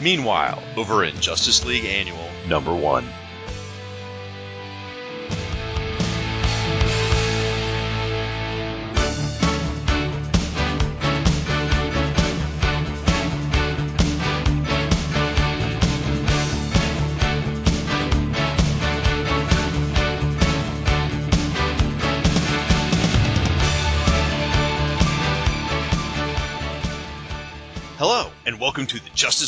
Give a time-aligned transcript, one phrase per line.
[0.00, 3.08] Meanwhile, over in Justice League Annual number 1.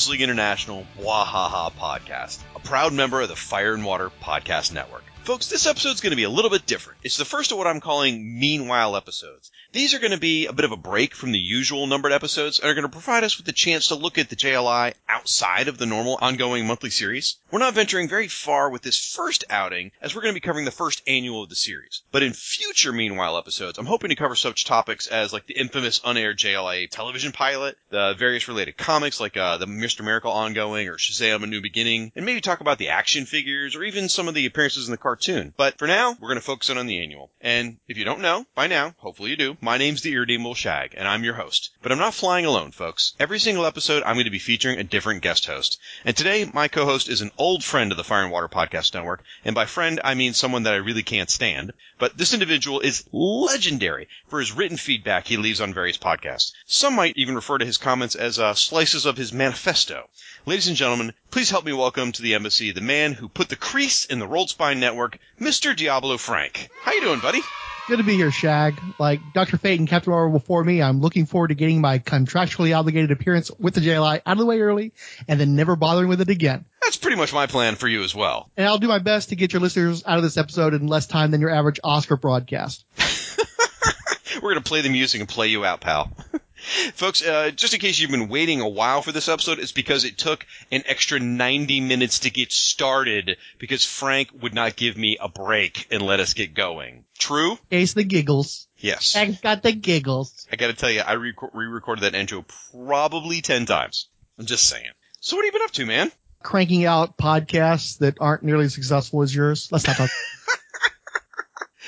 [0.09, 5.05] League International Bwahaha podcast, a proud member of the Fire and Water Podcast Network.
[5.29, 7.01] Folks, this episode's going to be a little bit different.
[7.03, 9.51] It's the first of what I'm calling Meanwhile episodes.
[9.73, 12.59] These are going to be a bit of a break from the usual numbered episodes
[12.59, 15.69] and are going to provide us with the chance to look at the JLI outside
[15.69, 17.37] of the normal ongoing monthly series.
[17.51, 20.65] We're not venturing very far with this first outing as we're going to be covering
[20.65, 22.01] the first annual of the series.
[22.11, 26.01] But in future Meanwhile episodes, I'm hoping to cover such topics as like the infamous
[26.03, 30.03] unaired JLI television pilot, the various related comics like uh, the Mr.
[30.03, 33.85] Miracle ongoing or Shazam A New Beginning, and maybe talk about the action figures or
[33.85, 35.18] even some of the appearances in the cartoon.
[35.57, 37.31] But for now, we're going to focus in on the annual.
[37.41, 40.95] And if you don't know, by now, hopefully you do, my name's the Irredeemable Shag,
[40.97, 41.71] and I'm your host.
[41.83, 43.15] But I'm not flying alone, folks.
[43.19, 45.81] Every single episode, I'm going to be featuring a different guest host.
[46.05, 49.25] And today, my co-host is an old friend of the Fire and Water Podcast Network,
[49.45, 51.73] and by friend, I mean someone that I really can't stand.
[51.99, 56.53] But this individual is legendary for his written feedback he leaves on various podcasts.
[56.67, 60.09] Some might even refer to his comments as uh, slices of his manifesto.
[60.47, 63.57] Ladies and gentlemen, please help me welcome to the embassy the man who put the
[63.57, 65.08] crease in the Rolled Spine Network,
[65.41, 65.75] Mr.
[65.75, 66.69] Diabolu Frank.
[66.83, 67.41] How you doing, buddy?
[67.89, 68.79] Good to be here, Shag.
[68.99, 69.57] Like Dr.
[69.57, 73.51] Fate and Captain Marvel before me, I'm looking forward to getting my contractually obligated appearance
[73.59, 74.93] with the JLI out of the way early
[75.27, 76.67] and then never bothering with it again.
[76.83, 78.51] That's pretty much my plan for you as well.
[78.59, 81.07] And I'll do my best to get your listeners out of this episode in less
[81.07, 82.85] time than your average Oscar broadcast.
[84.35, 86.13] We're going to play the music and play you out, pal.
[86.95, 90.05] Folks, uh, just in case you've been waiting a while for this episode, it's because
[90.05, 95.17] it took an extra 90 minutes to get started because Frank would not give me
[95.21, 97.05] a break and let us get going.
[97.19, 97.59] True?
[97.71, 98.69] Case the giggles.
[98.77, 99.17] Yes.
[99.17, 100.47] I got the giggles.
[100.53, 104.09] I gotta tell you, I re- re-recorded that intro probably 10 times.
[104.39, 104.91] I'm just saying.
[105.21, 106.13] So what have you been up to, man?
[106.43, 109.69] Cranking out podcasts that aren't nearly as successful as yours.
[109.73, 110.11] Let's not talk.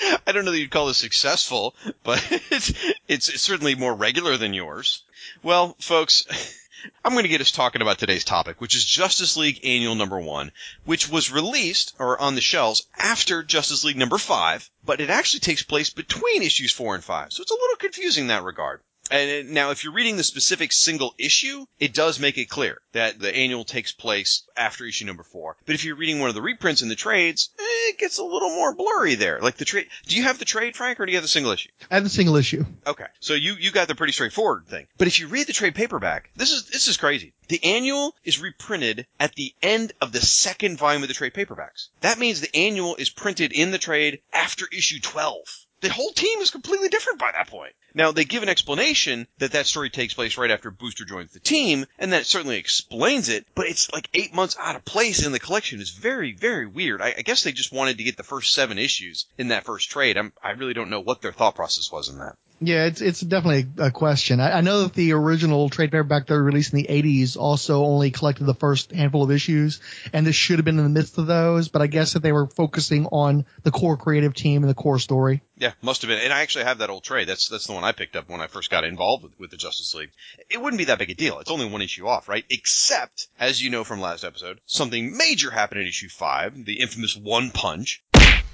[0.27, 2.71] I don't know that you'd call this successful, but it's,
[3.09, 5.03] it's, it's certainly more regular than yours.
[5.43, 6.27] Well, folks,
[7.05, 10.19] I'm going to get us talking about today's topic, which is Justice League Annual Number
[10.19, 10.53] One,
[10.85, 15.41] which was released or on the shelves after Justice League Number Five, but it actually
[15.41, 18.81] takes place between issues four and five, so it's a little confusing in that regard.
[19.11, 23.19] And now, if you're reading the specific single issue, it does make it clear that
[23.19, 25.57] the annual takes place after issue number four.
[25.67, 28.25] But if you're reading one of the reprints in the trades, eh, it gets a
[28.25, 29.41] little more blurry there.
[29.41, 31.53] Like the trade, do you have the trade, Frank, or do you have the single
[31.53, 31.71] issue?
[31.91, 32.65] I have the single issue.
[32.87, 34.87] Okay, so you you got the pretty straightforward thing.
[34.97, 37.35] But if you read the trade paperback, this is this is crazy.
[37.49, 41.89] The annual is reprinted at the end of the second volume of the trade paperbacks.
[42.01, 46.41] That means the annual is printed in the trade after issue twelve the whole team
[46.41, 47.73] is completely different by that point.
[47.95, 51.41] Now, they give an explanation that that story takes place right after Booster joins the
[51.41, 55.33] team, and that certainly explains it, but it's like eight months out of place in
[55.33, 55.81] the collection.
[55.81, 57.03] It's very, very weird.
[57.03, 59.91] I, I guess they just wanted to get the first seven issues in that first
[59.91, 60.17] trade.
[60.17, 62.37] I'm, I really don't know what their thought process was in that.
[62.63, 64.39] Yeah, it's it's definitely a question.
[64.39, 68.11] I, I know that the original trade paperback they released in the '80s also only
[68.11, 69.81] collected the first handful of issues,
[70.13, 71.69] and this should have been in the midst of those.
[71.69, 74.99] But I guess that they were focusing on the core creative team and the core
[74.99, 75.43] story.
[75.57, 76.19] Yeah, must have been.
[76.19, 77.29] And I actually have that old trade.
[77.29, 79.57] That's that's the one I picked up when I first got involved with, with the
[79.57, 80.11] Justice League.
[80.51, 81.39] It wouldn't be that big a deal.
[81.39, 82.45] It's only one issue off, right?
[82.51, 87.17] Except, as you know from last episode, something major happened in issue five, the infamous
[87.17, 88.03] One Punch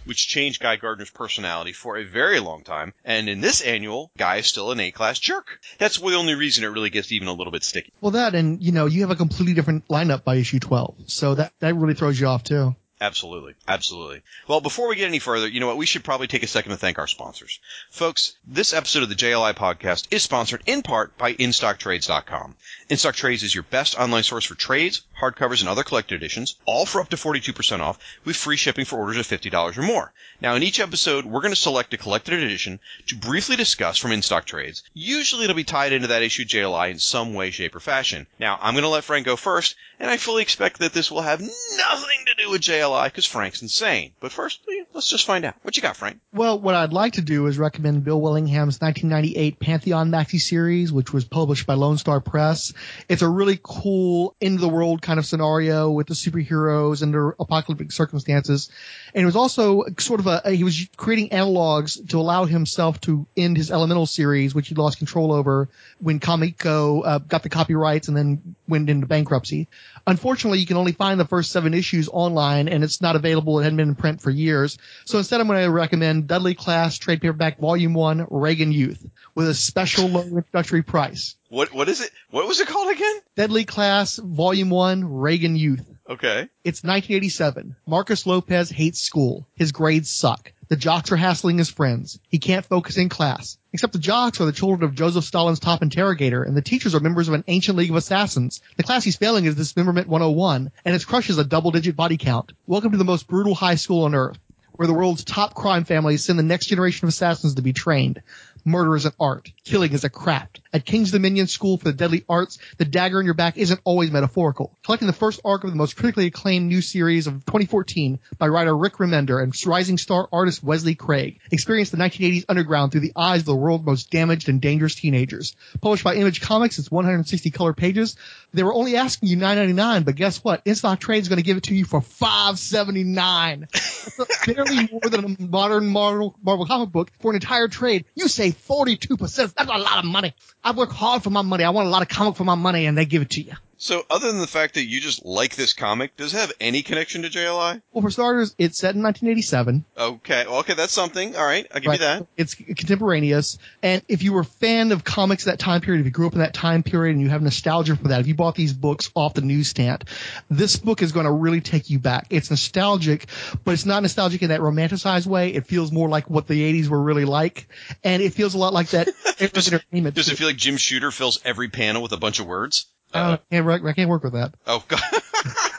[0.07, 2.95] which changed Guy Gardner's personality for a very long time.
[3.05, 5.61] And in this annual, Guy is still an A-class jerk.
[5.79, 7.93] That's the only reason it really gets even a little bit sticky.
[8.01, 11.35] Well, that and you know you have a completely different lineup by issue 12, so
[11.35, 12.75] that that really throws you off too.
[12.99, 13.55] Absolutely.
[13.69, 14.23] Absolutely.
[14.49, 15.77] Well, before we get any further, you know what?
[15.77, 17.61] We should probably take a second to thank our sponsors.
[17.91, 22.57] Folks, this episode of the JLI podcast is sponsored in part by InStockTrades.com.
[22.89, 27.03] InStockTrades is your best online source for trades, hardcovers, and other collected editions, all for
[27.03, 30.13] up to 42% off with free shipping for orders of $50 or more.
[30.41, 34.13] Now, in each episode, we're going to select a collected edition to briefly discuss from
[34.13, 34.83] InStockTrades.
[34.95, 38.27] Usually it'll be tied into that issue JLI in some way, shape, or fashion.
[38.39, 41.23] Now, I'm going to let Frank go first, and I fully expect that this will
[41.23, 44.13] have nothing to do with JLI because Frank's insane.
[44.21, 44.61] But first,
[44.93, 45.55] let's just find out.
[45.63, 46.21] What you got, Frank?
[46.33, 51.13] Well, what I'd like to do is recommend Bill Willingham's 1998 Pantheon maxi series, which
[51.13, 52.73] was published by Lone Star Press.
[53.09, 57.37] It's a really cool end of the world kind of scenario with the superheroes under
[57.39, 58.71] apocalyptic circumstances.
[59.15, 63.27] And it was also sort of a, he was creating analogs to allow himself to
[63.37, 65.69] end his Elemental series, which he lost control over
[65.99, 69.69] when Comico uh, got the copyrights and then went into bankruptcy.
[70.07, 73.59] Unfortunately, you can only find the first seven issues online and it's not available.
[73.59, 74.79] It hadn't been in print for years.
[75.07, 79.49] So instead, I'm going to recommend Deadly Class Trade Paperback Volume 1 Reagan Youth with
[79.49, 81.35] a special low introductory price.
[81.49, 82.11] What what is it?
[82.31, 83.17] What was it called again?
[83.35, 85.85] Deadly Class Volume 1 Reagan Youth.
[86.09, 86.49] Okay.
[86.63, 87.77] It's 1987.
[87.87, 89.49] Marcus Lopez hates school.
[89.55, 90.53] His grades suck.
[90.69, 92.19] The jocks are hassling his friends.
[92.29, 93.59] He can't focus in class.
[93.77, 97.01] Except the jocks are the children of Joseph Stalin's top interrogator, and the teachers are
[97.01, 98.63] members of an ancient league of assassins.
[98.79, 102.53] The class he's failing is Dismemberment 101, and his crush is a double-digit body count.
[102.67, 104.39] Welcome to the most brutal high school on earth,
[104.73, 108.23] where the world's top crime families send the next generation of assassins to be trained.
[108.65, 109.53] Murder is an art.
[109.63, 110.63] Killing is a craft.
[110.77, 114.11] At King's Dominion School for the Deadly Arts, the dagger in your back isn't always
[114.11, 114.77] metaphorical.
[114.85, 118.77] Collecting the first arc of the most critically acclaimed new series of 2014 by writer
[118.77, 121.41] Rick Remender and rising star artist Wesley Craig.
[121.51, 125.57] Experience the 1980s underground through the eyes of the world's most damaged and dangerous teenagers.
[125.81, 128.15] Published by Image Comics, it's 160 color pages.
[128.53, 130.61] They were only asking you 9.99, but guess what?
[130.67, 134.55] In Stock Trade is going to give it to you for 5.79.
[134.55, 138.05] barely more than a modern Marvel, Marvel comic book for an entire trade.
[138.15, 139.55] You save 42%.
[139.55, 140.35] That's a lot of money.
[140.67, 141.63] I work hard for my money.
[141.63, 143.53] I want a lot of comic for my money and they give it to you.
[143.79, 146.83] So, other than the fact that you just like this comic, does it have any
[146.83, 147.83] connection to JLI?
[147.93, 149.85] Well, for starters, it's set in 1987.
[149.99, 151.37] Okay, well, okay, that's something.
[151.37, 152.01] All right, I'll give Right.
[152.01, 152.27] you that.
[152.37, 153.59] It's contemporaneous.
[153.83, 156.33] And if you were a fan of comics that time period, if you grew up
[156.33, 159.11] in that time period and you have nostalgia for that, if you bought these books
[159.15, 160.05] off the newsstand,
[160.49, 162.29] this book is going to really take you back.
[162.31, 163.27] It's nostalgic,
[163.65, 165.53] but it's not nostalgic in that romanticized way.
[165.53, 167.69] It feels more like what the 80s were really like.
[168.03, 169.09] And it feels a lot like that
[169.39, 170.15] Does- entertainment.
[170.15, 172.87] Does it feel like Jim Shooter fills every panel with a bunch of words?
[173.17, 174.55] Uh, I, can't, work- I can't work with that.
[174.67, 175.01] Oh, God.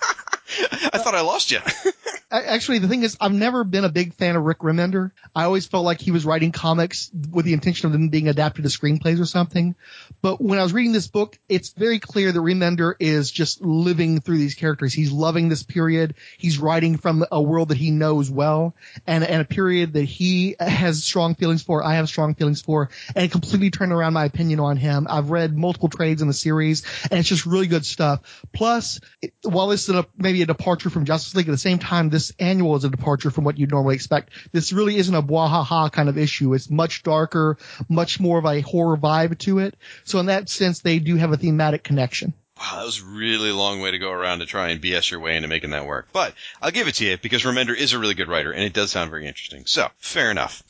[0.93, 1.59] I thought I lost you.
[2.31, 5.11] Actually, the thing is, I've never been a big fan of Rick Remender.
[5.33, 8.65] I always felt like he was writing comics with the intention of them being adapted
[8.65, 9.75] to screenplays or something.
[10.21, 14.19] But when I was reading this book, it's very clear that Remender is just living
[14.19, 14.93] through these characters.
[14.93, 16.15] He's loving this period.
[16.37, 18.75] He's writing from a world that he knows well
[19.05, 21.81] and, and a period that he has strong feelings for.
[21.81, 25.07] I have strong feelings for and completely turned around my opinion on him.
[25.09, 28.43] I've read multiple trades in the series and it's just really good stuff.
[28.51, 31.79] Plus, it, while this is a, maybe a departure from Justice League, at the same
[31.79, 34.31] time, this annual is a departure from what you'd normally expect.
[34.51, 36.53] This really isn't a bwahaha kind of issue.
[36.53, 37.57] It's much darker,
[37.87, 39.75] much more of a horror vibe to it.
[40.03, 42.33] So in that sense, they do have a thematic connection.
[42.59, 45.19] Wow, that was a really long way to go around to try and BS your
[45.19, 46.07] way into making that work.
[46.11, 48.73] But I'll give it to you because Remender is a really good writer and it
[48.73, 49.65] does sound very interesting.
[49.65, 50.63] So, fair enough.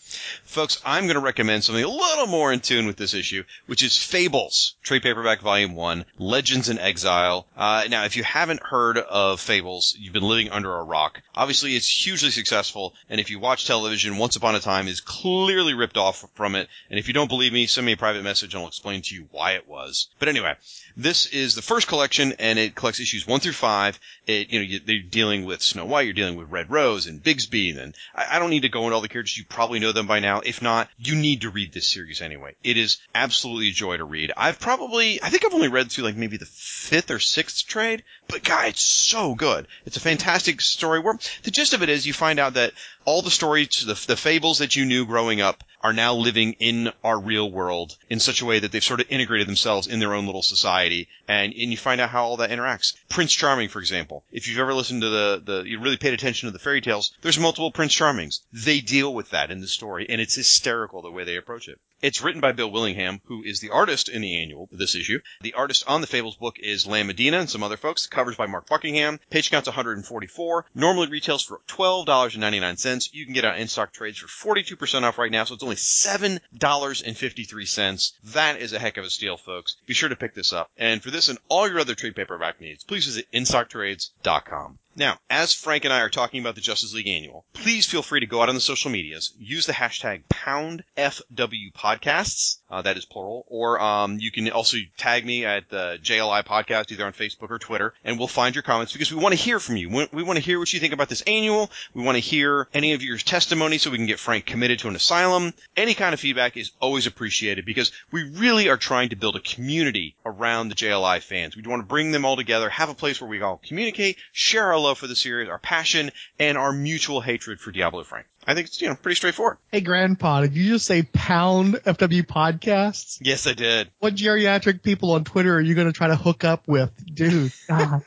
[0.45, 3.83] Folks, I'm going to recommend something a little more in tune with this issue, which
[3.83, 7.45] is Fables, trade paperback volume one, Legends in Exile.
[7.57, 11.21] Uh, now, if you haven't heard of Fables, you've been living under a rock.
[11.35, 15.73] Obviously, it's hugely successful, and if you watch television, Once Upon a Time is clearly
[15.73, 16.69] ripped off from it.
[16.89, 19.15] And if you don't believe me, send me a private message and I'll explain to
[19.15, 20.07] you why it was.
[20.19, 20.55] But anyway,
[20.95, 23.99] this is the first collection, and it collects issues one through five.
[24.25, 27.23] It, you know, you, they're dealing with Snow White, you're dealing with Red Rose and
[27.23, 29.37] Bigby, and I, I don't need to go into all the characters.
[29.37, 30.41] You probably know them by now.
[30.43, 32.55] If not, you need to read this series anyway.
[32.63, 34.31] It is absolutely a joy to read.
[34.35, 38.03] I've probably, I think I've only read through like maybe the fifth or sixth trade,
[38.27, 39.67] but God, it's so good.
[39.85, 40.99] It's a fantastic story.
[40.99, 42.73] Where the gist of it is, you find out that
[43.07, 46.91] all the stories, the, the fables that you knew growing up, are now living in
[47.05, 50.13] our real world in such a way that they've sort of integrated themselves in their
[50.13, 52.95] own little society, and, and you find out how all that interacts.
[53.07, 56.47] Prince Charming, for example, if you've ever listened to the, the you really paid attention
[56.47, 58.41] to the fairy tales, there's multiple Prince Charmings.
[58.51, 61.79] They deal with that in the story, and it's hysterical the way they approach it.
[61.99, 65.19] It's written by Bill Willingham, who is the artist in the annual, this issue.
[65.41, 68.05] The artist on the Fables book is Lan Medina and some other folks.
[68.05, 69.19] Cover's by Mark Buckingham.
[69.31, 70.65] Page count's 144.
[70.75, 73.09] Normally retails for $12.99.
[73.13, 78.11] You can get on in-stock trades for 42% off right now, so it's only $7.53.
[78.25, 79.77] That is a heck of a steal, folks.
[79.87, 80.69] Be sure to pick this up.
[80.77, 84.77] And for this and all your other trade paperback needs, please visit instocktrades.com.
[84.97, 88.21] Now, as Frank and I are talking about the Justice League Annual, please feel free
[88.21, 93.45] to go out on the social medias, use the hashtag PoundFWPodcasts, uh, that is plural,
[93.47, 97.59] or um, you can also tag me at the JLI Podcast either on Facebook or
[97.59, 99.87] Twitter, and we'll find your comments because we want to hear from you.
[99.87, 101.69] We, we want to hear what you think about this annual.
[101.93, 104.87] We want to hear any of your testimony so we can get Frank committed to
[104.87, 105.53] an asylum.
[105.75, 109.41] Any kind of feedback is always appreciated because we really are trying to build a
[109.41, 111.55] community around the JLI fans.
[111.55, 114.73] We want to bring them all together, have a place where we all communicate, share
[114.73, 118.27] our for the series, our passion, and our mutual hatred for Diabolu Frank.
[118.47, 119.57] I think it's you know pretty straightforward.
[119.71, 123.17] Hey, Grandpa, did you just say pound FW podcasts?
[123.21, 123.91] Yes, I did.
[123.99, 127.51] What geriatric people on Twitter are you going to try to hook up with, dude?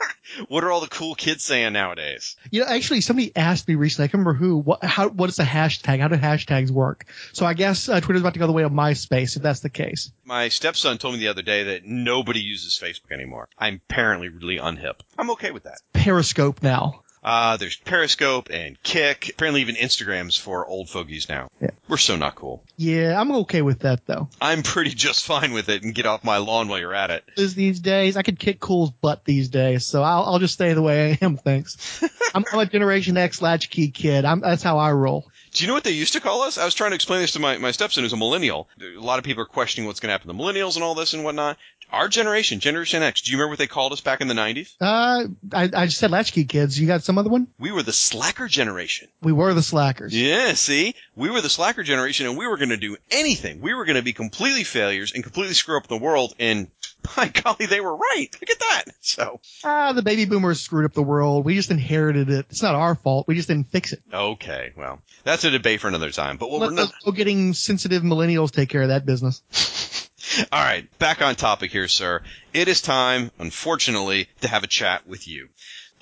[0.49, 2.37] What are all the cool kids saying nowadays?
[2.51, 4.05] You know, actually, somebody asked me recently.
[4.05, 4.59] I can't remember who.
[4.59, 4.85] What?
[4.85, 5.09] How?
[5.09, 6.01] What is a hashtag?
[6.01, 7.07] How do hashtags work?
[7.33, 9.71] So I guess uh, Twitter's about to go the way of MySpace, if that's the
[9.71, 10.13] case.
[10.25, 13.49] My stepson told me the other day that nobody uses Facebook anymore.
[13.59, 15.01] I'm apparently really unhip.
[15.19, 15.79] I'm okay with that.
[15.93, 17.03] Periscope now.
[17.23, 19.31] Uh, there's Periscope and Kick.
[19.31, 21.51] Apparently even Instagrams for old fogies now.
[21.61, 21.71] Yeah.
[21.89, 22.63] We're so not cool.
[22.77, 24.29] Yeah, I'm okay with that though.
[24.41, 27.25] I'm pretty just fine with it and get off my lawn while you're at it.
[27.37, 30.83] these days, I could kick Cool's butt these days, so I'll, I'll just stay the
[30.83, 31.37] way I am.
[31.37, 32.03] Thanks.
[32.35, 34.25] I'm, I'm a Generation X latchkey kid.
[34.25, 35.29] I'm, that's how I roll.
[35.53, 36.59] Do you know what they used to call us?
[36.59, 38.69] I was trying to explain this to my, my stepson who's a millennial.
[38.81, 41.13] A lot of people are questioning what's going to happen to millennials and all this
[41.15, 41.57] and whatnot.
[41.93, 44.75] Our generation, Generation X, do you remember what they called us back in the 90s?
[44.81, 46.79] Uh, I, I just said latchkey kids.
[46.79, 47.49] You got some other one?
[47.59, 49.09] We were the slacker generation.
[49.23, 50.15] We were the slackers.
[50.15, 50.95] Yeah, see?
[51.17, 53.61] We were the slacker generation and we were going to do anything.
[53.61, 56.69] We were going to be completely failures and completely screw up the world and
[57.17, 58.29] by golly, they were right.
[58.41, 58.85] Look at that.
[59.01, 61.45] So, Ah, the baby boomers screwed up the world.
[61.45, 62.47] We just inherited it.
[62.51, 63.27] It's not our fault.
[63.29, 64.03] We just didn't fix it.
[64.13, 67.55] okay, well, that's a debate for another time, but what Let we're not, those getting
[67.55, 69.43] sensitive millennials take care of that business.
[70.53, 72.23] All right, back on topic here, sir.
[72.53, 75.49] It is time, unfortunately, to have a chat with you.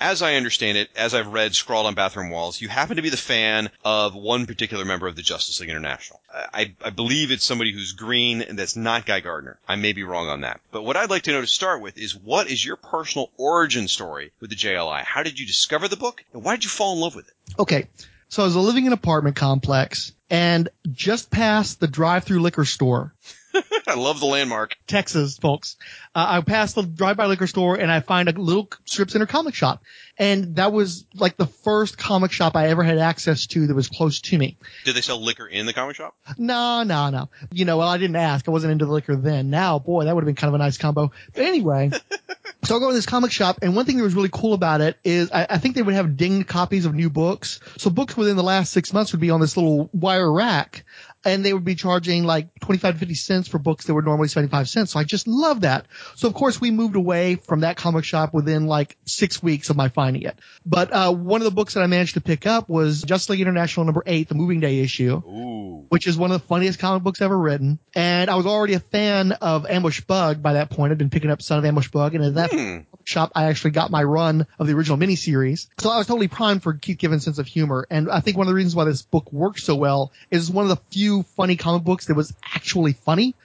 [0.01, 3.09] As I understand it, as I've read scrawled on bathroom walls, you happen to be
[3.09, 6.21] the fan of one particular member of the Justice League International.
[6.33, 9.59] I, I believe it's somebody who's green and that's not Guy Gardner.
[9.67, 10.61] I may be wrong on that.
[10.71, 13.87] But what I'd like to know to start with is what is your personal origin
[13.87, 15.03] story with the JLI?
[15.03, 17.33] How did you discover the book and why did you fall in love with it?
[17.59, 17.87] Okay.
[18.29, 23.13] So I was living in an apartment complex and just past the drive-through liquor store,
[23.87, 24.77] I love the landmark.
[24.87, 25.77] Texas, folks.
[26.13, 29.55] Uh, I passed the drive-by liquor store and I find a little strip center comic
[29.55, 29.83] shop.
[30.17, 33.87] And that was like the first comic shop I ever had access to that was
[33.87, 34.57] close to me.
[34.83, 36.15] Did they sell liquor in the comic shop?
[36.37, 37.29] No, no, no.
[37.51, 38.47] You know, well, I didn't ask.
[38.47, 39.49] I wasn't into the liquor then.
[39.49, 41.11] Now, boy, that would have been kind of a nice combo.
[41.33, 41.91] But anyway,
[42.63, 44.81] so I go to this comic shop, and one thing that was really cool about
[44.81, 47.61] it is I, I think they would have dinged copies of new books.
[47.77, 50.83] So books within the last six months would be on this little wire rack.
[51.25, 54.29] And they would be charging like 25 to 50 cents for books that were normally
[54.29, 54.91] 75 cents.
[54.91, 55.85] So I just love that.
[56.15, 59.75] So of course we moved away from that comic shop within like six weeks of
[59.75, 60.39] my finding it.
[60.65, 63.41] But, uh, one of the books that I managed to pick up was Justice League
[63.41, 65.85] International number eight, the moving day issue Ooh.
[65.89, 67.79] which is one of the funniest comic books ever written.
[67.95, 70.91] And I was already a fan of Ambush Bug by that point.
[70.91, 72.77] I'd been picking up Son of Ambush Bug, and at that Hmm.
[73.03, 75.67] shop, I actually got my run of the original miniseries.
[75.79, 77.87] So I was totally primed for Keith Giffen's sense of humor.
[77.89, 80.63] And I think one of the reasons why this book works so well is one
[80.63, 83.35] of the few funny comic books that was actually funny.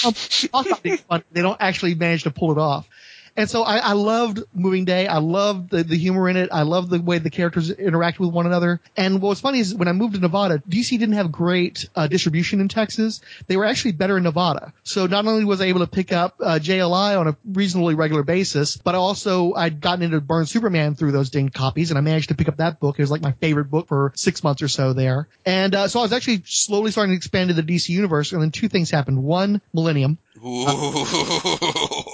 [0.00, 2.86] Talk about being funny, they don't actually manage to pull it off.
[3.36, 5.06] And so I, I loved Moving Day.
[5.06, 6.50] I loved the, the humor in it.
[6.52, 8.80] I loved the way the characters interact with one another.
[8.96, 12.06] And what was funny is when I moved to Nevada, DC didn't have great uh,
[12.06, 13.20] distribution in Texas.
[13.46, 14.72] They were actually better in Nevada.
[14.84, 18.22] So not only was I able to pick up uh, JLI on a reasonably regular
[18.22, 22.28] basis, but also I'd gotten into Byrne Superman through those dinged copies, and I managed
[22.28, 22.98] to pick up that book.
[22.98, 25.28] It was like my favorite book for six months or so there.
[25.44, 28.32] And uh, so I was actually slowly starting to expand to the DC universe.
[28.32, 29.22] And then two things happened.
[29.22, 30.18] One, Millennium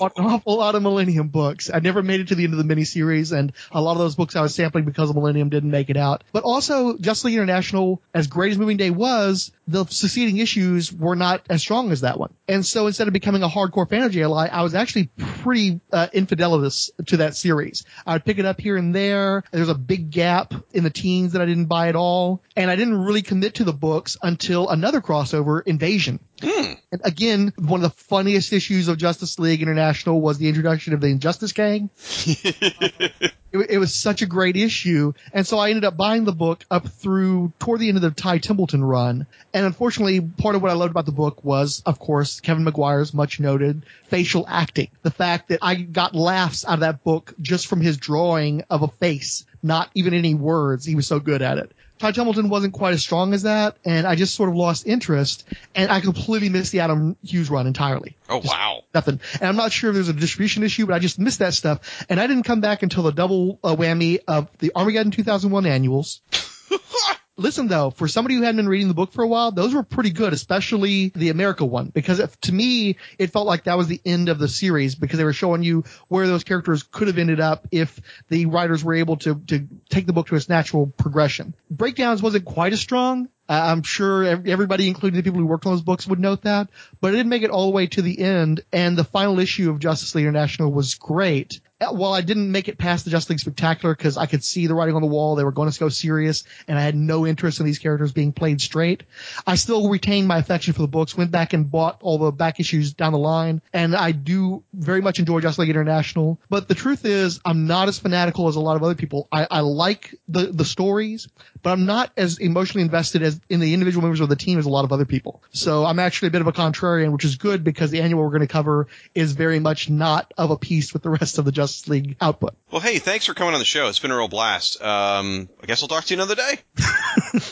[0.00, 1.70] an awful lot of Millennium books.
[1.72, 4.16] I never made it to the end of the miniseries, and a lot of those
[4.16, 6.24] books I was sampling because of Millennium didn't make it out.
[6.32, 11.14] But also, Justice League International, as great as Moving Day was, the succeeding issues were
[11.14, 12.34] not as strong as that one.
[12.48, 16.08] And so instead of becoming a hardcore fan of JLI, I was actually pretty uh,
[16.12, 17.84] infidelitous to that series.
[18.04, 19.44] I would pick it up here and there.
[19.52, 22.42] There's a big gap in the teens that I didn't buy at all.
[22.56, 26.18] And I didn't really commit to the books until another crossover, Invasion.
[26.42, 26.72] Hmm.
[26.92, 31.00] And again, one of the funniest issues of Justice League International was the introduction of
[31.00, 31.90] the Injustice Gang.
[33.52, 35.12] It, it was such a great issue.
[35.32, 38.10] And so I ended up buying the book up through toward the end of the
[38.10, 39.26] Ty Templeton run.
[39.52, 43.12] And unfortunately, part of what I loved about the book was, of course, Kevin Maguire's
[43.12, 44.88] much noted facial acting.
[45.02, 48.82] The fact that I got laughs out of that book just from his drawing of
[48.82, 50.84] a face, not even any words.
[50.84, 51.72] He was so good at it.
[52.00, 55.46] Ty Templeton wasn't quite as strong as that, and I just sort of lost interest,
[55.74, 58.16] and I completely missed the Adam Hughes run entirely.
[58.26, 58.84] Oh wow.
[58.94, 59.20] Nothing.
[59.34, 62.06] And I'm not sure if there's a distribution issue, but I just missed that stuff.
[62.08, 66.22] And I didn't come back until the double uh, whammy of the Armageddon 2001 annuals.
[67.40, 69.82] Listen though, for somebody who hadn't been reading the book for a while, those were
[69.82, 73.88] pretty good, especially the America one, because it, to me, it felt like that was
[73.88, 77.16] the end of the series because they were showing you where those characters could have
[77.16, 80.86] ended up if the writers were able to, to take the book to its natural
[80.86, 81.54] progression.
[81.70, 83.30] Breakdowns wasn't quite as strong.
[83.48, 86.68] I'm sure everybody, including the people who worked on those books, would note that,
[87.00, 88.60] but it didn't make it all the way to the end.
[88.72, 91.60] And the final issue of Justice League International was great.
[91.88, 94.74] While I didn't make it past the Justice League Spectacular because I could see the
[94.74, 97.58] writing on the wall, they were going to go serious, and I had no interest
[97.60, 99.04] in these characters being played straight.
[99.46, 102.60] I still retained my affection for the books, went back and bought all the back
[102.60, 106.38] issues down the line, and I do very much enjoy Justice League International.
[106.50, 109.28] But the truth is, I'm not as fanatical as a lot of other people.
[109.32, 111.28] I, I like the the stories,
[111.62, 114.66] but I'm not as emotionally invested as in the individual members of the team as
[114.66, 115.42] a lot of other people.
[115.52, 118.28] So I'm actually a bit of a contrarian, which is good because the annual we're
[118.28, 121.52] going to cover is very much not of a piece with the rest of the
[121.52, 122.54] Justice League output.
[122.70, 123.88] Well, hey, thanks for coming on the show.
[123.88, 124.80] It's been a real blast.
[124.82, 126.58] Um, I guess I'll talk to you another day.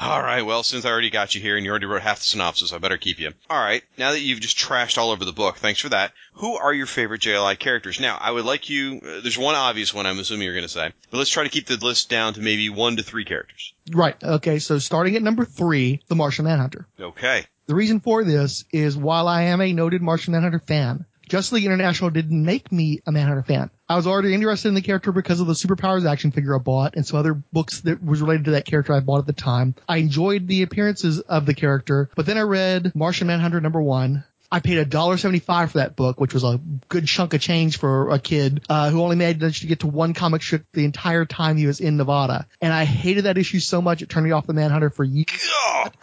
[0.00, 0.42] all right.
[0.42, 2.78] Well, since I already got you here and you already wrote half the synopsis, I
[2.78, 3.32] better keep you.
[3.48, 3.82] All right.
[3.98, 6.12] Now that you've just trashed all over the book, thanks for that.
[6.34, 8.00] Who are your favorite JLI characters?
[8.00, 9.00] Now, I would like you.
[9.02, 10.06] Uh, there's one obvious one.
[10.06, 12.40] I'm assuming you're going to say, but let's try to keep the list down to
[12.40, 13.72] maybe one to three characters.
[13.90, 14.16] Right.
[14.22, 14.58] Okay.
[14.58, 16.86] So starting at number three, the Martian Manhunter.
[17.00, 17.44] Okay.
[17.66, 21.64] The reason for this is while I am a noted Martian Manhunter fan, Justice League
[21.64, 23.70] International didn't make me a Manhunter fan.
[23.88, 26.94] I was already interested in the character because of the Superpowers action figure I bought
[26.94, 29.74] and some other books that was related to that character I bought at the time.
[29.88, 34.24] I enjoyed the appearances of the character, but then I read Martian Manhunter number one.
[34.50, 37.40] I paid a dollar seventy five for that book, which was a good chunk of
[37.40, 40.84] change for a kid uh, who only managed to get to one comic strip the
[40.84, 42.46] entire time he was in Nevada.
[42.60, 45.26] And I hated that issue so much it turned me off the Manhunter for years.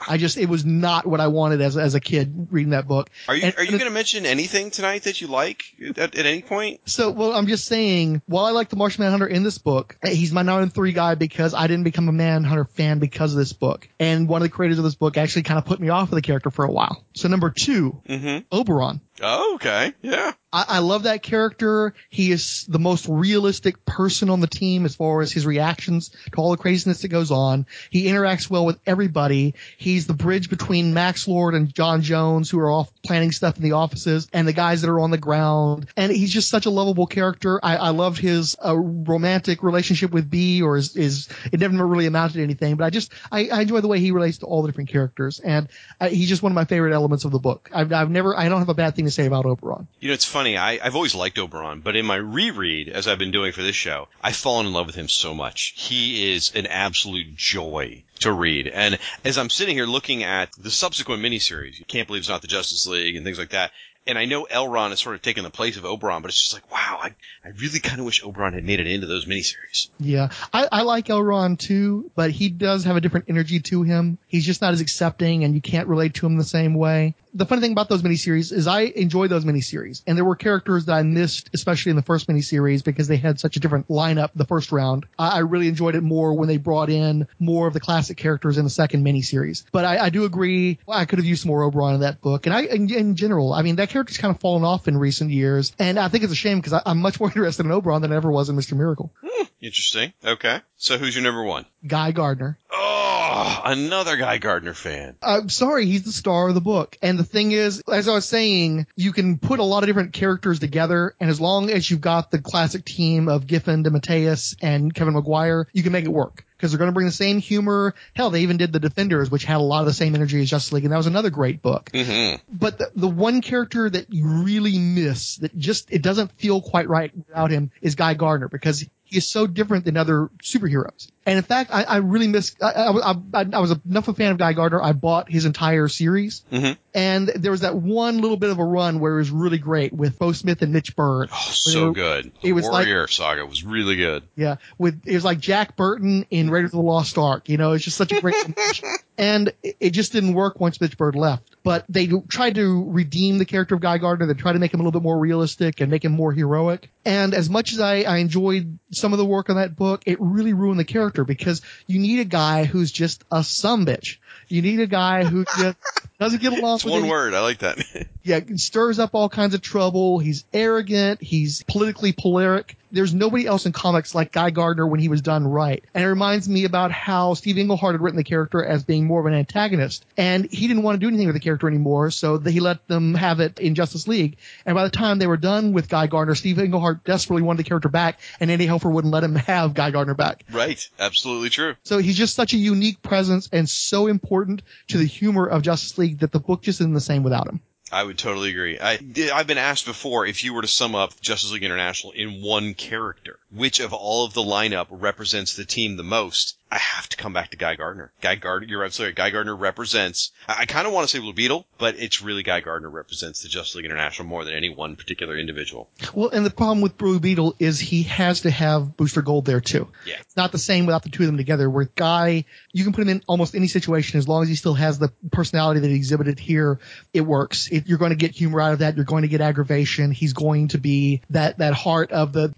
[0.07, 3.09] I just it was not what I wanted as as a kid reading that book.
[3.27, 5.63] Are you And- are you going to mention anything tonight that you like
[5.97, 6.81] at, at any point?
[6.85, 10.31] So, well, I'm just saying, while I like the Martian Manhunter in this book, he's
[10.31, 13.87] my number three guy because I didn't become a Manhunter fan because of this book.
[13.99, 16.15] And one of the creators of this book actually kind of put me off of
[16.15, 17.03] the character for a while.
[17.13, 18.32] So number two, Mm-hmm.
[18.51, 19.01] Oberon.
[19.21, 19.93] Oh, okay.
[20.01, 20.33] Yeah.
[20.51, 21.93] I, I love that character.
[22.09, 26.37] He is the most realistic person on the team as far as his reactions to
[26.37, 27.67] all the craziness that goes on.
[27.91, 29.53] He interacts well with everybody.
[29.77, 33.63] He's the bridge between Max Lord and John Jones, who are off planning stuff in
[33.63, 35.87] the offices, and the guys that are on the ground.
[35.95, 37.59] And he's just such a lovable character.
[37.61, 42.07] I, I loved his uh, romantic relationship with B, or his, his it never really
[42.07, 42.77] amounted to anything.
[42.77, 45.39] But I just I, I enjoy the way he relates to all the different characters,
[45.39, 47.69] and uh, he's just one of my favorite elements of the book.
[47.73, 49.87] I've, I've never I don't have a bad thing to say about Oberon.
[49.99, 50.57] You know, it's funny.
[50.57, 53.75] I, I've always liked Oberon, but in my reread, as I've been doing for this
[53.75, 55.73] show, I've fallen in love with him so much.
[55.75, 58.67] He is an absolute joy to read.
[58.67, 62.41] And as I'm sitting here looking at the subsequent miniseries, you can't believe it's not
[62.41, 63.71] the Justice League and things like that.
[64.05, 66.53] And I know L-Ron has sort of taken the place of Oberon, but it's just
[66.53, 69.87] like, wow, I, I really kind of wish Oberon had made it into those miniseries.
[69.97, 74.17] Yeah, I, I like L-Ron too, but he does have a different energy to him.
[74.27, 77.15] He's just not as accepting, and you can't relate to him the same way.
[77.35, 80.85] The funny thing about those miniseries is I enjoy those miniseries, and there were characters
[80.85, 84.29] that I missed, especially in the first miniseries, because they had such a different lineup
[84.35, 85.05] the first round.
[85.17, 88.57] I, I really enjoyed it more when they brought in more of the classic characters
[88.57, 89.63] in the second miniseries.
[89.71, 92.55] But I, I do agree, I could have used more Oberon in that book, and
[92.55, 95.73] I, in, in general, I mean, that character's kind of fallen off in recent years,
[95.79, 98.15] and I think it's a shame because I'm much more interested in Oberon than I
[98.15, 98.77] ever was in Mr.
[98.77, 99.11] Miracle.
[99.23, 99.45] Hmm.
[99.59, 100.13] Interesting.
[100.23, 100.59] Okay.
[100.83, 101.65] So who's your number one?
[101.87, 102.57] Guy Gardner.
[102.69, 105.15] Oh, another Guy Gardner fan.
[105.21, 106.97] I'm sorry, he's the star of the book.
[107.01, 110.11] And the thing is, as I was saying, you can put a lot of different
[110.11, 114.93] characters together, and as long as you've got the classic team of Giffen, DeMatteis, and
[114.93, 116.45] Kevin Maguire, you can make it work.
[116.57, 117.93] Because they're going to bring the same humor.
[118.13, 120.49] Hell, they even did the Defenders, which had a lot of the same energy as
[120.49, 121.91] Justice League, and that was another great book.
[121.93, 122.41] Mm-hmm.
[122.49, 126.87] But the, the one character that you really miss, that just it doesn't feel quite
[126.87, 131.09] right without him, is Guy Gardner because he is so different than other superheroes.
[131.25, 132.53] And in fact, I, I really miss.
[132.61, 134.81] I, I, I, I was enough a fan of Guy Gardner.
[134.81, 136.77] I bought his entire series, Mhm.
[136.93, 139.93] and there was that one little bit of a run where it was really great
[139.93, 141.29] with Beau Smith and Mitch Byrd.
[141.31, 142.31] Oh, so good.
[142.41, 144.23] The It was like- Warrior saga was really good.
[144.35, 147.47] Yeah, with it was like Jack Burton in Raiders of the Lost Ark.
[147.47, 148.35] You know, it's just such a great,
[149.17, 151.55] and it, it just didn't work once Mitch Byrd left.
[151.63, 154.25] But they tried to redeem the character of Guy Gardner.
[154.25, 156.89] They tried to make him a little bit more realistic and make him more heroic.
[157.05, 160.19] And as much as I, I enjoyed some of the work on that book, it
[160.21, 164.17] really ruined the character because you need a guy who's just a some bitch.
[164.47, 165.77] You need a guy who just
[166.19, 167.33] doesn't get along It's with one any- word.
[167.33, 168.07] I like that.
[168.23, 170.19] yeah, stirs up all kinds of trouble.
[170.19, 171.21] He's arrogant.
[171.21, 172.75] He's politically polaric.
[172.91, 175.83] There's nobody else in comics like Guy Gardner when he was done right.
[175.95, 179.19] And it reminds me about how Steve Englehart had written the character as being more
[179.19, 180.05] of an antagonist.
[180.15, 183.15] And he didn't want to do anything with the character anymore, so he let them
[183.15, 184.37] have it in Justice League.
[184.63, 187.67] And by the time they were done with Guy Gardner, Steve Englehart desperately wanted the
[187.67, 190.43] character back, and Andy Helfer wouldn't let him have Guy Gardner back.
[190.51, 190.89] right.
[190.99, 191.75] Absolutely true.
[191.83, 195.97] So he's just such a unique presence and so important to the humor of Justice
[195.97, 197.61] League that the book just isn't the same without him.
[197.91, 198.79] I would totally agree.
[198.79, 198.97] I,
[199.33, 202.73] I've been asked before if you were to sum up Justice League International in one
[202.73, 207.17] character, which of all of the lineup represents the team the most, I have to
[207.17, 208.11] come back to Guy Gardner.
[208.19, 209.15] Guy Gardner, you're absolutely right.
[209.15, 212.41] Guy Gardner represents, I, I kind of want to say Blue Beetle, but it's really
[212.41, 215.87] Guy Gardner represents the Justice League International more than any one particular individual.
[216.15, 219.61] Well, and the problem with Blue Beetle is he has to have Booster Gold there
[219.61, 219.87] too.
[220.05, 220.15] Yeah.
[220.19, 221.69] It's not the same without the two of them together.
[221.69, 224.73] Where Guy, you can put him in almost any situation as long as he still
[224.73, 226.79] has the personality that he exhibited here.
[227.13, 227.67] It works.
[227.67, 228.95] It, you're going to get humor out of that.
[228.95, 230.09] You're going to get aggravation.
[230.11, 232.53] He's going to be that that heart of the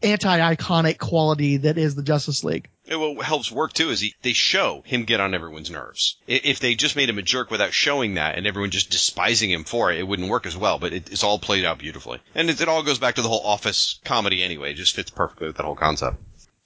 [0.85, 2.69] anti-iconic quality that is the Justice League.
[2.85, 6.17] It, what helps work too is he, they show him get on everyone's nerves.
[6.27, 9.63] If they just made him a jerk without showing that and everyone just despising him
[9.63, 10.79] for it, it wouldn't work as well.
[10.79, 13.29] But it, it's all played out beautifully, and it, it all goes back to the
[13.29, 14.71] whole office comedy anyway.
[14.71, 16.17] It just fits perfectly with that whole concept.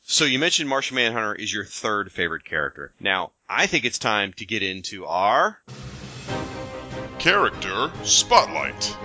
[0.01, 2.91] So you mentioned Martian Manhunter is your third favorite character.
[2.99, 5.59] Now I think it's time to get into our
[7.19, 8.95] Character Spotlight.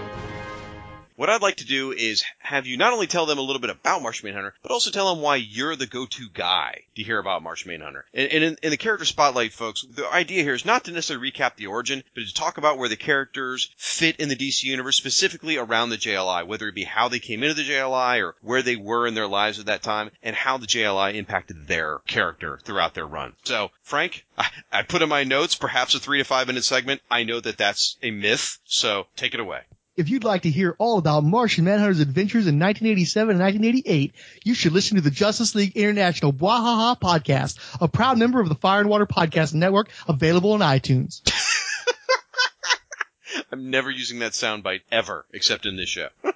[1.24, 3.70] What I'd like to do is have you not only tell them a little bit
[3.70, 7.42] about Martian Manhunter, but also tell them why you're the go-to guy to hear about
[7.42, 8.04] Martian Manhunter.
[8.12, 11.30] And, and in, in the character spotlight, folks, the idea here is not to necessarily
[11.30, 14.98] recap the origin, but to talk about where the characters fit in the DC universe,
[14.98, 18.60] specifically around the JLI, whether it be how they came into the JLI or where
[18.60, 22.60] they were in their lives at that time, and how the JLI impacted their character
[22.64, 23.32] throughout their run.
[23.44, 27.00] So, Frank, I, I put in my notes perhaps a three to five minute segment.
[27.10, 29.62] I know that that's a myth, so take it away.
[29.96, 34.54] If you'd like to hear all about Martian Manhunter's adventures in 1987 and 1988, you
[34.54, 38.80] should listen to the Justice League International Bwahaha podcast, a proud member of the Fire
[38.80, 41.20] and Water Podcast Network, available on iTunes.
[43.52, 46.08] I'm never using that soundbite ever, except in this show.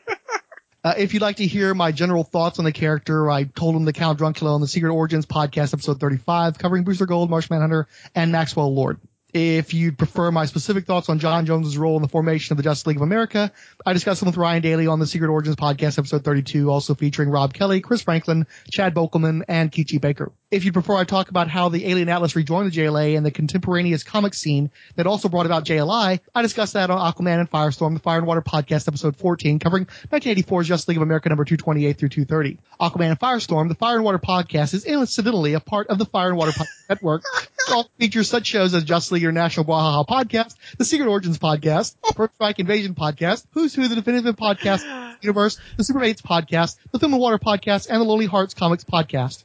[0.85, 3.85] Uh, if you'd like to hear my general thoughts on the character, I told him
[3.85, 7.89] the Count Druncula on the Secret Origins podcast, episode 35, covering Booster Gold, Martian Manhunter,
[8.15, 9.01] and Maxwell Lord.
[9.35, 12.63] If you'd prefer my specific thoughts on John Jones's role in the formation of the
[12.63, 13.53] Justice League of America,
[13.85, 17.29] I discussed them with Ryan Daly on the Secret Origins podcast, episode 32, also featuring
[17.29, 20.33] Rob Kelly, Chris Franklin, Chad Bokelman, and Kichi Baker.
[20.51, 23.31] If you'd prefer I talk about how the Alien Atlas rejoined the JLA and the
[23.31, 27.93] contemporaneous comic scene that also brought about JLI, I discussed that on Aquaman and Firestorm,
[27.93, 31.99] the Fire and Water podcast, episode 14, covering 1984's Justice League of America number 228
[31.99, 32.59] through 230.
[32.81, 36.31] Aquaman and Firestorm, the Fire and Water podcast, is incidentally a part of the Fire
[36.31, 37.25] and Water podcast network.
[37.37, 41.39] It also features such shows as Justice League your International Bwahaha podcast, the Secret Origins
[41.39, 44.83] podcast, First Strike Invasion podcast, Who's Who, the Definitive podcast
[45.21, 48.85] universe, the Super Mates podcast, the Film and Water podcast, and the Lonely Hearts Comics
[48.85, 49.45] podcast.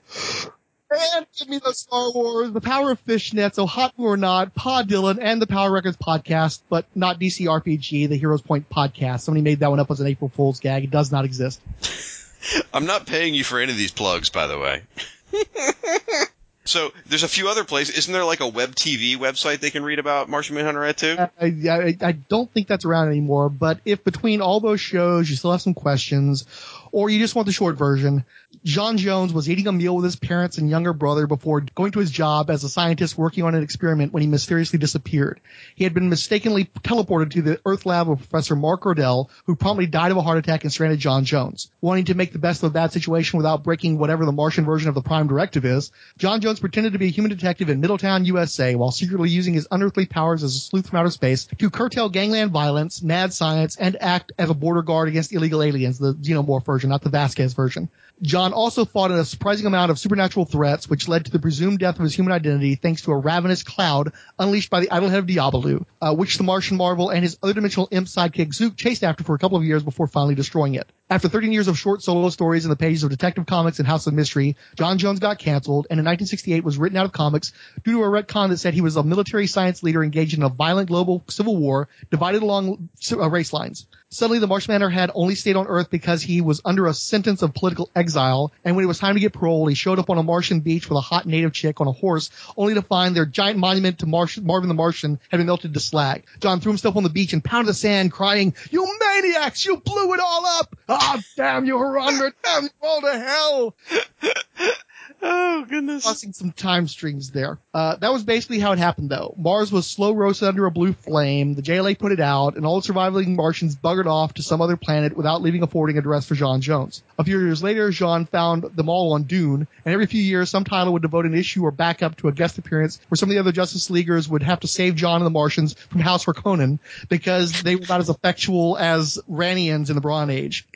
[0.94, 4.88] And give me the Star Wars, the Power of Fishnets, Oh Hot or Not, Pod
[4.90, 9.22] Dylan, and the Power Records podcast, but not DC RPG, the Heroes Point podcast.
[9.22, 10.84] Somebody made that one up as an April Fool's gag.
[10.84, 11.62] It does not exist.
[12.74, 14.84] I'm not paying you for any of these plugs, by the way.
[16.66, 17.98] so there's a few other places.
[17.98, 21.16] Isn't there like a web TV website they can read about Martian Manhunter at too?
[21.20, 25.36] I, I, I don't think that's around anymore, but if between all those shows you
[25.36, 26.46] still have some questions,
[26.92, 28.26] or you just want the short version,
[28.64, 32.00] John Jones was eating a meal with his parents and younger brother before going to
[32.00, 35.42] his job as a scientist working on an experiment when he mysteriously disappeared.
[35.76, 39.88] He had been mistakenly teleported to the Earth lab of Professor Mark Erdel, who promptly
[39.88, 41.72] died of a heart attack and stranded John Jones.
[41.82, 44.88] Wanting to make the best of a bad situation without breaking whatever the Martian version
[44.88, 48.26] of the Prime Directive is, John Jones pretended to be a human detective in Middletown,
[48.26, 52.08] USA, while secretly using his unearthly powers as a sleuth from outer space to curtail
[52.08, 56.66] gangland violence, mad science, and act as a border guard against illegal aliens, the Xenomorph
[56.66, 57.90] version, not the Vasquez version.
[58.22, 61.98] John also fought a surprising amount of supernatural threats, which led to the presumed death
[61.98, 65.86] of his human identity thanks to a ravenous cloud unleashed by the Idol-Head of Diabolu,
[66.02, 69.36] uh, which the Martian Marvel and his other dimensional imp sidekick Zook chased after for
[69.36, 70.90] a couple of years before finally destroying it.
[71.10, 74.08] After 13 years of short solo stories in the pages of Detective Comics and House
[74.08, 77.52] of Mystery, John Jones got canceled and in 1968 was written out of comics
[77.84, 80.50] due to a retcon that said he was a military science leader engaged in a
[80.50, 83.86] violent global civil war divided along uh, race lines.
[84.10, 87.42] Suddenly, the Martian Manhunter had only stayed on Earth because he was under a sentence
[87.42, 90.20] of political exile, and when it was time to get parole, he showed up on
[90.20, 93.26] a Martian beach with a hot native chick on a horse, only to find their
[93.26, 96.26] giant monument to Mar- Marvin the Martian had been melted to slag.
[96.40, 99.66] John threw himself on the beach and pounded the sand, crying, "You maniacs!
[99.66, 100.76] You blew it all up!
[100.94, 102.34] Ah, damn you, Haranra!
[102.44, 103.76] Damn you all to hell!"
[105.26, 106.04] Oh goodness.
[106.04, 107.58] Crossing some time strings there.
[107.74, 109.34] Uh, that was basically how it happened though.
[109.38, 112.76] Mars was slow roasted under a blue flame, the JLA put it out, and all
[112.82, 116.36] the surviving Martians buggered off to some other planet without leaving a forwarding address for
[116.36, 117.04] John Jones.
[117.18, 120.66] A few years later, John found them all on Dune, and every few years some
[120.66, 123.40] title would devote an issue or backup to a guest appearance where some of the
[123.40, 127.62] other Justice Leaguers would have to save John and the Martians from House Harkonnen because
[127.62, 130.68] they were not as effectual as Rannians in the Bronze Age.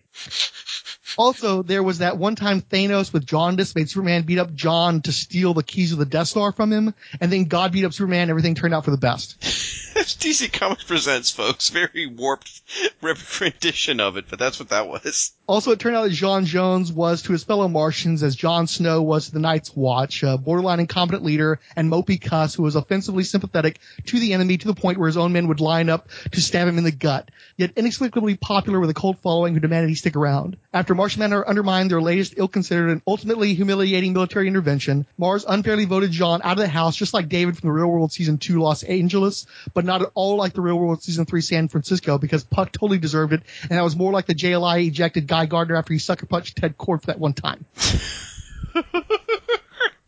[1.17, 5.11] Also, there was that one time Thanos with jaundice made Superman beat up John to
[5.11, 8.29] steal the keys of the Death Star from him, and then God beat up Superman.
[8.29, 9.41] Everything turned out for the best.
[9.97, 11.69] DC Comics Presents, folks.
[11.69, 12.61] Very warped
[13.41, 15.33] rendition of it, but that's what that was.
[15.47, 19.01] Also, it turned out that John Jones was to his fellow Martians as Jon Snow
[19.01, 23.23] was to the Night's Watch, a borderline incompetent leader and mopey cuss who was offensively
[23.23, 26.41] sympathetic to the enemy to the point where his own men would line up to
[26.41, 29.95] stab him in the gut, yet inexplicably popular with a cult following who demanded he
[29.95, 30.57] stick around.
[30.73, 31.91] After Martian Manhunter undermined.
[31.91, 36.67] Their latest ill-considered and ultimately humiliating military intervention, Mars unfairly voted John out of the
[36.67, 40.09] house just like David from the Real World Season 2 Los Angeles, but not at
[40.15, 43.71] all like the Real World Season 3 San Francisco because Puck totally deserved it, and
[43.71, 46.97] that was more like the JLI ejected Guy Gardner after he sucker punched Ted for
[47.05, 47.65] that one time.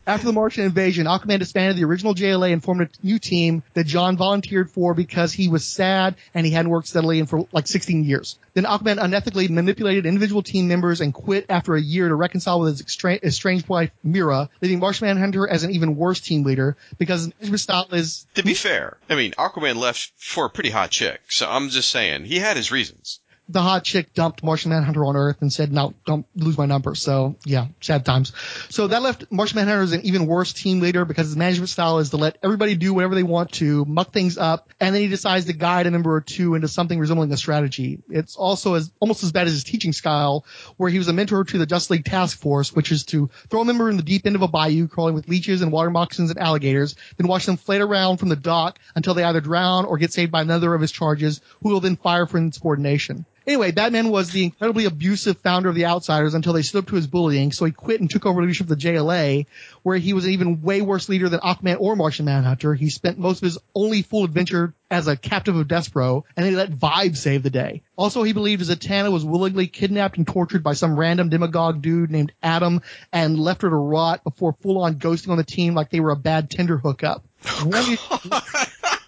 [0.09, 3.83] After the Martian invasion, Aquaman disbanded the original JLA and formed a new team that
[3.83, 7.67] John volunteered for because he was sad and he hadn't worked steadily in for like
[7.67, 8.39] 16 years.
[8.55, 12.79] Then Aquaman unethically manipulated individual team members and quit after a year to reconcile with
[12.79, 17.61] his estranged wife Mera, leaving Martian Manhunter as an even worse team leader because his
[17.61, 18.25] style is.
[18.33, 21.89] To be fair, I mean, Aquaman left for a pretty hot chick, so I'm just
[21.89, 23.19] saying, he had his reasons
[23.49, 26.95] the hot chick dumped Martian Manhunter on Earth and said, "No, don't lose my number."
[26.95, 28.31] So yeah, sad times.
[28.69, 31.99] So that left Martian Manhunter as an even worse team leader because his management style
[31.99, 35.07] is to let everybody do whatever they want to, muck things up, and then he
[35.07, 37.99] decides to guide a member or two into something resembling a strategy.
[38.09, 40.45] It's also as almost as bad as his teaching style,
[40.77, 43.61] where he was a mentor to the Justice League Task Force, which is to throw
[43.61, 46.29] a member in the deep end of a bayou crawling with leeches and water moccasins
[46.29, 49.97] and alligators, then watch them flit around from the dock until they either drown or
[49.97, 53.25] get saved by another of his charges, who will then fire for insubordination.
[53.47, 56.95] Anyway, Batman was the incredibly abusive founder of the Outsiders until they stood up to
[56.95, 59.45] his bullying, so he quit and took over leadership of the JLA,
[59.83, 62.73] where he was an even way worse leader than Aquaman or Martian Manhunter.
[62.73, 66.55] He spent most of his only full adventure as a captive of Despero, and he
[66.55, 67.81] let Vibe save the day.
[67.95, 72.31] Also, he believed Zatanna was willingly kidnapped and tortured by some random demagogue dude named
[72.41, 76.11] Adam and left her to rot before full-on ghosting on the team like they were
[76.11, 77.23] a bad Tinder hookup.
[77.61, 78.95] Oh,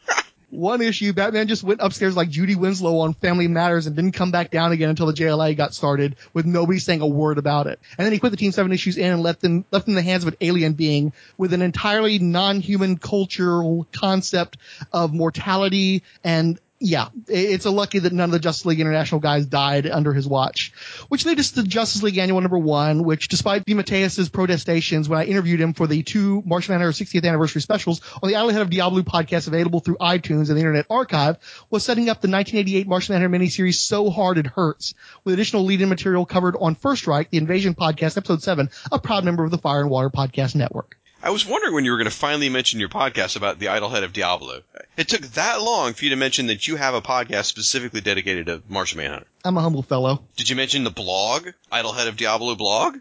[0.52, 4.32] one issue, Batman just went upstairs like Judy Winslow on Family Matters and didn't come
[4.32, 7.80] back down again until the JLA got started with nobody saying a word about it.
[7.98, 9.96] And then he put the team seven issues in and left them, left them in
[9.96, 14.58] the hands of an alien being with an entirely non-human cultural concept
[14.92, 19.46] of mortality and yeah, it's a lucky that none of the Justice League International guys
[19.46, 20.74] died under his watch.
[21.10, 25.26] Which led us to Justice League Annual Number One, which, despite DeMatteis's protestations when I
[25.26, 29.04] interviewed him for the two Martian Manhunter 60th anniversary specials on the Idol-Head of Diabolu
[29.04, 31.38] podcast available through iTunes and the Internet Archive,
[31.70, 35.88] was setting up the 1988 Martian Manhunter miniseries so hard it hurts, with additional lead-in
[35.88, 39.60] material covered on First Strike, the Invasion podcast, episode seven, a proud member of the
[39.60, 40.98] Fire and Water Podcast Network.
[41.24, 44.04] I was wondering when you were going to finally mention your podcast about the Idol-Head
[44.04, 44.64] of Diabolu.
[44.98, 48.48] It took that long for you to mention that you have a podcast specifically dedicated
[48.48, 49.28] to Martian Manhunter.
[49.46, 50.24] I'm a humble fellow.
[50.36, 52.98] Did you mention the blog, Idol-Head of Diabolu blog?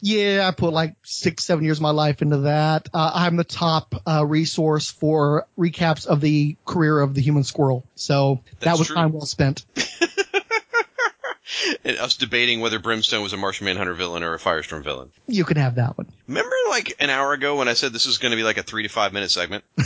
[0.00, 2.88] Yeah, I put like six, seven years of my life into that.
[2.94, 7.84] Uh, I'm the top uh, resource for recaps of the career of the human squirrel.
[7.96, 8.96] So That's that was true.
[8.96, 9.64] time well spent.
[11.84, 15.10] And us debating whether Brimstone was a Martian Manhunter villain or a Firestorm villain.
[15.28, 16.08] You can have that one.
[16.26, 18.62] Remember like an hour ago when I said this was going to be like a
[18.62, 19.64] three to five minute segment?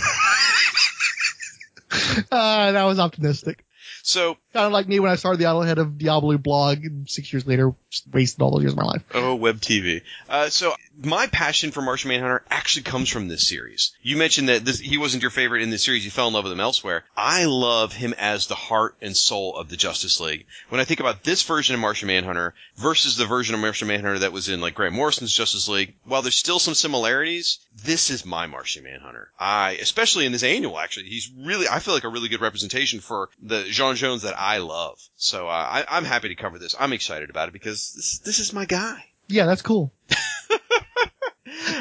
[2.30, 3.64] Uh, that was optimistic.
[4.02, 7.46] So, Kind of like me when I started the Idol-Head of Diabolu blog six years
[7.46, 7.72] later,
[8.12, 9.02] wasted all those years of my life.
[9.14, 10.02] oh, web TV.
[10.28, 13.92] Uh, so my passion for Martian Manhunter actually comes from this series.
[14.02, 16.04] You mentioned that this, he wasn't your favorite in this series.
[16.04, 17.04] You fell in love with him elsewhere.
[17.16, 20.46] I love him as the heart and soul of the Justice League.
[20.68, 24.20] When I think about this version of Martian Manhunter versus the version of Martian Manhunter
[24.20, 28.26] that was in like Grant Morrison's Justice League, while there's still some similarities, this is
[28.26, 29.30] my Martian Manhunter.
[29.38, 33.00] I, especially in this annual, actually, he's really, I feel like a really good representation
[33.00, 34.98] for the John Jones that I love.
[35.16, 36.74] So uh, I, I'm happy to cover this.
[36.80, 39.04] I'm excited about it because this, this is my guy.
[39.28, 39.92] Yeah, that's cool.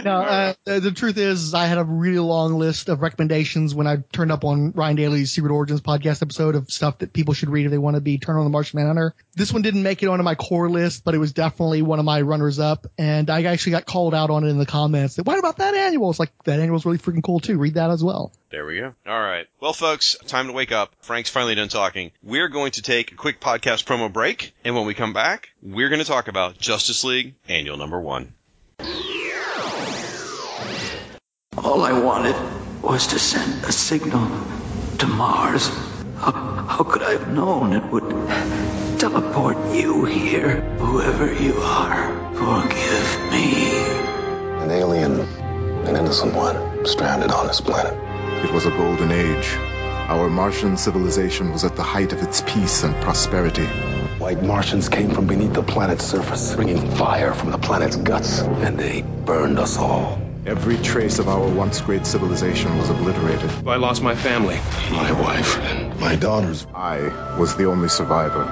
[0.03, 3.87] no, uh, the the truth is, I had a really long list of recommendations when
[3.87, 7.49] I turned up on Ryan Daly's Secret Origins podcast episode of stuff that people should
[7.49, 9.13] read if they want to be turned on the Martian Manhunter.
[9.35, 12.05] This one didn't make it onto my core list, but it was definitely one of
[12.05, 15.15] my runners up, and I actually got called out on it in the comments.
[15.15, 16.09] That, what about that annual?
[16.09, 17.57] It's like that annual's really freaking cool too.
[17.57, 18.31] Read that as well.
[18.51, 18.95] There we go.
[19.07, 19.45] All right.
[19.59, 20.93] Well, folks, time to wake up.
[21.01, 22.11] Frank's finally done talking.
[22.23, 25.89] We're going to take a quick podcast promo break, and when we come back, we're
[25.89, 28.33] going to talk about Justice League Annual Number One.
[31.61, 32.35] All I wanted
[32.81, 34.29] was to send a signal
[34.99, 35.67] to Mars.
[36.15, 38.09] How, how could I have known it would
[38.97, 42.33] teleport you here, whoever you are?
[42.33, 43.71] Forgive me.
[44.63, 47.93] An alien, an innocent one, stranded on this planet.
[48.45, 49.57] It was a golden age.
[50.07, 53.65] Our Martian civilization was at the height of its peace and prosperity.
[54.17, 58.77] White Martians came from beneath the planet's surface, bringing fire from the planet's guts, and
[58.77, 60.28] they burned us all.
[60.49, 63.51] Every trace of our once great civilization was obliterated.
[63.67, 64.55] I lost my family.
[64.89, 66.65] My wife and my daughters.
[66.73, 68.45] I was the only survivor,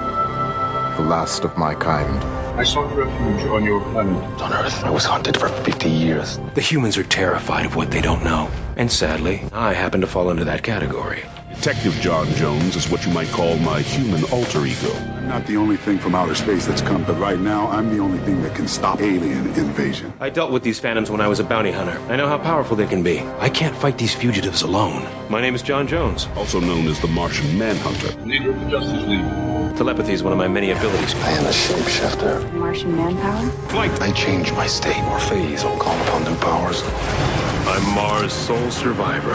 [0.96, 2.22] the last of my kind.
[2.56, 4.22] I sought refuge on your planet.
[4.40, 6.38] On Earth, I was hunted for 50 years.
[6.54, 8.48] The humans are terrified of what they don't know.
[8.76, 11.24] And sadly, I happen to fall into that category.
[11.58, 14.92] Detective John Jones is what you might call my human alter ego.
[14.94, 17.98] I'm not the only thing from outer space that's come, but right now I'm the
[17.98, 20.12] only thing that can stop alien invasion.
[20.20, 22.00] I dealt with these phantoms when I was a bounty hunter.
[22.08, 23.18] I know how powerful they can be.
[23.40, 25.04] I can't fight these fugitives alone.
[25.30, 26.28] My name is John Jones.
[26.36, 28.12] Also known as the Martian Manhunter.
[28.20, 29.76] Leader of the Justice League.
[29.76, 31.16] Telepathy is one of my many abilities.
[31.16, 32.52] I am a shapeshifter.
[32.52, 33.50] Martian manpower?
[33.70, 34.00] Flight!
[34.00, 36.84] I change my state or phase or call upon new powers.
[37.66, 39.34] I'm Mars' sole survivor.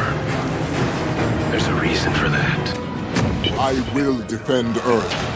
[1.49, 2.93] There's a reason for that.
[3.59, 5.33] I will defend Earth.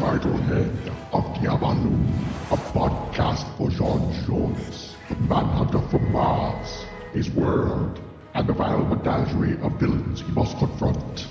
[0.00, 8.00] Vital Head of Diabolu, a podcast for John Jones, the manhunter from Mars, his world,
[8.34, 11.26] and the vile menagerie of villains he must confront.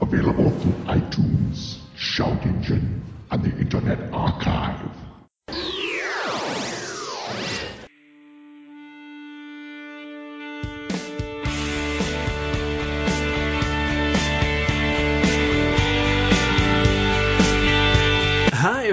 [0.00, 5.07] Available through iTunes, Shout Engine, and the Internet Archive.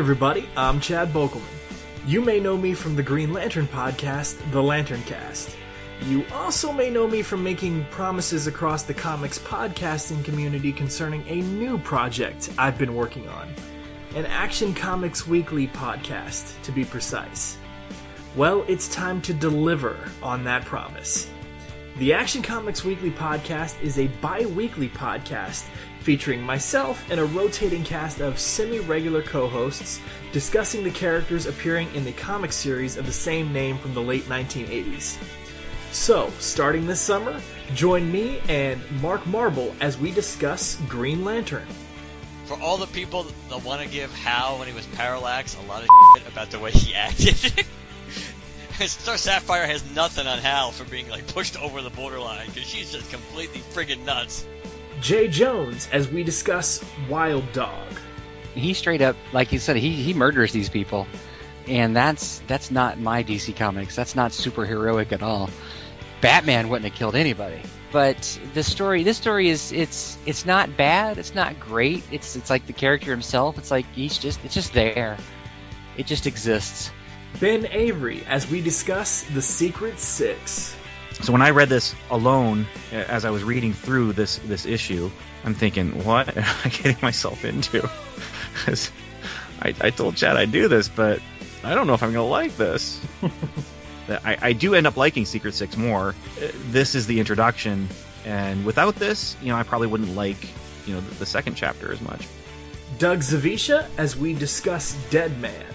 [0.06, 0.48] Everybody.
[0.56, 1.42] I'm Chad Bokelman.
[2.06, 5.50] You may know me from the Green Lantern podcast, The Lantern Cast.
[6.04, 11.38] You also may know me from making promises across the comics podcasting community concerning a
[11.38, 13.52] new project I've been working on
[14.14, 17.58] an Action Comics Weekly podcast, to be precise.
[18.36, 21.28] Well, it's time to deliver on that promise.
[21.98, 25.66] The Action Comics Weekly podcast is a bi weekly podcast
[26.06, 30.00] featuring myself and a rotating cast of semi regular co hosts
[30.32, 34.26] discussing the characters appearing in the comic series of the same name from the late
[34.26, 35.18] 1980s.
[35.92, 37.42] So, starting this summer,
[37.74, 41.66] join me and Mark Marble as we discuss Green Lantern.
[42.46, 45.82] For all the people that want to give Hal, when he was Parallax, a lot
[45.82, 47.66] of shit about the way he acted.
[48.88, 52.92] Star Sapphire has nothing on Hal for being like pushed over the borderline because she's
[52.92, 54.46] just completely friggin' nuts.
[55.02, 57.88] Jay Jones as we discuss Wild Dog.
[58.54, 61.08] He straight up, like you said, he, he murders these people,
[61.68, 63.96] and that's that's not my DC comics.
[63.96, 65.50] That's not superheroic at all.
[66.22, 67.62] Batman wouldn't have killed anybody.
[67.92, 71.18] But the story, this story is it's it's not bad.
[71.18, 72.04] It's not great.
[72.12, 73.58] It's it's like the character himself.
[73.58, 75.18] It's like he's just it's just there.
[75.98, 76.92] It just exists.
[77.40, 80.76] Ben Avery as we discuss The Secret Six.
[81.26, 85.10] So when I read this alone, as I was reading through this this issue,
[85.44, 87.90] I'm thinking, what am I getting myself into?
[88.54, 88.90] Because
[89.62, 91.20] I, I told Chad I'd do this, but
[91.62, 93.02] I don't know if I'm gonna like this.
[94.08, 96.16] I, I do end up liking Secret Six more.
[96.70, 97.90] This is the introduction,
[98.24, 100.48] and without this, you know, I probably wouldn't like
[100.86, 102.28] you know the, the second chapter as much.
[102.98, 105.66] Doug Zawisza as we discuss Dead Man.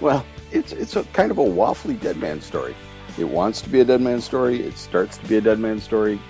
[0.00, 2.74] well, it's it's a kind of a waffly dead man story.
[3.18, 4.62] It wants to be a dead man story.
[4.62, 6.20] It starts to be a dead man story.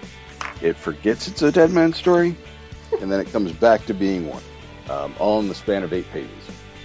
[0.63, 2.37] It forgets it's a dead man story,
[3.01, 4.43] and then it comes back to being one,
[4.89, 6.31] um, all in the span of eight pages.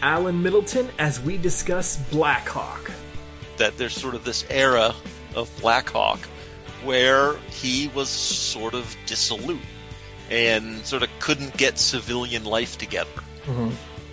[0.01, 2.91] Alan Middleton as we discuss Blackhawk.
[3.57, 4.95] That there's sort of this era
[5.35, 6.19] of Blackhawk
[6.83, 9.61] where he was sort of dissolute
[10.31, 13.09] and sort of couldn't get civilian life together.
[13.45, 13.69] Mm-hmm.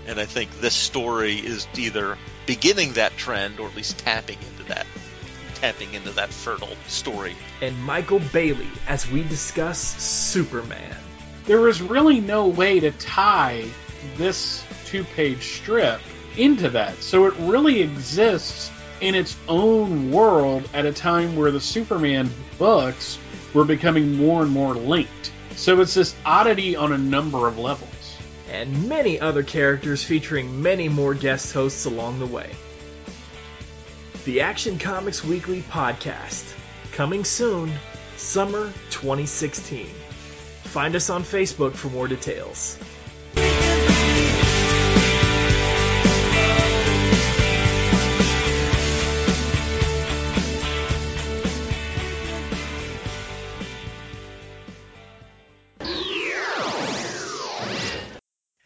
[0.07, 4.65] And I think this story is either beginning that trend or at least tapping into
[4.65, 4.87] that
[5.61, 7.37] tapping into that fertile story.
[7.61, 10.97] And Michael Bailey as we discuss Superman.
[11.45, 13.65] There was really no way to tie
[14.17, 16.01] this two page strip
[16.37, 17.03] into that.
[17.03, 23.19] So it really exists in its own world at a time where the Superman books
[23.55, 25.33] were becoming more and more linked.
[25.57, 27.89] So it's this oddity on a number of levels.
[28.51, 32.51] And many other characters featuring many more guest hosts along the way.
[34.29, 36.55] The Action Comics Weekly podcast.
[36.93, 37.73] Coming soon,
[38.19, 39.87] summer 2016.
[40.65, 42.77] Find us on Facebook for more details.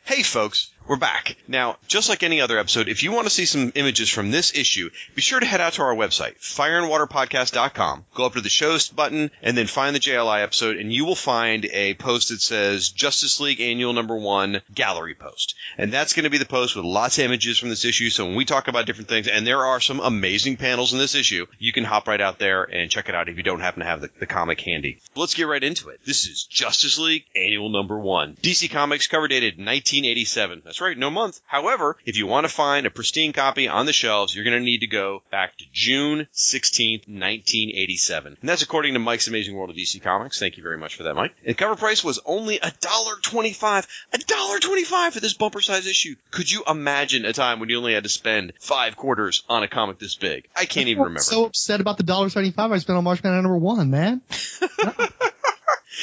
[0.04, 1.36] Hey folks, We're back.
[1.46, 4.54] Now, just like any other episode, if you want to see some images from this
[4.54, 8.04] issue, be sure to head out to our website, fireandwaterpodcast.com.
[8.14, 11.14] Go up to the shows button and then find the JLI episode and you will
[11.14, 15.54] find a post that says Justice League Annual Number 1 Gallery Post.
[15.78, 18.10] And that's going to be the post with lots of images from this issue.
[18.10, 21.14] So when we talk about different things, and there are some amazing panels in this
[21.14, 23.80] issue, you can hop right out there and check it out if you don't happen
[23.80, 25.00] to have the, the comic handy.
[25.14, 26.00] Let's get right into it.
[26.04, 28.36] This is Justice League Annual Number 1.
[28.42, 30.62] DC Comics cover dated 1987.
[30.72, 31.38] That's right, no month.
[31.44, 34.64] However, if you want to find a pristine copy on the shelves, you're going to
[34.64, 38.38] need to go back to June 16th, 1987.
[38.40, 40.38] And that's according to Mike's Amazing World of DC Comics.
[40.38, 41.34] Thank you very much for that, Mike.
[41.44, 43.86] And cover price was only $1.25.
[44.14, 46.14] $1.25 for this bumper size issue.
[46.30, 49.68] Could you imagine a time when you only had to spend five quarters on a
[49.68, 50.48] comic this big?
[50.56, 51.20] I can't even remember.
[51.20, 54.22] So upset about the dollar seventy-five I spent on Marshman number one, man.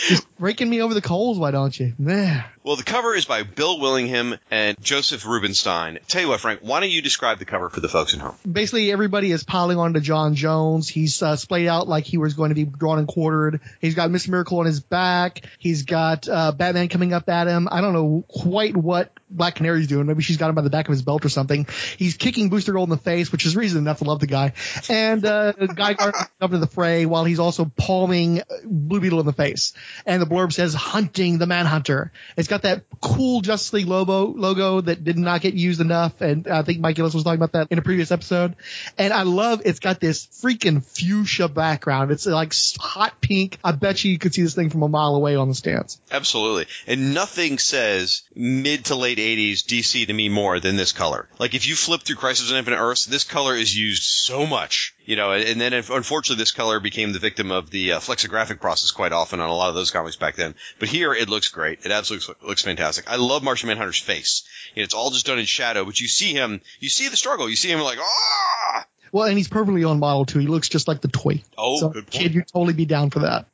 [0.08, 1.94] Just raking me over the coals, why don't you?
[1.98, 2.44] Man.
[2.64, 5.98] Well, the cover is by Bill Willingham and Joseph Rubinstein.
[6.08, 8.36] Tell you what, Frank, why don't you describe the cover for the folks at home?
[8.50, 10.88] Basically, everybody is piling on to John Jones.
[10.88, 13.62] He's uh, splayed out like he was going to be drawn and quartered.
[13.82, 14.30] He's got Mr.
[14.30, 15.42] Miracle on his back.
[15.58, 17.68] He's got uh, Batman coming up at him.
[17.72, 20.08] I don't know quite what Black Canary's doing.
[20.08, 21.68] Maybe she's got him by the back of his belt or something.
[21.98, 24.54] He's kicking Booster Gold in the face, which is reason enough to love the guy.
[24.90, 29.26] And uh, Guy Gardner up to the fray while he's also palming Blue Beetle in
[29.26, 29.74] the face.
[30.06, 34.82] And the blurb says "Hunting the Manhunter." It's got that cool Justice League logo logo
[34.82, 37.68] that did not get used enough, and I think Mike Gillis was talking about that
[37.72, 38.56] in a previous episode.
[38.98, 42.12] And I love it's got this freaking fuchsia background.
[42.12, 43.58] It's like hot pink.
[43.64, 46.00] I bet you you could see this thing from a mile away on the stands.
[46.12, 46.66] Absolutely.
[46.88, 51.28] And nothing says mid to late 80s DC to me more than this color.
[51.40, 54.96] Like if you flip through Crisis on Infinite Earths, this color is used so much.
[55.06, 58.60] You know, and then if, unfortunately this color became the victim of the uh, flexographic
[58.60, 60.56] process quite often on a lot of those comics back then.
[60.80, 61.86] But here it looks great.
[61.86, 63.10] It absolutely looks, fantastic.
[63.10, 64.44] I love Martian Manhunter's face.
[64.76, 67.50] And it's all just done in shadow, but you see him, you see the struggle.
[67.50, 68.86] You see him like, ah!
[69.12, 70.40] Well, and he's perfectly on model too.
[70.40, 71.42] He looks just like the toy.
[71.58, 72.12] Oh, so, good point.
[72.12, 73.48] Kid, you'd totally be down for that.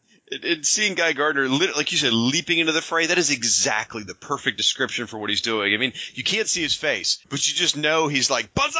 [0.44, 4.16] And, seeing Guy Gardner, like you said, leaping into the fray, that is exactly the
[4.16, 5.74] perfect description for what he's doing.
[5.74, 8.80] I mean, you can't see his face, but you just know he's like, Bullseye!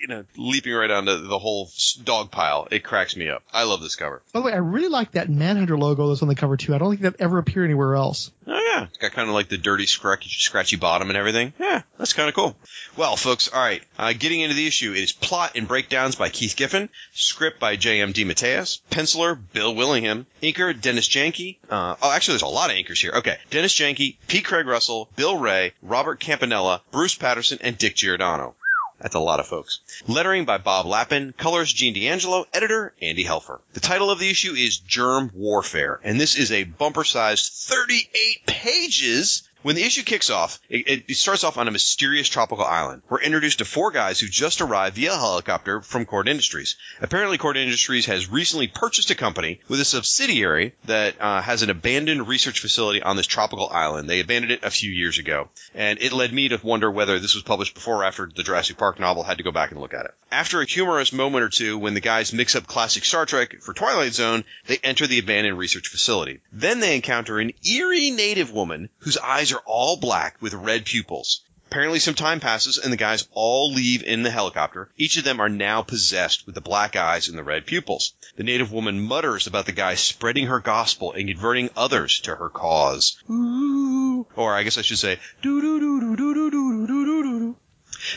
[0.00, 1.70] You know, leaping right onto the whole
[2.02, 2.68] dog pile.
[2.70, 3.42] It cracks me up.
[3.52, 4.22] I love this cover.
[4.32, 6.74] By the way, I really like that Manhunter logo that's on the cover too.
[6.74, 8.30] I don't think that ever appeared anywhere else.
[8.46, 11.52] Oh yeah, it's got kind of like the dirty scratchy, scratchy bottom and everything.
[11.58, 12.56] Yeah, that's kind of cool.
[12.96, 13.82] Well, folks, all right.
[13.98, 17.76] Uh, getting into the issue, it is plot and breakdowns by Keith Giffen, script by
[17.76, 18.12] J.M.
[18.12, 21.58] DeMatteis, penciler Bill Willingham, inker Dennis Janke.
[21.70, 23.12] Uh, oh, actually, there's a lot of inkers here.
[23.16, 24.40] Okay, Dennis Janke, P.
[24.42, 28.54] Craig Russell, Bill Wray, Robert Campanella, Bruce Patterson, and Dick Giordano.
[29.02, 29.80] That's a lot of folks.
[30.06, 33.58] Lettering by Bob Lappin, colors Gene D'Angelo, editor Andy Helfer.
[33.72, 39.42] The title of the issue is Germ Warfare, and this is a bumper-sized 38 pages.
[39.62, 43.02] When the issue kicks off, it, it starts off on a mysterious tropical island.
[43.08, 46.76] We're introduced to four guys who just arrived via helicopter from Kord Industries.
[47.00, 51.70] Apparently, Kord Industries has recently purchased a company with a subsidiary that uh, has an
[51.70, 54.10] abandoned research facility on this tropical island.
[54.10, 57.34] They abandoned it a few years ago, and it led me to wonder whether this
[57.34, 59.22] was published before or after the Jurassic Park novel.
[59.22, 60.14] Had to go back and look at it.
[60.32, 63.74] After a humorous moment or two, when the guys mix up classic Star Trek for
[63.74, 66.40] Twilight Zone, they enter the abandoned research facility.
[66.52, 71.42] Then they encounter an eerie native woman whose eyes are all black with red pupils.
[71.72, 74.90] Apparently some time passes and the guys all leave in the helicopter.
[74.98, 78.12] Each of them are now possessed with the black eyes and the red pupils.
[78.36, 82.50] The native woman mutters about the guys spreading her gospel and converting others to her
[82.50, 83.16] cause.
[83.30, 84.26] Ooh.
[84.36, 85.18] Or I guess I should say.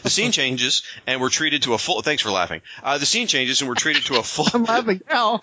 [0.04, 2.02] The scene changes, and we're treated to a full.
[2.02, 2.62] Thanks for laughing.
[2.84, 4.48] Uh, the scene changes, and we're treated to a full.
[4.54, 5.42] I'm laughing now.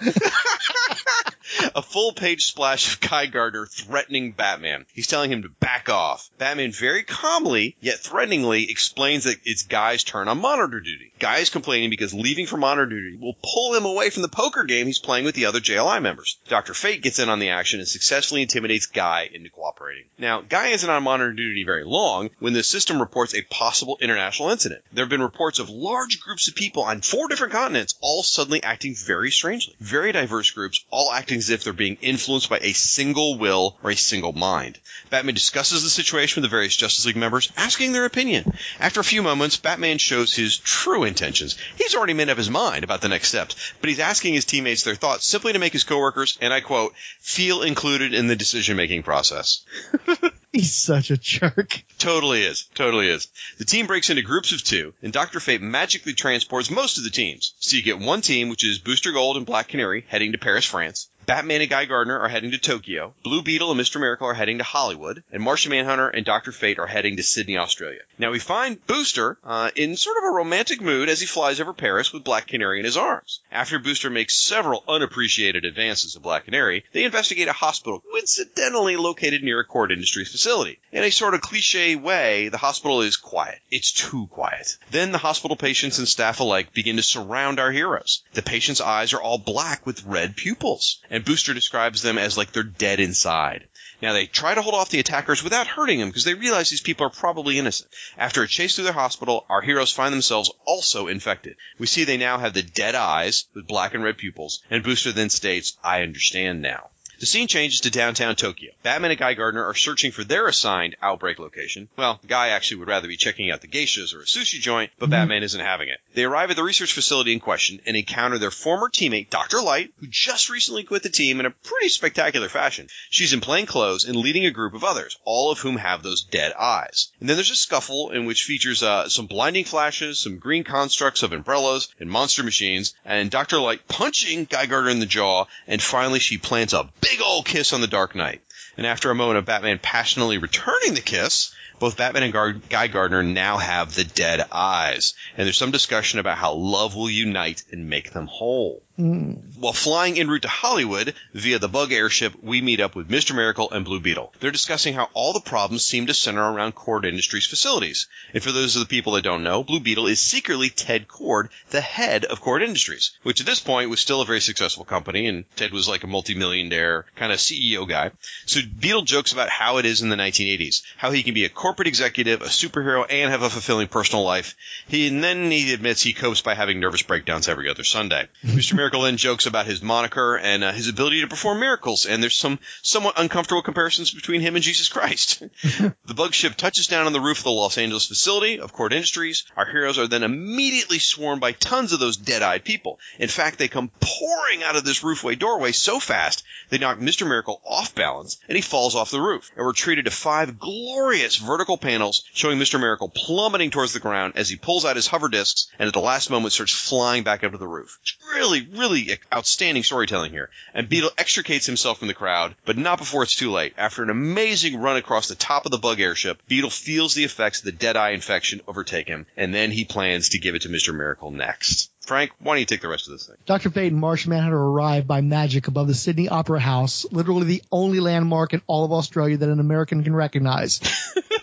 [1.75, 4.87] a full page splash of Guy Gardner threatening Batman.
[4.93, 6.31] He's telling him to back off.
[6.39, 11.13] Batman very calmly, yet threateningly, explains that it's Guy's turn on monitor duty.
[11.19, 14.65] Guy is complaining because leaving for monitor duty will pull him away from the poker
[14.65, 16.39] game he's playing with the other JLI members.
[16.49, 16.75] Dr.
[16.75, 20.05] Fate gets in on the action and successfully intimidates Guy into cooperating.
[20.19, 24.51] Now, Guy isn't on monitor duty very long when the system reports a possible international
[24.51, 24.83] incident.
[24.93, 28.63] There have been reports of large groups of people on four different continents all suddenly
[28.63, 29.75] acting very strangely.
[29.81, 33.91] Very diverse groups, all acting as if they're being influenced by a single will or
[33.91, 34.79] a single mind.
[35.11, 38.53] Batman discusses the situation with the various Justice League members, asking their opinion.
[38.79, 41.57] After a few moments, Batman shows his true intentions.
[41.77, 44.85] He's already made up his mind about the next steps, but he's asking his teammates
[44.85, 49.03] their thoughts simply to make his coworkers, and I quote, feel included in the decision-making
[49.03, 49.65] process.
[50.53, 51.83] He's such a jerk.
[51.99, 52.65] Totally is.
[52.75, 53.29] Totally is.
[53.57, 55.41] The team breaks into groups of two, and Dr.
[55.41, 57.55] Fate magically transports most of the teams.
[57.59, 60.67] So you get one team, which is Booster Gold and Black Canary, heading to Paris,
[60.67, 61.09] France.
[61.25, 63.15] Batman and Guy Gardner are heading to Tokyo.
[63.23, 64.01] Blue Beetle and Mr.
[64.01, 65.23] Miracle are heading to Hollywood.
[65.31, 66.51] And Martian Manhunter and Dr.
[66.51, 68.01] Fate are heading to Sydney, Australia.
[68.19, 71.73] Now we find Booster uh, in sort of a romantic mood as he flies over
[71.73, 73.41] Paris with Black Canary in his arms.
[73.53, 79.45] After Booster makes several unappreciated advances to Black Canary, they investigate a hospital coincidentally located
[79.45, 80.81] near a Kord Industries facility.
[80.91, 83.61] In a sort of cliche way, the hospital is quiet.
[83.71, 84.77] It's too quiet.
[84.91, 88.23] Then the hospital patients and staff alike begin to surround our heroes.
[88.35, 92.53] The patients' eyes are all black with red pupils, and Booster describes them as like
[92.53, 93.69] they're dead inside.
[94.01, 96.81] Now they try to hold off the attackers without hurting them because they realize these
[96.81, 97.91] people are probably innocent.
[98.17, 101.57] After a chase through their hospital, our heroes find themselves also infected.
[101.79, 105.13] We see they now have the dead eyes with black and red pupils, and Booster
[105.13, 106.92] then states, I understand now.
[107.23, 108.73] The scene changes to downtown Tokyo.
[108.83, 111.89] Batman and Guy Gardner are searching for their assigned outbreak location.
[111.97, 115.09] Well, Guy actually would rather be checking out the geishas or a sushi joint, but
[115.09, 116.01] Batman isn't having it.
[116.15, 119.63] They arrive at the research facility in question and encounter their former teammate, Dr.
[119.63, 122.89] Light, who just recently quit the team in a pretty spectacular fashion.
[123.09, 126.25] She's in plain clothes and leading a group of others, all of whom have those
[126.25, 127.13] dead eyes.
[127.21, 131.23] And then there's a scuffle in which features uh, some blinding flashes, some green constructs
[131.23, 133.61] of umbrellas and monster machines, and Dr.
[133.61, 137.73] Light punching Guy Gardner in the jaw, and finally she plants a big old kiss
[137.73, 138.41] on the Dark Knight.
[138.77, 142.87] And after a moment of Batman passionately returning the kiss, both Batman and Gar- Guy
[142.87, 145.15] Gardner now have the dead eyes.
[145.37, 148.85] And there's some discussion about how love will unite and make them whole.
[148.97, 149.33] Hmm.
[149.59, 153.35] While flying en route to Hollywood via the bug airship, we meet up with Mr.
[153.35, 154.35] Miracle and Blue Beetle.
[154.39, 158.07] They're discussing how all the problems seem to center around Kord Industries facilities.
[158.35, 161.49] And for those of the people that don't know, Blue Beetle is secretly Ted Kord,
[161.71, 165.27] the head of Kord Industries, which at this point was still a very successful company,
[165.27, 168.11] and Ted was like a multimillionaire kind of CEO guy.
[168.45, 171.49] So Beetle jokes about how it is in the 1980s, how he can be a
[171.49, 174.57] corporate executive, a superhero, and have a fulfilling personal life.
[174.89, 178.29] He and then he admits he copes by having nervous breakdowns every other Sunday.
[178.45, 178.75] Mr.
[178.75, 182.37] Miracle then jokes about his moniker and uh, his ability to perform miracles, and there's
[182.37, 185.43] some somewhat uncomfortable comparisons between him and Jesus Christ.
[186.05, 188.93] the bug ship touches down on the roof of the Los Angeles facility of Kord
[188.93, 189.45] Industries.
[189.57, 192.99] Our heroes are then immediately swarmed by tons of those dead-eyed people.
[193.19, 197.27] In fact, they come pouring out of this roofway doorway so fast they knock Mr.
[197.27, 199.51] Miracle off balance, and he falls off the roof.
[199.57, 202.81] And we're treated to five glorious vertical panels showing Mr.
[202.81, 206.01] Miracle plummeting towards the ground as he pulls out his hover discs and at the
[206.01, 207.99] last moment starts flying back up to the roof.
[208.01, 210.49] It's really, really outstanding storytelling here.
[210.73, 213.75] And Beetle extricates himself from the crowd, but not before it's too late.
[213.77, 217.59] After an amazing run across the top of the bug airship, Beetle feels the effects
[217.59, 220.95] of the Deadeye infection overtake him, and then he plans to give it to Mr.
[220.95, 221.91] Miracle next.
[222.01, 223.37] Frank, why don't you take the rest of this thing?
[223.47, 223.71] Dr.
[223.71, 228.01] Fate and Martian Manhunter arrive by magic above the Sydney Opera House, literally the only
[228.01, 230.81] landmark in all of Australia that an American can recognize.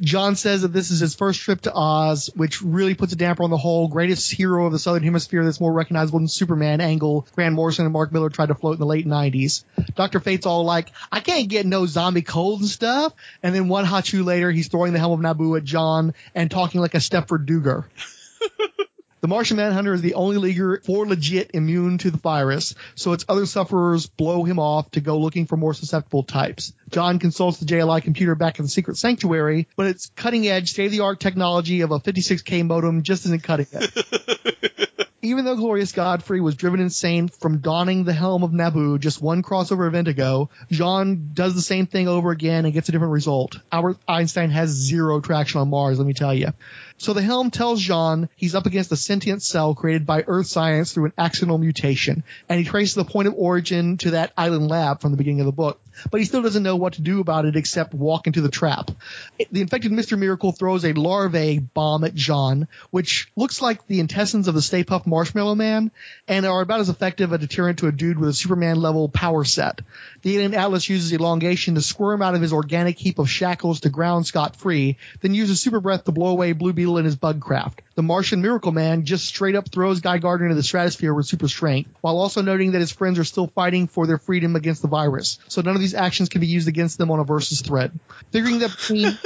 [0.00, 3.42] John says that this is his first trip to Oz, which really puts a damper
[3.42, 7.26] on the whole greatest hero of the Southern Hemisphere that's more recognizable than Superman angle
[7.34, 9.64] Grant Morrison and Mark Millar tried to float in the late 90s.
[9.94, 10.20] Dr.
[10.20, 13.12] Fate's all like, I can't get no zombie cold and stuff.
[13.42, 16.50] And then one hot shoe later, he's throwing the helm of Nabu at John and
[16.50, 17.84] talking like a Stepford Duger.
[19.20, 23.24] The Martian Manhunter is the only leaguer for legit immune to the virus, so its
[23.28, 26.72] other sufferers blow him off to go looking for more susceptible types.
[26.90, 30.86] John consults the JLI computer back in the secret sanctuary, but its cutting edge, state
[30.86, 34.98] of the art technology of a 56k modem just isn't cutting it.
[35.20, 39.42] Even though Glorious Godfrey was driven insane from donning the helm of Nabu just one
[39.42, 43.58] crossover event ago, Jean does the same thing over again and gets a different result.
[43.72, 46.52] Albert Einstein has zero traction on Mars, let me tell you.
[46.98, 50.92] So the helm tells Jean he's up against a sentient cell created by Earth science
[50.92, 55.00] through an accidental mutation, and he traces the point of origin to that island lab
[55.00, 55.80] from the beginning of the book.
[56.10, 58.90] But he still doesn't know what to do about it except walk into the trap.
[59.50, 60.18] The infected Mr.
[60.18, 64.84] Miracle throws a larvae bomb at John, which looks like the intestines of the Stay
[64.84, 65.90] Puft Marshmallow Man,
[66.26, 69.44] and are about as effective a deterrent to a dude with a Superman level power
[69.44, 69.80] set.
[70.22, 73.90] The alien Atlas uses elongation to squirm out of his organic heap of shackles to
[73.90, 77.40] ground scot free, then uses super breath to blow away Blue Beetle and his bug
[77.40, 77.82] craft.
[77.98, 81.48] The Martian Miracle Man just straight up throws Guy Gardner into the stratosphere with super
[81.48, 84.86] strength, while also noting that his friends are still fighting for their freedom against the
[84.86, 85.40] virus.
[85.48, 87.90] So none of these actions can be used against them on a versus threat.
[88.30, 89.18] Figuring that between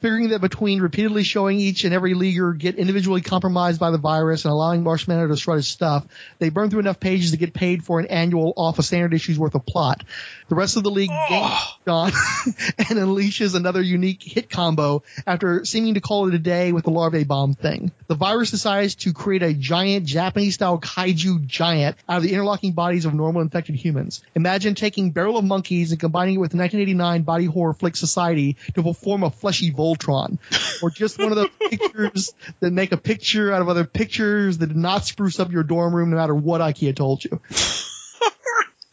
[0.00, 4.44] figuring that between repeatedly showing each and every leaguer get individually compromised by the virus
[4.44, 6.06] and allowing Manhunter to shred his stuff,
[6.38, 9.38] they burn through enough pages to get paid for an annual off a standard issue's
[9.38, 10.04] worth of plot.
[10.48, 11.26] The rest of the league oh.
[11.28, 12.12] gains John
[12.78, 16.90] and unleashes another unique hit combo after seeming to call it a day with the
[16.90, 17.92] larvae bomb thing.
[18.06, 22.72] The virus decides to create a giant Japanese style kaiju giant out of the interlocking
[22.72, 24.22] bodies of normal infected humans.
[24.34, 28.92] Imagine taking Barrel of Monkeys and combining it with 1989 body horror flick Society to
[28.94, 30.38] form a fleshy Voltron.
[30.82, 34.68] or just one of those pictures that make a picture out of other pictures that
[34.68, 37.40] did not spruce up your dorm room no matter what IKEA told you.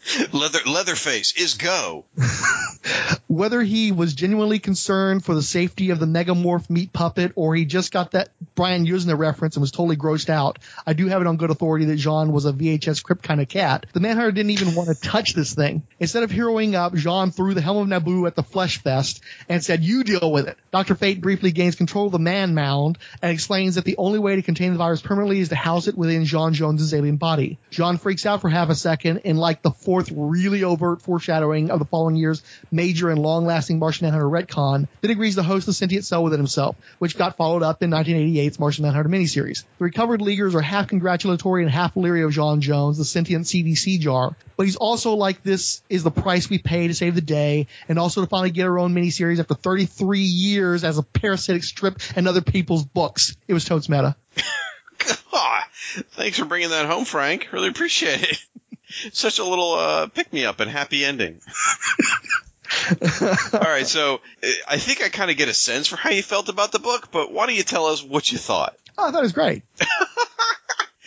[0.34, 2.06] Leather Leatherface is go.
[3.28, 7.66] Whether he was genuinely concerned for the safety of the Megamorph meat puppet or he
[7.66, 11.28] just got that Brian Yuzna reference and was totally grossed out, I do have it
[11.28, 13.86] on good authority that Jean was a VHS script kind of cat.
[13.94, 15.84] The Manhunter didn't even want to touch this thing.
[16.00, 19.64] Instead of heroing up, Jean threw the helm of Nabu at the Flesh Fest and
[19.64, 20.58] said, you deal with it.
[20.72, 20.96] Dr.
[20.96, 24.42] Fate briefly gains control of the man mound and explains that the only way to
[24.42, 27.58] contain the virus permanently is to house it within Jean Jones's alien body.
[27.72, 31.78] Jean freaks out for half a second and, like the fourth really overt foreshadowing of
[31.78, 32.42] the following year's
[32.72, 36.76] major and long-lasting Martian Manhunter retcon, then agrees to host the sentient cell within himself,
[36.98, 39.66] which got followed up in 1988's Martian Manhunter miniseries.
[39.78, 44.00] The recovered Leaguers are half congratulatory and half leery of Jean Jones, the sentient CDC
[44.00, 47.68] jar, but he's also like this is the price we pay to save the day
[47.88, 52.00] and also to finally get our own miniseries after 33 years as a parasitic strip
[52.16, 53.38] and other people's books.
[53.48, 54.16] It was totes meta.
[55.36, 55.68] Ah,
[56.12, 57.50] thanks for bringing that home, Frank.
[57.52, 58.38] Really appreciate it.
[59.12, 61.42] Such a little uh, pick me up and happy ending.
[63.54, 64.22] All right, so
[64.68, 67.10] I think I kind of get a sense for how you felt about the book,
[67.12, 68.76] but why don't you tell us what you thought?
[68.98, 69.64] Oh, I thought it was great.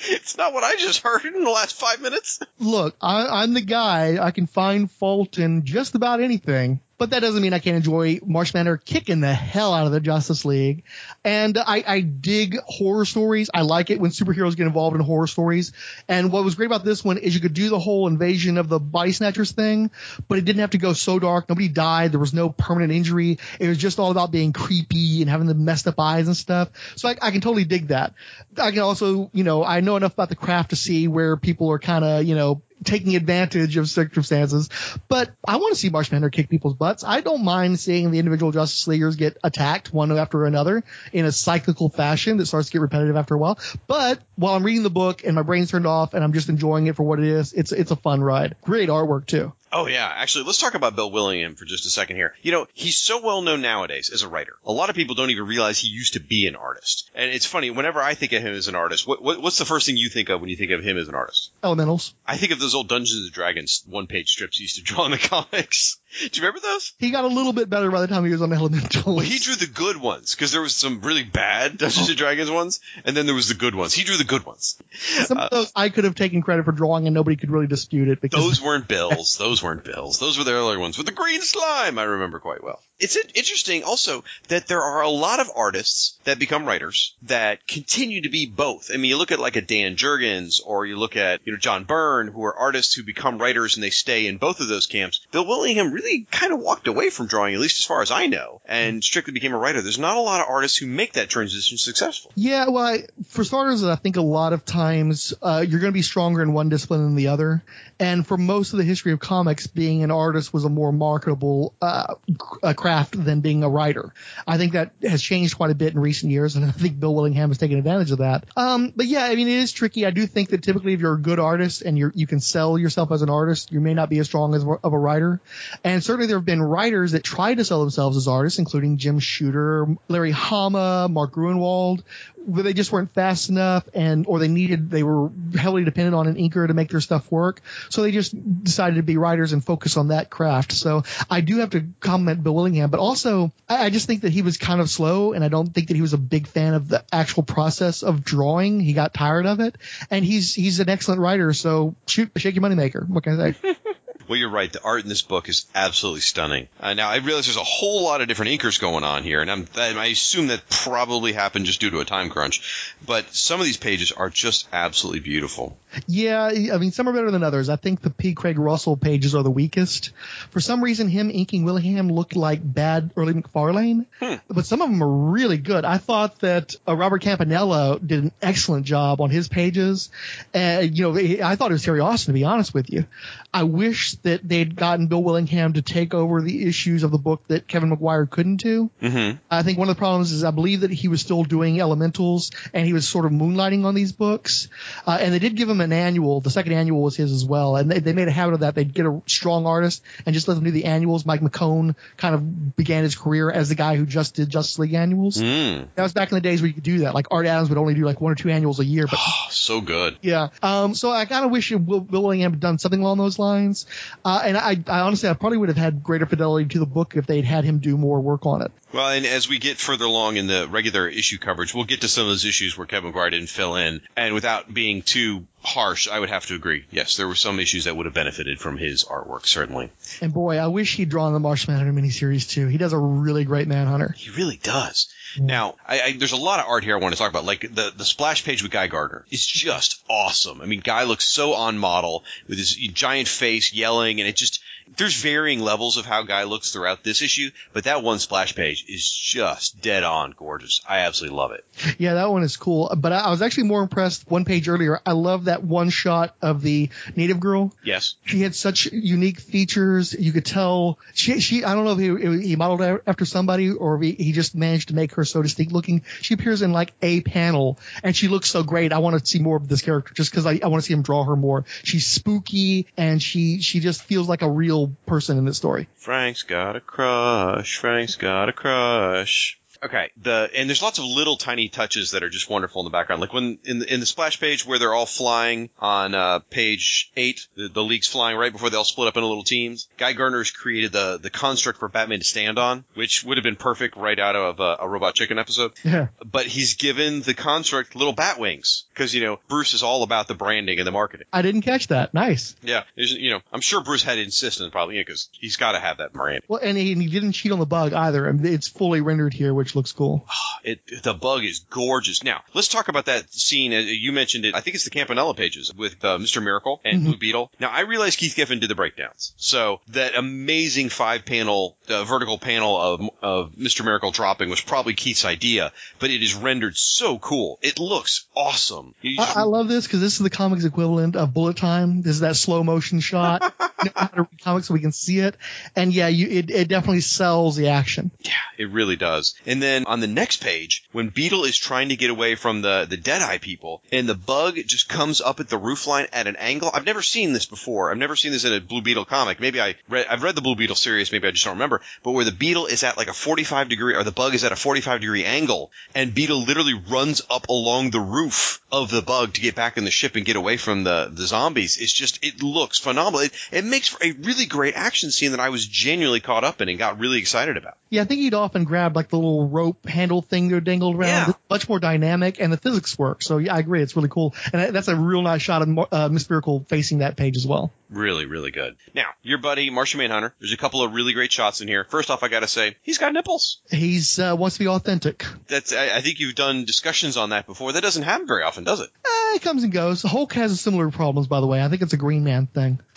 [0.09, 2.41] It's not what I just heard in the last five minutes.
[2.59, 4.25] Look, I, I'm the guy.
[4.25, 6.81] I can find fault in just about anything.
[6.99, 10.01] But that doesn't mean I can't enjoy Marsh Manor kicking the hell out of the
[10.01, 10.85] Justice League.
[11.25, 13.51] And I, I dig horror stories.
[13.53, 15.73] I like it when superheroes get involved in horror stories.
[16.09, 18.69] And what was great about this one is you could do the whole invasion of
[18.69, 19.91] the body snatchers thing,
[20.27, 21.49] but it didn't have to go so dark.
[21.49, 22.13] Nobody died.
[22.13, 23.39] There was no permanent injury.
[23.61, 26.71] It was just all about being creepy and having the messed up eyes and stuff.
[26.97, 28.15] So I, I can totally dig that.
[28.57, 31.71] I can also, you know, I know enough about the craft to see where people
[31.73, 34.69] are kind of, you know, taking advantage of circumstances.
[35.09, 37.05] But I want to see Marsh kick people's butts.
[37.05, 41.33] I don't mind seeing the individual Justice Leaguers get attacked one after another in a
[41.33, 43.59] cyclical fashion that starts to get repetitive after a while.
[43.87, 46.87] But while I'm reading the book and my brain's turned off and I'm just enjoying
[46.87, 48.57] it for what it is, it's it's a fun ride.
[48.63, 49.53] Great artwork too.
[49.79, 52.33] Oh yeah, actually, let's talk about Bill Willingham for just a second here.
[52.41, 54.55] You know, he's so well known nowadays as a writer.
[54.65, 57.11] A lot of people don't even realize he used to be an artist.
[57.15, 59.67] And it's funny, whenever I think of him as an artist, what, what what's the
[59.67, 61.51] first thing you think of when you think of him as an artist?
[61.63, 62.15] Elementals.
[62.27, 65.11] I think of those old Dungeons and Dragons one-page strips he used to draw in
[65.11, 65.99] the comics.
[66.21, 66.93] Do you remember those?
[66.99, 69.05] He got a little bit better by the time he was on Elementals.
[69.05, 72.51] Well, he drew the good ones because there was some really bad Dungeons and Dragons
[72.51, 73.93] ones, and then there was the good ones.
[73.93, 74.79] He drew the good ones.
[74.93, 77.67] Some of uh, those I could have taken credit for drawing and nobody could really
[77.67, 79.37] dispute it because Those weren't Bills.
[79.37, 80.19] Those weren't Bills.
[80.19, 81.99] Those were the earlier ones with the green slime.
[81.99, 82.81] I remember quite well.
[82.99, 88.23] It's interesting also that there are a lot of artists that become writers that continue
[88.23, 88.91] to be both.
[88.93, 91.59] I mean, you look at like a Dan Jurgens or you look at, you know,
[91.59, 94.87] John Byrne, who are artists who become writers and they stay in both of those
[94.87, 95.21] camps.
[95.31, 98.27] Bill Willingham really kind of walked away from drawing, at least as far as I
[98.27, 99.83] know, and strictly became a writer.
[99.83, 102.33] There's not a lot of artists who make that transition successful.
[102.35, 105.97] Yeah, well, I, for starters, I think a lot of times uh, you're going to
[105.97, 107.63] be stronger in one discipline than the other.
[107.99, 111.75] And for most of the history of comics, being an artist was a more marketable
[111.81, 112.15] uh,
[112.63, 114.15] uh, craft than being a writer.
[114.47, 117.13] I think that has changed quite a bit in recent years, and I think Bill
[117.13, 118.45] Willingham has taken advantage of that.
[118.57, 120.07] Um, but yeah, I mean, it is tricky.
[120.07, 122.79] I do think that typically, if you're a good artist and you you can sell
[122.79, 125.41] yourself as an artist, you may not be as strong as of a writer.
[125.83, 129.19] And certainly, there have been writers that tried to sell themselves as artists, including Jim
[129.19, 132.05] Shooter, Larry Hama, Mark Gruenwald,
[132.47, 136.37] they just weren't fast enough and or they needed they were heavily dependent on an
[136.37, 137.61] inker to make their stuff work.
[137.91, 138.35] So they just
[138.65, 140.73] decided to be writers and focus on that craft.
[140.73, 144.33] So i do have to compliment bill willingham but also I, I just think that
[144.33, 146.75] he was kind of slow and i don't think that he was a big fan
[146.75, 148.81] of the actual process of drawing.
[148.81, 149.77] He got tired of it.
[150.11, 153.09] And he's he's an excellent writer so shoot shake your moneymaker.
[153.09, 153.77] What can i say
[154.29, 154.73] Well, you're right.
[154.73, 156.69] The art in this book is absolutely stunning.
[156.81, 159.51] Uh, now, I realize there's a whole lot of different inkers going on here, and
[159.51, 162.95] I'm, I assume that probably happened just due to a time crunch.
[163.05, 165.79] But some of these pages are just absolutely beautiful.
[166.07, 167.69] Yeah, I mean, some are better than others.
[167.69, 168.35] I think the P.
[168.35, 170.11] Craig Russell pages are the weakest.
[170.51, 174.07] For some reason, him inking Willingham looked like bad early McFarlane,
[174.49, 175.85] but some of them are really good.
[175.85, 180.11] I thought that uh, Robert Campanella did an excellent job on his pages.
[180.53, 183.07] And, you know, I thought it was Terry Austin, to be honest with you.
[183.55, 187.43] I wish that they'd gotten Bill Willingham to take over the issues of the book
[187.49, 188.91] that Kevin Maguire couldn't do.
[189.03, 189.39] Mm-hmm.
[189.51, 192.51] I think one of the problems is I believe that he was still doing elementals
[192.73, 194.69] and he was sort of moonlighting on these books.
[195.07, 196.41] Uh, and they did give him an annual.
[196.41, 197.77] The second annual was his as well.
[197.77, 198.75] And they, they made a habit of that.
[198.75, 201.27] They'd get a strong artist and just let them do the annuals.
[201.27, 204.95] Mike McKone kind of began his career as the guy who just did Justice League
[204.95, 205.37] annuals.
[205.37, 205.89] Mm.
[205.95, 207.15] That was back in the days where you could do that.
[207.15, 209.19] Like Art Adams would only do like one or two annuals a year, but
[209.51, 210.19] so good.
[210.23, 210.49] yeah.
[210.63, 213.87] Um, so I kind of wish Bill Willingham had done something along those lines.
[214.25, 217.15] Uh, and I, I honestly, I probably would have had greater fidelity to the book
[217.17, 218.73] if they'd had him do more work on it.
[218.93, 222.09] Well, and as we get further along in the regular issue coverage, we'll get to
[222.09, 224.01] some of those issues where Kevin Maguire didn't fill in.
[224.17, 226.85] And without being too harsh, I would have to agree.
[226.91, 229.91] Yes, there were some issues that would have benefited from his artwork, certainly.
[230.21, 232.69] And boy, I wish he'd drawn the Manhunter miniseries too.
[232.69, 234.15] He does a really great Manhunter.
[234.17, 235.09] He really does.
[235.39, 237.45] Now, I, I, there's a lot of art here I want to talk about.
[237.45, 240.61] Like the the splash page with Guy Gardner is just awesome.
[240.61, 244.61] I mean, Guy looks so on model with his giant face yelling, and it just
[244.97, 248.85] there's varying levels of how Guy looks throughout this issue, but that one splash page
[248.89, 250.81] is just dead on gorgeous.
[250.89, 251.65] I absolutely love it.
[251.99, 252.93] Yeah, that one is cool.
[252.97, 255.01] But I, I was actually more impressed one page earlier.
[255.05, 257.75] I love that one shot of the native girl.
[257.83, 258.15] Yes.
[258.25, 260.13] She had such unique features.
[260.13, 264.01] You could tell she, she I don't know if he, he modeled after somebody or
[264.01, 266.03] he, he just managed to make her so distinct looking.
[266.21, 268.93] She appears in like a panel and she looks so great.
[268.93, 270.95] I want to see more of this character just because I, I want to see
[270.95, 271.65] him draw her more.
[271.83, 274.76] She's spooky and she, she just feels like a real
[275.07, 275.89] person in this story.
[275.97, 277.79] Frank's got a crush.
[277.79, 279.59] Frank's got a crush.
[279.83, 282.91] Okay, the and there's lots of little tiny touches that are just wonderful in the
[282.91, 283.21] background.
[283.21, 287.11] Like when in the in the splash page where they're all flying on uh, page
[287.17, 289.89] eight, the, the league's flying right before they all split up into little teams.
[289.97, 293.57] Guy Gardner's created the the construct for Batman to stand on, which would have been
[293.57, 295.73] perfect right out of a, a Robot Chicken episode.
[295.85, 296.09] Yeah.
[296.25, 300.29] But he's given the construct little bat wings because you know Bruce is all about
[300.29, 301.27] the branding and the marketing.
[301.33, 302.15] I didn't catch that.
[302.15, 302.57] Nice.
[302.63, 305.73] Yeah, you know I'm sure Bruce had to insist on it probably because he's got
[305.73, 306.43] to have that branding.
[306.49, 308.29] Well, and he, and he didn't cheat on the bug either.
[308.29, 310.27] I mean, it's fully rendered here, which looks cool.
[310.65, 312.25] It the bug is gorgeous.
[312.25, 313.73] Now let's talk about that scene.
[313.73, 314.57] uh, You mentioned it.
[314.57, 316.43] I think it's the Campanella pages with uh, Mr.
[316.43, 317.05] Miracle and Mhm.
[317.05, 317.53] Blue Beetle.
[317.61, 322.37] Now I realize Keith Giffen did the breakdowns, so that amazing five panel uh, vertical
[322.39, 323.85] panel of of Mr.
[323.85, 327.61] Miracle dropping was probably Keith's idea, but it is rendered so cool.
[327.63, 328.95] It looks awesome.
[329.05, 332.03] Just- I, I love this because this is the comics equivalent of bullet time.
[332.03, 333.55] This is that slow motion shot.
[333.85, 335.37] you know how to read comics so we can see it.
[335.77, 338.11] And yeah, you, it, it definitely sells the action.
[338.21, 339.35] Yeah, it really does.
[339.47, 342.87] And then on the next page, when Beetle is trying to get away from the,
[342.89, 346.37] the Deadeye people, and the bug just comes up at the roof line at an
[346.37, 346.71] angle.
[346.73, 347.91] I've never seen this before.
[347.91, 349.41] I've never seen this in a Blue Beetle comic.
[349.41, 351.81] Maybe I read, I've read the Blue Beetle series, maybe I just don't remember.
[352.03, 354.53] But where the Beetle is at like a 45 degree, or the bug is at
[354.53, 359.35] a 45 degree angle, and Beetle literally runs up along the roof of the bug
[359.35, 361.79] to get back in the ship and get away from the, the zombies.
[361.79, 363.21] It's just, it looks phenomenal.
[363.21, 366.61] It, it makes for a really great action scene that I was genuinely caught up
[366.61, 367.77] in and got really excited about.
[367.91, 371.09] Yeah, I think he'd often grab like the little rope handle thing they're dangled around.
[371.09, 371.29] Yeah.
[371.31, 373.23] It's much more dynamic and the physics work.
[373.23, 373.83] So yeah, I agree.
[373.83, 374.35] It's really cool.
[374.53, 377.47] And that's a real nice shot of Mo- uh, Miss Miracle facing that page as
[377.47, 377.73] well.
[377.89, 378.77] Really, really good.
[378.95, 380.35] Now, your buddy Martian Manhunter.
[380.41, 381.85] There's a couple of really great shots in here.
[381.85, 383.61] First off, I gotta say he's got nipples.
[383.71, 385.25] He's uh, wants to be authentic.
[385.47, 387.73] That's I, I think you've done discussions on that before.
[387.73, 388.91] That doesn't happen very often, does it?
[389.05, 390.03] Eh, it comes and goes.
[390.03, 391.63] Hulk has similar problems, by the way.
[391.63, 392.81] I think it's a Green Man thing.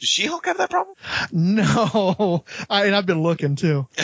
[0.00, 0.94] Does She-Hulk have that problem?
[1.32, 3.88] No, I, and I've been looking too.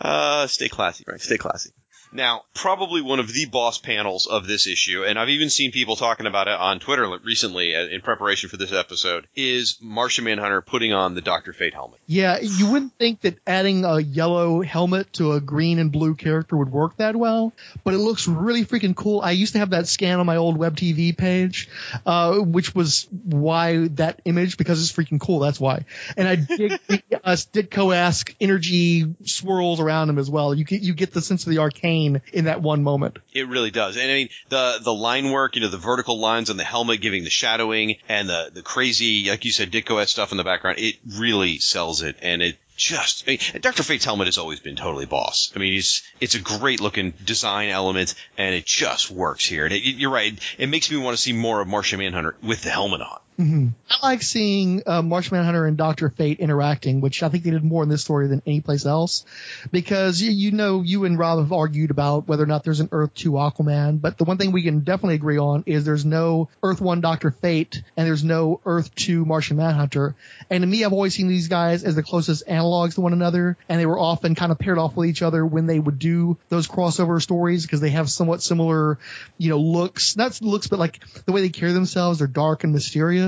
[0.00, 1.20] Uh, stay classy, right?
[1.20, 1.70] Stay classy.
[2.12, 5.96] Now, probably one of the boss panels of this issue, and I've even seen people
[5.96, 10.62] talking about it on Twitter recently uh, in preparation for this episode, is Martian Manhunter
[10.62, 12.00] putting on the Doctor Fate helmet.
[12.06, 16.56] Yeah, you wouldn't think that adding a yellow helmet to a green and blue character
[16.56, 17.52] would work that well,
[17.84, 19.20] but it looks really freaking cool.
[19.20, 21.68] I used to have that scan on my old web TV page,
[22.06, 25.84] uh, which was why that image, because it's freaking cool, that's why.
[26.16, 30.54] And I dig the uh, Ditko-esque energy swirls around him as well.
[30.54, 33.18] You get, you get the sense of the arcane in that one moment.
[33.32, 33.96] It really does.
[33.96, 37.00] And I mean, the, the line work, you know, the vertical lines on the helmet
[37.00, 40.78] giving the shadowing and the, the crazy, like you said, Ditko stuff in the background,
[40.78, 42.16] it really sells it.
[42.22, 43.82] And it just, I mean, Dr.
[43.82, 45.52] Fate's helmet has always been totally boss.
[45.54, 49.64] I mean, he's, it's a great looking design element and it just works here.
[49.64, 50.38] And it, you're right.
[50.58, 53.18] It makes me want to see more of Martian Manhunter with the helmet on.
[53.38, 57.50] Hmm I like seeing uh, Martian Manhunter and Doctor Fate interacting, which I think they
[57.50, 59.24] did more in this story than any place else,
[59.72, 62.90] because you, you know you and Rob have argued about whether or not there's an
[62.92, 66.48] Earth Two Aquaman, but the one thing we can definitely agree on is there's no
[66.62, 70.14] Earth One Doctor Fate and there's no Earth Two Martian Manhunter.
[70.50, 73.56] And to me, I've always seen these guys as the closest analogs to one another,
[73.68, 76.36] and they were often kind of paired off with each other when they would do
[76.50, 78.98] those crossover stories because they have somewhat similar,
[79.38, 82.72] you know, looks, not looks, but like the way they carry themselves, they're dark and
[82.72, 83.27] mysterious.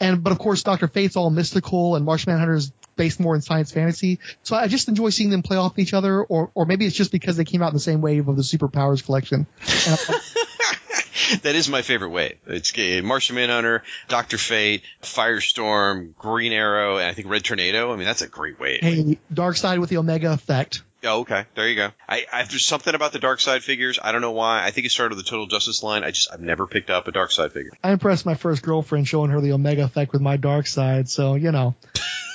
[0.00, 0.88] And, but of course, Dr.
[0.88, 4.18] Fate's all mystical and Martian Manhunter is based more in science fantasy.
[4.42, 7.12] So I just enjoy seeing them play off each other, or, or maybe it's just
[7.12, 9.46] because they came out in the same wave of the superpowers collection.
[9.86, 9.98] And
[11.42, 12.38] that is my favorite wave.
[12.46, 17.92] It's Martian Manhunter, Doctor Fate, Firestorm, Green Arrow, and I think Red Tornado.
[17.92, 18.80] I mean, that's a great wave.
[18.82, 20.82] hey, Darkseid with the Omega effect.
[21.04, 21.44] Oh, okay.
[21.54, 21.90] There you go.
[22.08, 23.98] I, I there's something about the Darkseid figures.
[24.02, 24.64] I don't know why.
[24.64, 26.02] I think it started with the Total Justice line.
[26.02, 27.70] I just I've never picked up a Darkseid figure.
[27.84, 31.52] I impressed my first girlfriend showing her the Omega effect with my Darkseid, so you
[31.52, 31.76] know,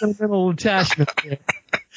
[0.02, 1.10] a little attachment.
[1.24, 1.40] there.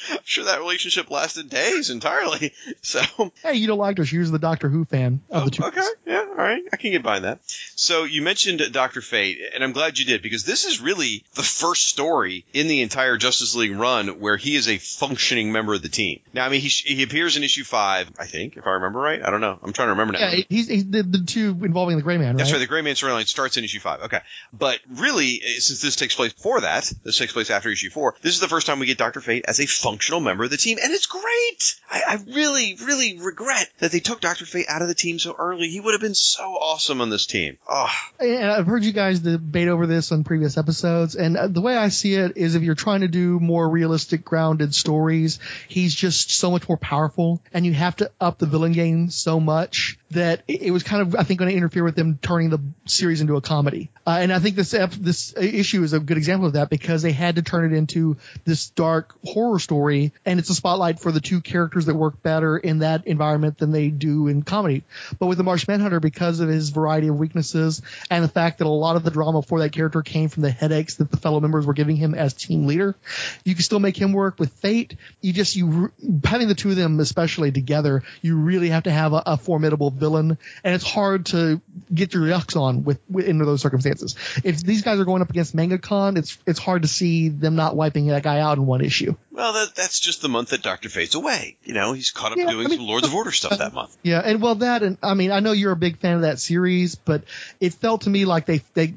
[0.09, 2.53] I'm sure that relationship lasted days entirely.
[2.81, 3.01] So
[3.43, 4.05] Hey, you don't like her.
[4.05, 5.63] She was the Doctor Who fan of the two.
[5.63, 7.39] okay, yeah, all right, I can get behind that.
[7.75, 11.43] So you mentioned Doctor Fate, and I'm glad you did because this is really the
[11.43, 15.81] first story in the entire Justice League run where he is a functioning member of
[15.81, 16.21] the team.
[16.33, 19.21] Now, I mean, he he appears in issue five, I think, if I remember right.
[19.23, 19.59] I don't know.
[19.61, 20.29] I'm trying to remember now.
[20.29, 22.37] Yeah, he's, he's the, the two involving the Gray Man, right?
[22.37, 22.59] That's right.
[22.59, 24.01] The Gray Man storyline starts in issue five.
[24.03, 24.19] Okay,
[24.53, 28.15] but really, eh, since this takes place before that, this takes place after issue four.
[28.21, 29.65] This is the first time we get Doctor Fate as a
[29.97, 31.75] functional member of the team, and it's great.
[31.89, 35.35] I, I really, really regret that they took Doctor Fate out of the team so
[35.35, 35.69] early.
[35.69, 37.57] He would have been so awesome on this team.
[37.67, 37.89] Oh,
[38.19, 41.75] And I've heard you guys debate over this on previous episodes, and uh, the way
[41.75, 46.29] I see it is if you're trying to do more realistic, grounded stories, he's just
[46.29, 50.43] so much more powerful, and you have to up the villain game so much that
[50.47, 53.35] it was kind of, I think, going to interfere with them turning the series into
[53.35, 53.89] a comedy.
[54.05, 57.11] Uh, and I think this this issue is a good example of that because they
[57.11, 61.21] had to turn it into this dark horror story, and it's a spotlight for the
[61.21, 64.83] two characters that work better in that environment than they do in comedy.
[65.19, 68.67] But with the Marsh Manhunter, because of his variety of weaknesses and the fact that
[68.67, 71.39] a lot of the drama for that character came from the headaches that the fellow
[71.39, 72.95] members were giving him as team leader,
[73.43, 74.95] you can still make him work with Fate.
[75.21, 75.91] You just you
[76.23, 79.91] having the two of them especially together, you really have to have a, a formidable
[79.91, 81.61] villain, and it's hard to
[81.93, 84.15] get your yucks on with, with those circumstances.
[84.43, 87.55] If these guys are going up against Manga Khan, it's it's hard to see them
[87.55, 89.15] not wiping that guy out in one issue.
[89.37, 91.55] Well, that, that's just the month that Doctor Fate's away.
[91.63, 93.73] You know, he's caught up Yeah, doing I mean- some Lords of Order stuff that
[93.73, 93.95] month.
[94.03, 96.39] Yeah, and well, that and I mean, I know you're a big fan of that
[96.39, 97.23] series, but
[97.59, 98.93] it felt to me like they they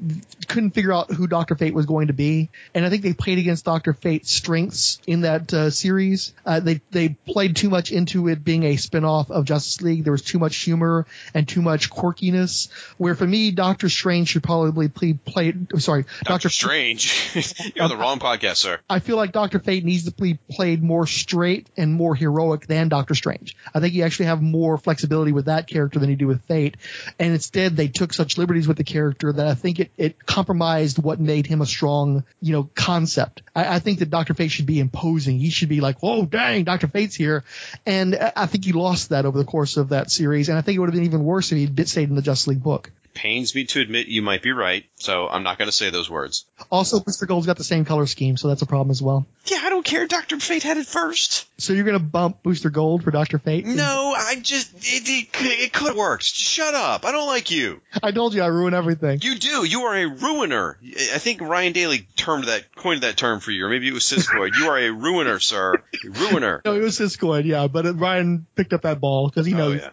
[0.47, 3.37] couldn't figure out who Doctor Fate was going to be, and I think they played
[3.39, 6.33] against Doctor Fate's strengths in that uh, series.
[6.45, 10.03] Uh, they they played too much into it being a spinoff of Justice League.
[10.05, 12.69] There was too much humor and too much quirkiness.
[12.97, 15.13] Where for me, Doctor Strange should probably play.
[15.13, 17.11] play sorry, Doctor Strange,
[17.75, 18.79] you're on the wrong podcast, sir.
[18.89, 22.89] I feel like Doctor Fate needs to be played more straight and more heroic than
[22.89, 23.55] Doctor Strange.
[23.73, 26.77] I think you actually have more flexibility with that character than you do with Fate.
[27.19, 31.01] And instead, they took such liberties with the character that I think it, it compromised
[31.01, 33.43] what made him a strong, you know, concept.
[33.55, 35.39] I, I think that Doctor Fate should be imposing.
[35.39, 37.43] He should be like, oh, dang, Doctor Fate's here.
[37.85, 40.49] And I think he lost that over the course of that series.
[40.49, 42.21] And I think it would have been even worse if he'd been- stayed in the
[42.21, 42.89] Justice League book.
[43.13, 46.09] Pains me to admit you might be right, so I'm not going to say those
[46.09, 46.45] words.
[46.71, 47.27] Also, Mr.
[47.27, 49.25] Gold's got the same color scheme, so that's a problem as well.
[49.45, 50.07] Yeah, I don't care.
[50.07, 51.45] Doctor Fate had it first.
[51.57, 53.65] So you're going to bump Booster Gold for Doctor Fate?
[53.65, 56.23] No, I just it, it, it could have worked.
[56.23, 57.05] Shut up.
[57.05, 57.81] I don't like you.
[58.01, 59.19] I told you I ruin everything.
[59.21, 59.65] You do.
[59.65, 60.77] You are a ruiner.
[60.83, 64.03] I think Ryan Daly termed that coined that term for you, or maybe it was
[64.03, 64.57] Siskoid.
[64.57, 65.73] you are a ruiner, sir.
[65.75, 66.61] A ruiner.
[66.71, 69.79] No, it was Siskoid, yeah, but uh, Ryan picked up that ball because he knows.
[69.81, 69.89] Oh, yeah.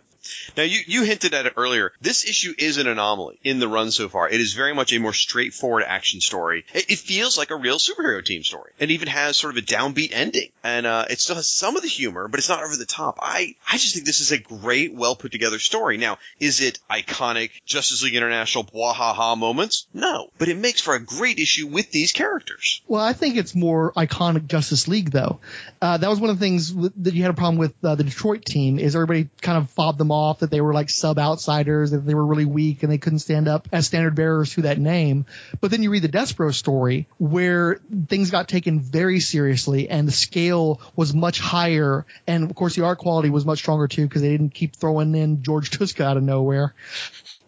[0.57, 1.93] Now you, you hinted at it earlier.
[2.01, 4.29] This issue is an anomaly in the run so far.
[4.29, 6.64] It is very much a more straightforward action story.
[6.74, 8.72] It, it feels like a real superhero team story.
[8.79, 11.83] It even has sort of a downbeat ending, and uh, it still has some of
[11.83, 13.18] the humor, but it's not over the top.
[13.20, 15.97] I I just think this is a great, well put together story.
[15.97, 19.87] Now, is it iconic Justice League International bwahaha moments?
[19.95, 22.83] No, but it makes for a great issue with these characters.
[22.87, 25.41] Well, I think it's more iconic Justice League though.
[25.81, 28.05] Uh, that was one of the things that you had a problem with uh, the
[28.05, 31.91] Detroit team is everybody kind of fobbed them off that they were like sub outsiders,
[31.91, 34.79] that they were really weak and they couldn't stand up as standard bearers to that
[34.79, 35.27] name.
[35.61, 40.12] But then you read the Despero story where things got taken very seriously and the
[40.12, 42.07] scale was much higher.
[42.27, 45.14] And of course the art quality was much stronger too because they didn't keep throwing
[45.14, 46.75] in George Tuska out of nowhere.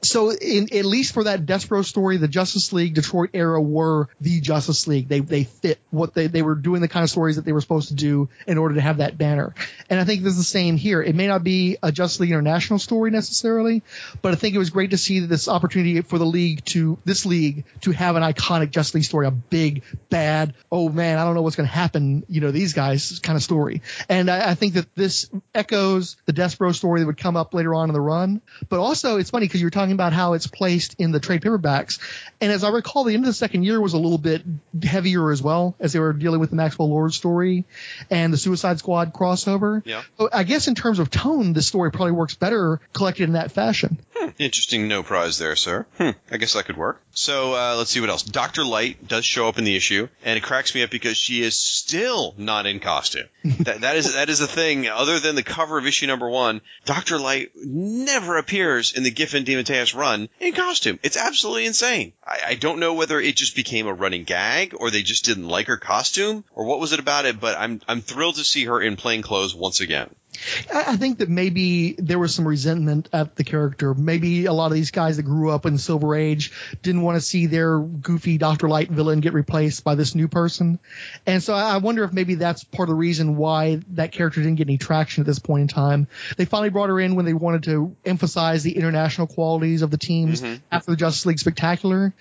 [0.03, 4.41] So in, at least for that Despero story, the Justice League Detroit era were the
[4.41, 5.09] Justice League.
[5.09, 7.61] They they fit what they they were doing the kind of stories that they were
[7.61, 9.55] supposed to do in order to have that banner.
[9.91, 11.03] And I think this is the same here.
[11.03, 13.83] It may not be a Justice League International story necessarily,
[14.23, 17.27] but I think it was great to see this opportunity for the league to this
[17.27, 20.55] league to have an iconic Justice League story, a big bad.
[20.73, 22.25] Oh man, I don't know what's going to happen.
[22.29, 23.83] You know these guys kind of story.
[24.09, 27.75] And I, I think that this echoes the Despero story that would come up later
[27.75, 28.41] on in the run.
[28.69, 31.43] But also it's funny because you were talking about how it's placed in the trade
[31.43, 31.99] paperbacks.
[32.41, 34.43] And as I recall, the end of the second year was a little bit
[34.83, 37.65] heavier as well as they were dealing with the Maxwell Lord story
[38.11, 39.83] and the Suicide Squad crossover.
[39.85, 40.03] Yeah.
[40.19, 43.53] So I guess in terms of tone, this story probably works better collected in that
[43.53, 43.99] fashion.
[44.39, 45.87] Interesting no prize there, sir.
[45.99, 47.03] Hmm, I guess that could work.
[47.13, 48.23] So uh, let's see what else.
[48.23, 48.65] Dr.
[48.65, 51.57] Light does show up in the issue, and it cracks me up because she is
[51.57, 53.27] still not in costume.
[53.61, 54.89] that, that is that is a thing.
[54.89, 57.19] Other than the cover of issue number one, Dr.
[57.19, 59.45] Light never appears in the Giffen
[59.81, 60.99] DeMatteis run in costume.
[61.03, 62.13] It's absolutely insane.
[62.25, 65.49] I, I don't know whether it just became a running gag, or they just didn't
[65.49, 67.41] like her costume, or what was it about it.
[67.41, 70.15] But I'm I'm thrilled to see her in plain clothes once again.
[70.73, 73.95] I think that maybe there was some resentment at the character.
[73.95, 76.53] Maybe a lot of these guys that grew up in Silver Age
[76.83, 80.79] didn't want to see their goofy Doctor Light villain get replaced by this new person,
[81.27, 84.57] and so I wonder if maybe that's part of the reason why that character didn't
[84.57, 86.07] get any traction at this point in time.
[86.37, 89.99] They finally brought her in when they wanted to emphasize the international qualities of the
[89.99, 90.57] teams mm-hmm.
[90.71, 92.15] after the Justice League Spectacular.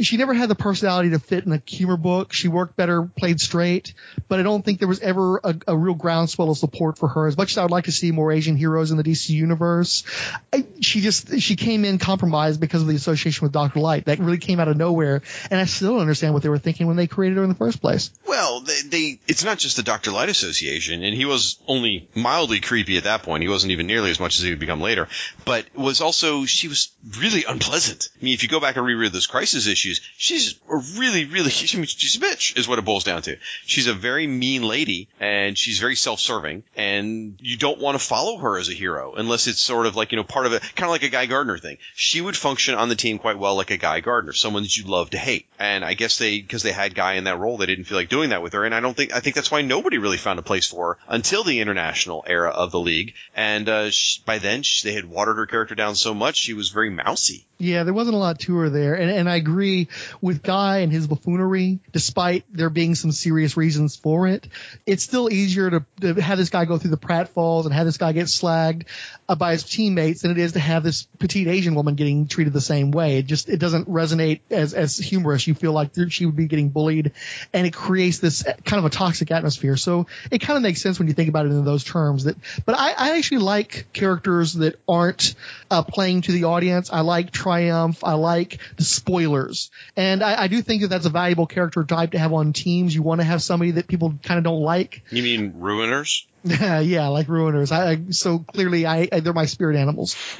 [0.00, 2.32] She never had the personality to fit in a humor book.
[2.32, 3.94] She worked better, played straight,
[4.28, 7.26] but I don't think there was ever a, a real groundswell of support for her.
[7.28, 10.04] As much as I would like to see more Asian heroes in the DC universe,
[10.52, 14.06] I, she just she came in compromised because of the association with Doctor Light.
[14.06, 16.86] That really came out of nowhere, and I still don't understand what they were thinking
[16.86, 18.10] when they created her in the first place.
[18.26, 20.10] Well, they, they it's not just the Dr.
[20.10, 23.42] Light Association, and he was only mildly creepy at that point.
[23.42, 25.08] He wasn't even nearly as much as he would become later,
[25.44, 28.08] but was also she was really unpleasant.
[28.20, 31.50] I mean, if you go back and reread those crisis issues, she's a really, really
[31.50, 33.36] she's a bitch, is what it boils down to.
[33.66, 38.36] She's a very mean lady, and she's very self-serving, and you don't want to follow
[38.38, 40.84] her as a hero unless it's sort of like you know part of it, kind
[40.84, 41.78] of like a Guy Gardner thing.
[41.94, 44.86] She would function on the team quite well like a Guy Gardner, someone that you'd
[44.86, 45.46] love to hate.
[45.58, 48.08] And I guess they because they had Guy in that role, they didn't feel like
[48.08, 48.64] doing that with her.
[48.64, 50.98] And I don't think I think that's why nobody really found a place for her
[51.08, 53.14] until the international era of the league.
[53.34, 56.54] And uh, she, by then she, they had watered her character down so much she
[56.54, 57.46] was very mousy.
[57.58, 59.88] Yeah, there wasn't a lot to her there, and and I agree
[60.20, 61.78] with Guy and his buffoonery.
[61.92, 64.48] Despite there being some serious reasons for it,
[64.84, 66.96] it's still easier to, to have this guy go through the
[67.34, 68.86] pratfalls and have this guy get slagged
[69.28, 72.52] uh, by his teammates than it is to have this petite Asian woman getting treated
[72.52, 73.18] the same way.
[73.18, 75.46] It just it doesn't resonate as as humorous.
[75.46, 77.12] You feel like she would be getting bullied,
[77.52, 79.76] and it creates this kind of a toxic atmosphere.
[79.76, 82.24] So it kind of makes sense when you think about it in those terms.
[82.24, 85.34] That, but I, I actually like characters that aren't
[85.70, 86.90] uh, playing to the audience.
[86.92, 88.04] I like Triumph.
[88.04, 92.12] I like the spoilers, and I, I do think that that's a valuable character type
[92.12, 92.94] to have on teams.
[92.94, 95.02] You want to have somebody that people kind of don't like.
[95.10, 96.24] You mean ruiners?
[96.80, 97.70] yeah, like ruiners.
[97.72, 100.16] I, I so clearly I, I they're my spirit animals.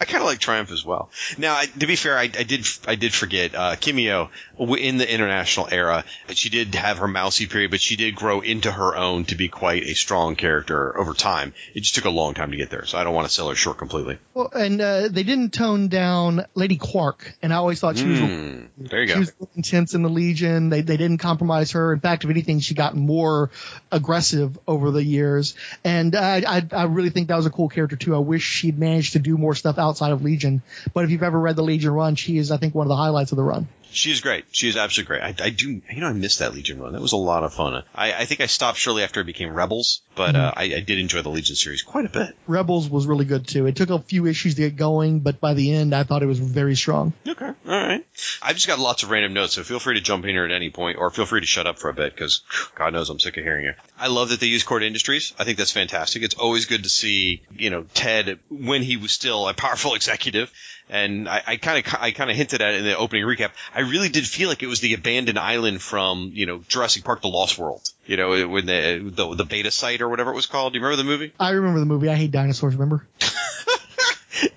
[0.00, 1.10] I kind of like Triumph as well.
[1.36, 4.30] Now, I, to be fair, I, I did I did forget uh, Kimiyo
[4.78, 6.04] in the international era.
[6.30, 9.48] She did have her mousy period, but she did grow into her own to be
[9.48, 11.52] quite a strong character over time.
[11.74, 13.48] It just took a long time to get there, so I don't want to sell
[13.50, 14.18] her short completely.
[14.32, 18.18] Well, and uh, they didn't tone down Lady Quark, and I always thought she was
[18.18, 19.20] Mm, there you she go.
[19.20, 20.70] was intense in the Legion.
[20.70, 21.92] They they didn't compromise her.
[21.92, 23.50] In fact, if anything, she got more
[23.92, 25.54] aggressive over the years.
[25.84, 28.14] And I I, I really think that was a cool character too.
[28.14, 30.62] I wish she'd managed to do more stuff outside of Legion.
[30.94, 32.96] But if you've ever read the Legion run, she is I think one of the
[32.96, 33.68] highlights of the run.
[33.90, 34.44] She is great.
[34.52, 35.22] She is absolutely great.
[35.22, 36.92] I, I do, you know, I missed that Legion run.
[36.92, 37.82] That was a lot of fun.
[37.94, 40.98] I, I think I stopped shortly after it became Rebels, but uh, I, I did
[40.98, 42.36] enjoy the Legion series quite a bit.
[42.46, 43.66] Rebels was really good too.
[43.66, 46.26] It took a few issues to get going, but by the end, I thought it
[46.26, 47.12] was very strong.
[47.26, 48.06] Okay, all right.
[48.42, 50.52] I've just got lots of random notes, so feel free to jump in here at
[50.52, 52.42] any point, or feel free to shut up for a bit because
[52.74, 53.74] God knows I'm sick of hearing you.
[53.98, 55.32] I love that they use Kord Industries.
[55.38, 56.22] I think that's fantastic.
[56.22, 60.52] It's always good to see, you know, Ted when he was still a powerful executive.
[60.90, 63.50] And I kind of, I kind of hinted at it in the opening recap.
[63.74, 67.22] I really did feel like it was the abandoned island from, you know, Jurassic Park:
[67.22, 67.88] The Lost World.
[68.06, 70.72] You know, when the the, the beta site or whatever it was called.
[70.72, 71.32] Do you remember the movie?
[71.38, 72.08] I remember the movie.
[72.08, 72.74] I hate dinosaurs.
[72.74, 73.06] Remember?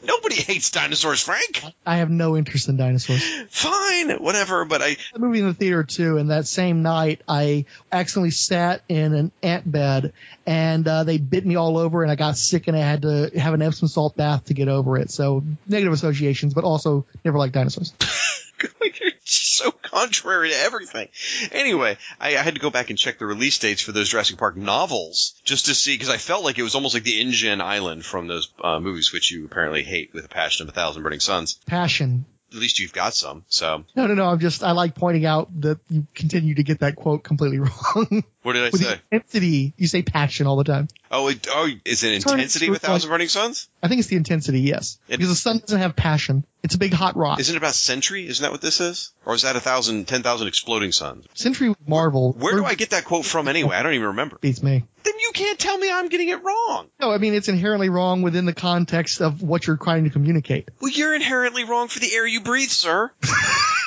[0.04, 1.64] Nobody hates dinosaurs, Frank.
[1.86, 3.24] I have no interest in dinosaurs.
[3.50, 4.66] Fine, whatever.
[4.66, 8.82] But I the movie in the theater too, and that same night I accidentally sat
[8.88, 10.14] in an ant bed
[10.46, 13.32] and uh, they bit me all over, and I got sick, and I had to
[13.38, 15.12] have an Epsom salt bath to get over it.
[15.12, 17.94] So negative associations, but also never liked dinosaurs.
[18.62, 18.72] You're
[19.40, 21.08] so contrary to everything.
[21.52, 24.38] Anyway, I, I had to go back and check the release dates for those Jurassic
[24.38, 27.62] Park novels just to see because I felt like it was almost like the InGen
[27.62, 31.04] Island from those uh, movies, which you apparently hate with a passion of a thousand
[31.04, 31.60] burning suns.
[31.66, 32.26] Passion.
[32.52, 33.46] At least you've got some.
[33.48, 34.26] So No, no, no.
[34.26, 37.60] I'm just I like pointing out that you continue to get that quote completely
[37.96, 38.24] wrong.
[38.44, 39.00] What did I With say?
[39.12, 40.88] intensity, you say passion all the time.
[41.12, 43.70] Oh, it, oh, is it Turn intensity with thousand burning suns?
[43.84, 46.46] I think it's the intensity, yes, It- because the sun doesn't have passion.
[46.64, 47.40] It's a big hot rock.
[47.40, 48.28] Isn't it about century?
[48.28, 49.14] Isn't that what this is?
[49.26, 51.26] Or is that a thousand, ten thousand exploding suns?
[51.34, 52.34] Century was Marvel.
[52.34, 53.76] Where do I get that quote from anyway?
[53.76, 54.38] I don't even remember.
[54.40, 54.84] Beats me.
[55.04, 56.88] Then you can't tell me I'm getting it wrong.
[57.00, 60.70] No, I mean it's inherently wrong within the context of what you're trying to communicate.
[60.80, 63.12] Well, you're inherently wrong for the air you breathe, sir.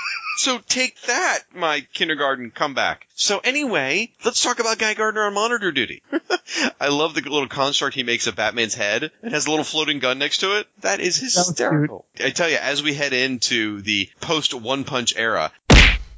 [0.45, 3.07] so take that, my kindergarten comeback.
[3.15, 6.03] So anyway, let's talk about Guy Gardner on monitor duty.
[6.81, 10.01] I love the little construct he makes of Batman's head and has a little floating
[10.01, 10.67] gun next to it.
[10.81, 12.05] That is hysterical.
[12.23, 15.51] I tell you, as we head into the post One Punch era,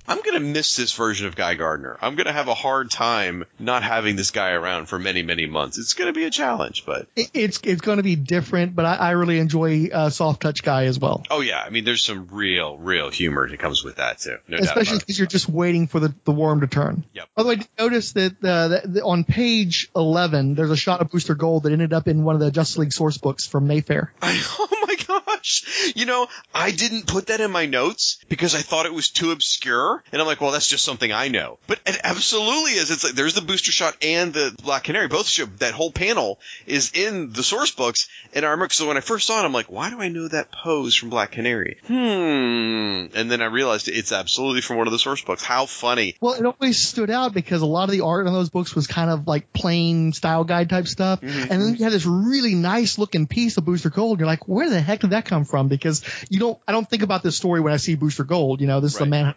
[0.09, 1.97] I'm going to miss this version of Guy Gardner.
[2.01, 5.47] I'm going to have a hard time not having this guy around for many, many
[5.47, 5.79] months.
[5.79, 8.95] It's going to be a challenge, but It's it's going to be different, but I,
[8.97, 11.25] I really enjoy uh, Soft Touch Guy as well.
[11.31, 14.37] oh yeah, I mean, there's some real, real humor that comes with that too.
[14.49, 17.05] No Especially because you're just waiting for the, the worm to turn.
[17.15, 17.29] Yep.
[17.35, 20.77] By the way, did you notice that, uh, that that on page 11, there's a
[20.77, 23.47] shot of Booster Gold that ended up in one of the Justice League source books
[23.47, 24.13] from Mayfair.
[24.59, 25.93] Oh my gosh.
[25.97, 29.33] You know, I didn't put that in my notes because I thought it was too
[29.33, 29.96] obscure.
[30.13, 31.59] And I'm like, well, that's just something I know.
[31.67, 32.91] But it absolutely is.
[32.91, 35.09] It's like there's the booster shot and the Black Canary.
[35.09, 38.09] Both show that whole panel is in the source books.
[38.35, 40.29] And I remember, so when I first saw it, I'm like, why do I know
[40.29, 41.79] that pose from Black Canary?
[41.87, 43.07] Hmm.
[43.15, 45.43] And then I realized it's absolutely from one of the source books.
[45.43, 46.17] How funny.
[46.21, 48.87] Well, it always stood out because a lot of the art on those books was
[48.87, 51.21] kind of like plain style guide type stuff.
[51.23, 54.21] And then you had this really nice looking piece of Booster Gold.
[54.21, 55.69] You're like, where the heck did that come from?
[55.69, 58.61] Because you don't, I don't think about this story when I see Booster Gold.
[58.61, 59.35] You know, this is a man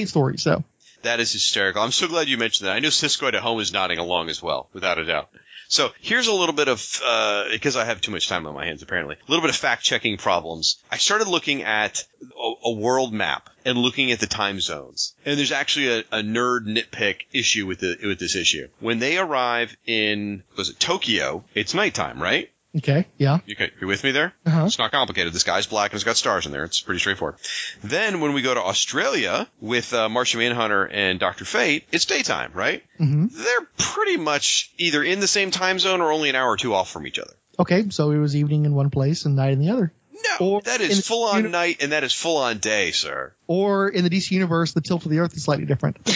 [0.00, 0.38] fate story.
[0.38, 0.64] So
[1.02, 1.82] That is hysterical.
[1.82, 2.76] I'm so glad you mentioned that.
[2.76, 5.30] I know Cisco at home is nodding along as well, without a doubt.
[5.68, 8.64] So here's a little bit of, uh, because I have too much time on my
[8.64, 10.78] hands apparently, a little bit of fact checking problems.
[10.92, 15.14] I started looking at a, a world map and looking at the time zones.
[15.24, 18.68] And there's actually a, a nerd nitpick issue with the, with this issue.
[18.78, 21.44] When they arrive in, was it Tokyo?
[21.54, 22.50] It's nighttime, right?
[22.78, 23.38] Okay, yeah.
[23.46, 24.32] You okay, you with me there?
[24.44, 24.64] Uh-huh.
[24.66, 25.32] It's not complicated.
[25.32, 26.64] The sky's black and it's got stars in there.
[26.64, 27.36] It's pretty straightforward.
[27.82, 32.52] Then when we go to Australia with uh, Martian Manhunter and Doctor Fate, it's daytime,
[32.54, 32.82] right?
[32.98, 36.56] hmm They're pretty much either in the same time zone or only an hour or
[36.56, 37.32] two off from each other.
[37.58, 39.92] Okay, so it was evening in one place and night in the other.
[40.40, 43.34] No, that in is full on uni- night and that is full on day, sir.
[43.46, 45.98] Or in the DC universe, the tilt of the Earth is slightly different.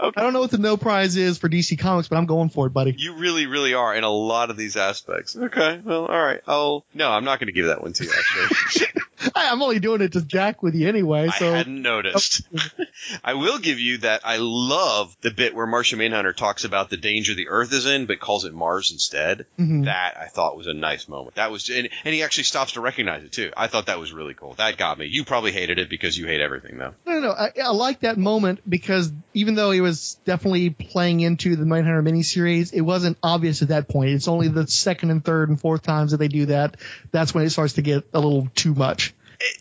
[0.00, 2.66] I don't know what the no prize is for DC Comics, but I'm going for
[2.66, 2.94] it, buddy.
[2.96, 5.36] You really, really are in a lot of these aspects.
[5.36, 6.40] Okay, well, all right.
[6.46, 8.10] I'll no, I'm not going to give that one to you.
[8.10, 9.00] Actually, I,
[9.34, 11.28] I'm only doing it to jack with you anyway.
[11.28, 12.42] I hadn't noticed.
[13.24, 14.22] I will give you that.
[14.24, 18.06] I love the bit where Martian Manhunter talks about the danger the Earth is in,
[18.06, 19.46] but calls it Mars instead.
[19.58, 19.84] Mhm.
[19.86, 21.36] That I thought was a nice moment.
[21.36, 23.52] That was, and, and he actually stops to recognize it too.
[23.56, 24.54] I thought that was really cool.
[24.54, 25.06] That got me.
[25.06, 26.94] You probably hated it because you hate everything, though.
[27.06, 27.30] No, no, no.
[27.32, 32.02] I, I like that moment because even though he was definitely playing into the Manhunter
[32.02, 34.10] miniseries, it wasn't obvious at that point.
[34.10, 36.76] It's only the second and third and fourth times that they do that.
[37.10, 39.13] That's when it starts to get a little too much.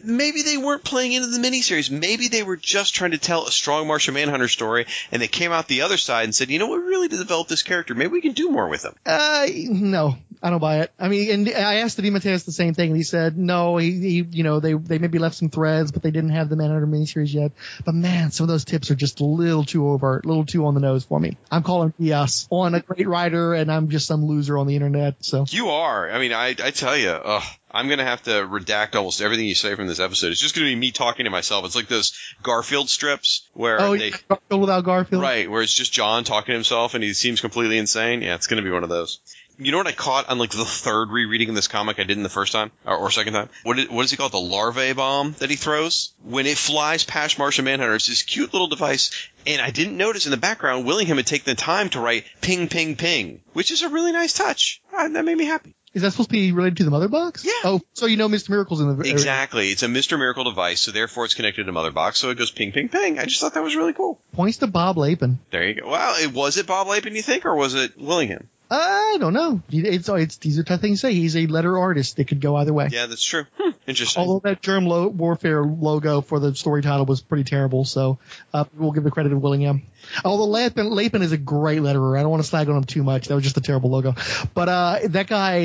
[0.03, 1.91] Maybe they weren't playing into the miniseries.
[1.91, 5.51] Maybe they were just trying to tell a strong Martian Manhunter story, and they came
[5.51, 7.95] out the other side and said, "You know, what, we really to develop this character.
[7.95, 10.91] Maybe we can do more with him." Uh, no, I don't buy it.
[10.99, 13.91] I mean, and I asked the DeMatteis the same thing, and he said, no, he,
[13.91, 16.85] he, you know, they, they maybe left some threads, but they didn't have the Manhunter
[16.85, 17.53] miniseries yet.
[17.85, 20.65] But man, some of those tips are just a little too overt, a little too
[20.65, 21.37] on the nose for me.
[21.49, 25.23] I'm calling BS on a great writer, and I'm just some loser on the internet,
[25.23, 25.45] so.
[25.47, 26.11] You are.
[26.11, 29.55] I mean, I, I tell you, ugh, I'm gonna have to redact almost everything you
[29.55, 30.31] say from this episode.
[30.31, 31.65] It's just gonna be me talking to myself.
[31.65, 32.13] It's like those
[32.43, 34.11] Garfield strips where Oh, they.
[34.11, 35.21] Garfield without Garfield?
[35.21, 38.21] Right, where it's just Jon talking to himself and he seems completely insane.
[38.21, 39.19] Yeah, it's going to be one of those.
[39.59, 42.17] You know what I caught on like the third rereading of this comic I did
[42.17, 43.49] in the first time or, or second time?
[43.61, 44.31] What is, what is he called?
[44.31, 47.93] The larvae bomb that he throws when it flies past Martian Manhunter.
[47.93, 49.11] It's this cute little device,
[49.45, 52.67] and I didn't notice in the background Willingham had taken the time to write "ping,
[52.67, 54.81] ping, ping," which is a really nice touch.
[54.91, 55.75] Ah, that made me happy.
[55.93, 57.45] Is that supposed to be related to the Mother Box?
[57.45, 57.51] Yeah.
[57.63, 58.49] Oh, so you know Mr.
[58.49, 60.17] Miracle's in the Exactly, it's a Mr.
[60.17, 63.19] Miracle device, so therefore it's connected to Mother Box, so it goes ping, ping, ping.
[63.19, 64.19] I just thought that was really cool.
[64.33, 65.37] Points to Bob Lappan.
[65.51, 65.89] There you go.
[65.89, 68.49] Well, it was it Bob Lappan, you think, or was it Willingham?
[68.71, 69.61] I don't know.
[69.69, 71.13] It's, it's, these are tough things to say.
[71.13, 72.17] He's a letter artist.
[72.17, 72.87] It could go either way.
[72.91, 73.45] Yeah, that's true.
[73.59, 74.21] Hmm, interesting.
[74.21, 78.17] Although that Germ lo- Warfare logo for the story title was pretty terrible, so
[78.51, 79.83] uh, we'll give the credit to Willingham.
[80.23, 82.17] Although Lappan, Lappan is a great letterer.
[82.17, 83.27] I don't want to slag on him too much.
[83.27, 84.15] That was just a terrible logo.
[84.53, 85.55] But uh, that guy,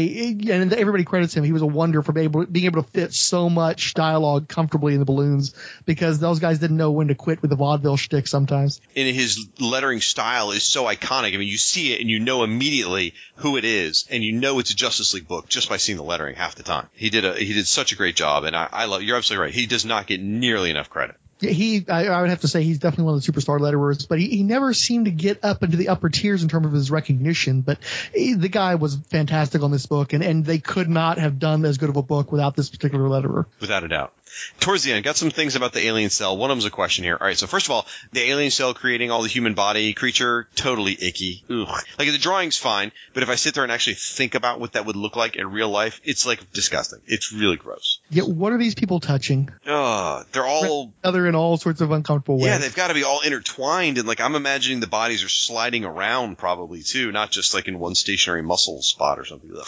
[0.51, 1.45] and everybody credits him.
[1.45, 4.95] He was a wonder for being able, being able to fit so much dialogue comfortably
[4.95, 8.27] in the balloons because those guys didn't know when to quit with the vaudeville shtick
[8.27, 8.81] sometimes.
[8.97, 11.35] and his lettering style is so iconic.
[11.35, 14.59] I mean, you see it and you know immediately who it is, and you know
[14.59, 16.89] it's a Justice League book just by seeing the lettering half the time.
[16.95, 19.03] He did a he did such a great job, and I, I love.
[19.03, 19.55] You're absolutely right.
[19.55, 21.17] He does not get nearly enough credit.
[21.41, 24.19] He, I, I would have to say he's definitely one of the superstar letterers, but
[24.19, 26.91] he, he never seemed to get up into the upper tiers in terms of his
[26.91, 27.61] recognition.
[27.61, 27.79] But
[28.15, 31.65] he, the guy was fantastic on this book, and, and they could not have done
[31.65, 33.47] as good of a book without this particular letterer.
[33.61, 34.13] Without a doubt.
[34.61, 36.37] Towards the end, got some things about the alien cell.
[36.37, 37.17] One of them's a question here.
[37.19, 40.49] All right, so first of all, the alien cell creating all the human body creature,
[40.55, 41.45] totally icky.
[41.51, 41.67] Ugh.
[41.99, 44.87] Like the drawing's fine, but if I sit there and actually think about what that
[44.87, 47.01] would look like in real life, it's like disgusting.
[47.07, 48.01] It's really gross.
[48.11, 49.49] Yeah, what are these people touching?
[49.67, 52.47] Ugh, they're all Other in all sorts of uncomfortable ways.
[52.47, 55.85] Yeah, they've got to be all intertwined, and like I'm imagining the bodies are sliding
[55.85, 59.51] around probably too, not just like in one stationary muscle spot or something.
[59.57, 59.67] Ugh.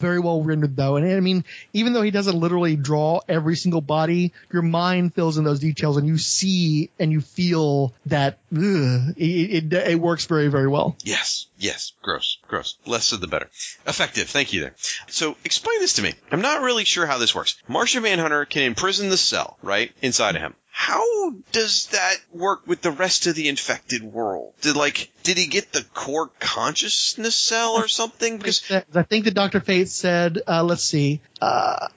[0.00, 0.96] Very well rendered though.
[0.96, 1.44] And I mean,
[1.74, 5.98] even though he doesn't literally draw every single body, your mind fills in those details
[5.98, 10.96] and you see and you feel that ugh, it, it, it works very, very well.
[11.04, 11.46] Yes.
[11.58, 11.92] Yes.
[12.00, 12.38] Gross.
[12.48, 12.76] Gross.
[12.86, 13.50] Less said the better.
[13.86, 14.30] Effective.
[14.30, 14.74] Thank you there.
[15.08, 16.14] So explain this to me.
[16.32, 17.56] I'm not really sure how this works.
[17.68, 19.92] Martian Manhunter can imprison the cell, right?
[20.00, 20.54] Inside him.
[20.72, 24.54] How does that work with the rest of the infected world?
[24.62, 28.38] Did like did he get the core consciousness cell or something?
[28.38, 29.60] Because I think that Dr.
[29.60, 31.88] Fate said, uh, let's see, uh,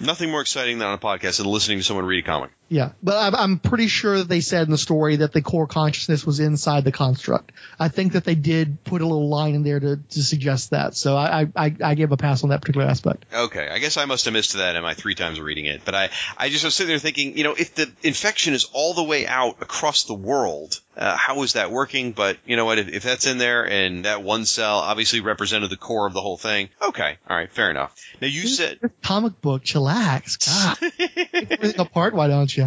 [0.00, 2.50] nothing more exciting than on a podcast than listening to someone read a comic.
[2.74, 5.68] Yeah, but I'm, I'm pretty sure that they said in the story that the core
[5.68, 7.52] consciousness was inside the construct.
[7.78, 10.96] I think that they did put a little line in there to, to suggest that.
[10.96, 13.26] So I, I, I gave a pass on that particular aspect.
[13.32, 15.82] Okay, I guess I must have missed that in my three times reading it.
[15.84, 18.92] But I, I just was sitting there thinking, you know, if the infection is all
[18.92, 22.10] the way out across the world, uh, how is that working?
[22.10, 22.78] But you know what?
[22.78, 26.20] If, if that's in there and that one cell obviously represented the core of the
[26.20, 27.94] whole thing, okay, all right, fair enough.
[28.20, 32.14] Now you said comic book, chillax, God, apart.
[32.14, 32.63] Why don't you?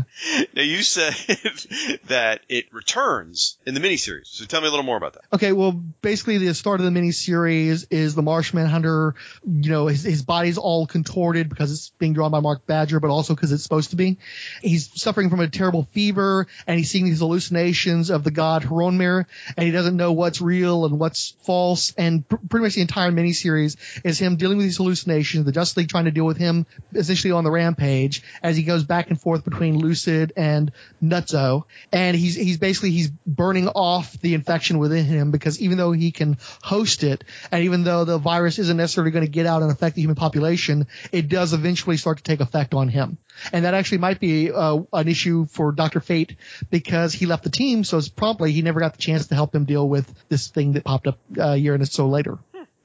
[0.54, 1.14] Now you said
[2.08, 4.28] that it returns in the miniseries.
[4.28, 5.24] So tell me a little more about that.
[5.34, 9.16] Okay, well, basically the start of the miniseries is the Martian Manhunter.
[9.46, 13.10] You know, his, his body's all contorted because it's being drawn by Mark Badger, but
[13.10, 14.18] also because it's supposed to be.
[14.62, 19.26] He's suffering from a terrible fever, and he's seeing these hallucinations of the god H'ronmeer,
[19.56, 21.94] and he doesn't know what's real and what's false.
[21.98, 25.46] And pr- pretty much the entire miniseries is him dealing with these hallucinations.
[25.46, 28.84] The Justice League trying to deal with him essentially on the rampage as he goes
[28.84, 30.72] back and forth between Lucid and
[31.02, 35.92] Nutso, and he's he's basically he's burning off the infection within him because even though
[35.92, 39.62] he can host it, and even though the virus isn't necessarily going to get out
[39.62, 43.18] and affect the human population, it does eventually start to take effect on him,
[43.52, 46.36] and that actually might be uh, an issue for Doctor Fate
[46.70, 49.66] because he left the team, so promptly he never got the chance to help them
[49.66, 52.38] deal with this thing that popped up uh, a year and a so later.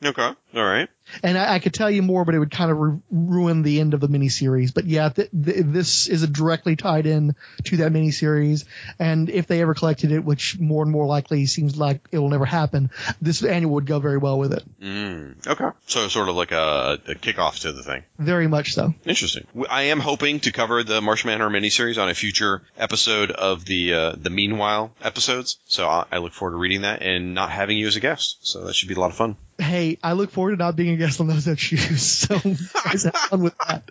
[0.04, 0.22] Okay.
[0.22, 0.88] All right.
[1.22, 3.80] And I, I, could tell you more, but it would kind of ru- ruin the
[3.80, 4.72] end of the miniseries.
[4.72, 7.34] But yeah, th- th- this is directly tied in
[7.64, 8.64] to that miniseries.
[8.98, 12.28] And if they ever collected it, which more and more likely seems like it will
[12.28, 12.90] never happen,
[13.20, 14.64] this annual would go very well with it.
[14.80, 15.68] Mm, okay.
[15.86, 18.04] So sort of like a, a kickoff to the thing.
[18.18, 18.94] Very much so.
[19.04, 19.46] Interesting.
[19.68, 23.94] I am hoping to cover the Martian Manhunter miniseries on a future episode of the
[23.94, 25.58] uh, the Meanwhile episodes.
[25.66, 28.38] So I, I look forward to reading that and not having you as a guest.
[28.42, 30.94] So that should be a lot of fun hey, I look forward to not being
[30.94, 32.02] a guest on those issues.
[32.22, 33.90] So guys have fun with that.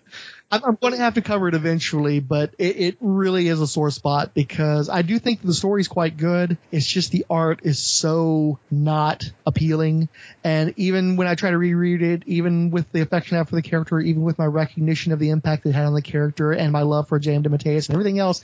[0.49, 3.67] I'm, I'm going to have to cover it eventually, but it, it, really is a
[3.67, 6.57] sore spot because I do think the story's quite good.
[6.71, 10.09] It's just the art is so not appealing.
[10.43, 13.55] And even when I try to reread it, even with the affection I have for
[13.55, 16.71] the character, even with my recognition of the impact it had on the character and
[16.71, 17.43] my love for J.M.
[17.43, 18.41] DeMatteis and everything else,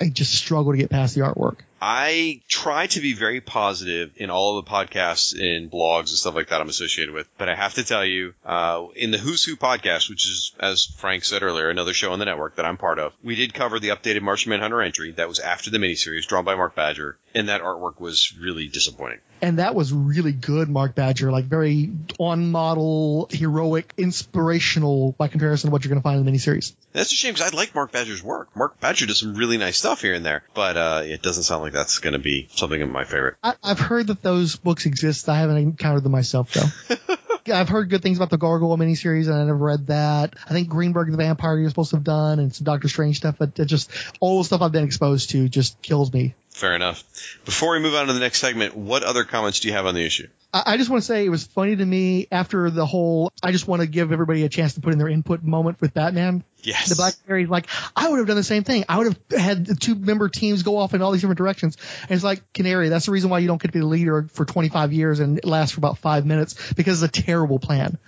[0.00, 1.60] I just struggle to get past the artwork.
[1.80, 6.34] I try to be very positive in all of the podcasts and blogs and stuff
[6.34, 9.44] like that I'm associated with, but I have to tell you, uh, in the Who's
[9.44, 12.78] Who podcast, which is, as Frank said earlier, another show on the network that I'm
[12.78, 16.26] part of, we did cover the updated Martian Manhunter entry that was after the miniseries,
[16.26, 19.20] drawn by Mark Badger, and that artwork was really disappointing.
[19.42, 25.68] And that was really good, Mark Badger, like very on model, heroic, inspirational by comparison
[25.68, 26.72] to what you're going to find in the miniseries.
[26.92, 28.56] That's a shame because I like Mark Badger's work.
[28.56, 31.62] Mark Badger does some really nice stuff here and there, but uh, it doesn't sound
[31.62, 33.36] like that's going to be something of my favorite.
[33.42, 35.28] I, have heard that those books exist.
[35.28, 36.96] I haven't encountered them myself though.
[37.52, 40.34] I've heard good things about the Gargoyle miniseries, and I never read that.
[40.44, 43.36] I think Greenberg the Vampire you're supposed to have done, and some Doctor Strange stuff,
[43.38, 43.90] but it just
[44.20, 46.34] all the stuff I've been exposed to just kills me.
[46.56, 47.04] Fair enough.
[47.44, 49.94] Before we move on to the next segment, what other comments do you have on
[49.94, 50.26] the issue?
[50.54, 53.30] I just want to say it was funny to me after the whole.
[53.42, 55.92] I just want to give everybody a chance to put in their input moment with
[55.92, 56.44] Batman.
[56.62, 56.88] Yes.
[56.88, 58.86] The Black Canary, like, I would have done the same thing.
[58.88, 61.76] I would have had the two member teams go off in all these different directions.
[62.02, 64.26] And it's like, Canary, that's the reason why you don't get to be the leader
[64.32, 67.98] for 25 years and it lasts for about five minutes because it's a terrible plan.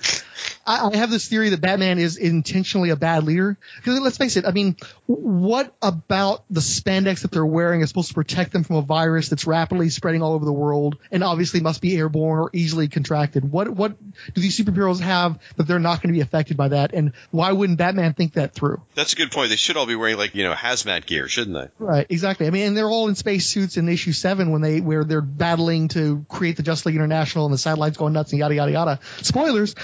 [0.67, 3.57] I, I have this theory that Batman is intentionally a bad leader.
[3.77, 8.09] Because let's face it, I mean, what about the spandex that they're wearing is supposed
[8.09, 11.61] to protect them from a virus that's rapidly spreading all over the world and obviously
[11.61, 13.51] must be airborne or easily contracted?
[13.51, 13.97] What what
[14.35, 16.93] do these superheroes have that they're not going to be affected by that?
[16.95, 18.83] And why wouldn't Batman think that through?
[18.95, 19.51] That's a good point.
[19.51, 21.69] They should all be wearing like you know hazmat gear, shouldn't they?
[21.85, 22.47] Right, exactly.
[22.47, 25.21] I mean, and they're all in space suits in issue seven when they where they're
[25.21, 28.73] battling to create the Justice League International and the satellites going nuts and yada yada
[28.73, 29.01] yada.
[29.23, 29.75] Spoilers.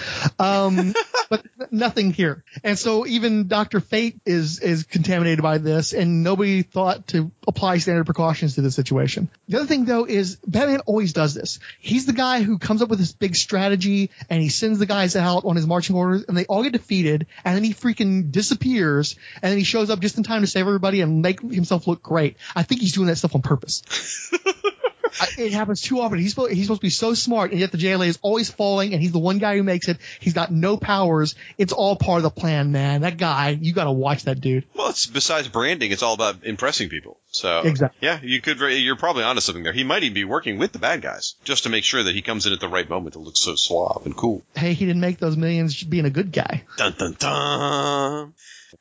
[0.45, 0.95] Um,
[1.31, 2.45] but nothing here.
[2.63, 7.79] And so even Doctor Fate is is contaminated by this, and nobody thought to apply
[7.79, 9.31] standard precautions to the situation.
[9.49, 11.59] The other thing though is Batman always does this.
[11.81, 15.17] He's the guy who comes up with this big strategy, and he sends the guys
[15.17, 19.17] out on his marching orders, and they all get defeated, and then he freaking disappears,
[19.43, 22.03] and then he shows up just in time to save everybody and make himself look
[22.03, 22.37] great.
[22.55, 23.83] I think he's doing that stuff on purpose.
[25.39, 26.19] It happens too often.
[26.19, 28.93] He's supposed, he's supposed to be so smart, and yet the JLA is always falling,
[28.93, 29.99] and he's the one guy who makes it.
[30.21, 31.35] He's got no powers.
[31.59, 33.03] It's all part of the plan, man.
[33.03, 34.65] That guy, you got to watch that dude.
[34.75, 37.19] Well, it's besides branding, it's all about impressing people.
[37.31, 37.99] So Exactly.
[38.01, 39.73] yeah, you could you're probably onto something there.
[39.73, 42.23] He might even be working with the bad guys just to make sure that he
[42.23, 44.43] comes in at the right moment to look so suave and cool.
[44.55, 46.63] Hey, he didn't make those millions being a good guy.
[46.77, 48.35] Dun dun dun.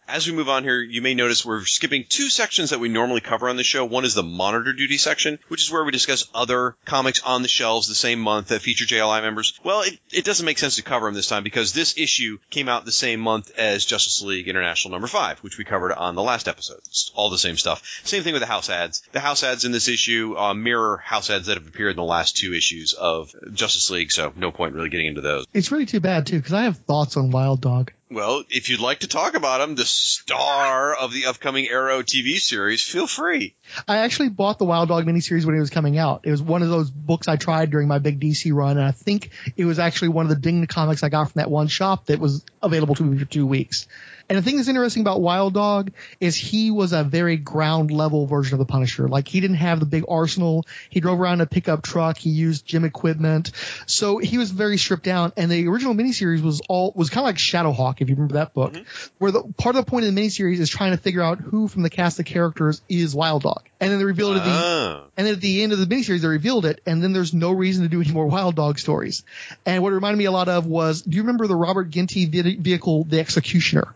[0.08, 3.22] As we move on here, you may notice we're skipping two sections that we normally
[3.22, 3.86] cover on the show.
[3.86, 7.48] One is the monitor duty section, which is where we discuss other comics on the
[7.48, 9.60] shelves the same month that feature JLI members.
[9.64, 12.70] Well, it, it doesn't make sense to cover them this time because this issue came
[12.70, 16.24] out the same month as Justice League International number five, which we covered on the
[16.24, 16.80] last episode.
[16.86, 18.02] It's all the same stuff.
[18.04, 19.02] Same thing with the house ads.
[19.12, 22.04] The house ads in this issue uh, mirror house ads that have appeared in the
[22.04, 25.46] last two issues of Justice League, so no point really getting into those.
[25.54, 27.92] It's really too bad too, because I have thoughts on Wild Dog.
[28.14, 32.38] Well, if you'd like to talk about him, the star of the upcoming Arrow TV
[32.38, 33.56] series, feel free.
[33.88, 36.22] I actually bought the Wild Dog miniseries when it was coming out.
[36.24, 38.92] It was one of those books I tried during my big DC run, and I
[38.92, 42.06] think it was actually one of the Ding comics I got from that one shop
[42.06, 43.88] that was available to me for two weeks.
[44.30, 48.26] And the thing that's interesting about Wild Dog is he was a very ground level
[48.26, 49.08] version of the Punisher.
[49.08, 50.66] Like he didn't have the big arsenal.
[50.90, 52.18] He drove around in a pickup truck.
[52.18, 53.52] He used gym equipment.
[53.86, 55.34] So he was very stripped down.
[55.36, 58.54] And the original miniseries was all, was kind of like Shadowhawk, if you remember that
[58.54, 58.84] book, mm-hmm.
[59.18, 61.68] where the part of the point of the miniseries is trying to figure out who
[61.68, 63.64] from the cast of characters is Wild Dog.
[63.80, 65.04] And then they revealed it at the, Oh.
[65.18, 67.52] and then at the end of the miniseries, they revealed it, and then there's no
[67.52, 69.24] reason to do any more Wild Dog stories.
[69.66, 72.26] And what it reminded me a lot of was, do you remember the Robert Ginty
[72.26, 73.94] ve- vehicle, The Executioner?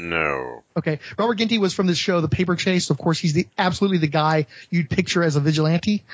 [0.00, 0.59] No.
[0.76, 2.90] Okay, Robert Ginty was from this show, The Paper Chase.
[2.90, 6.04] Of course, he's the absolutely the guy you'd picture as a vigilante.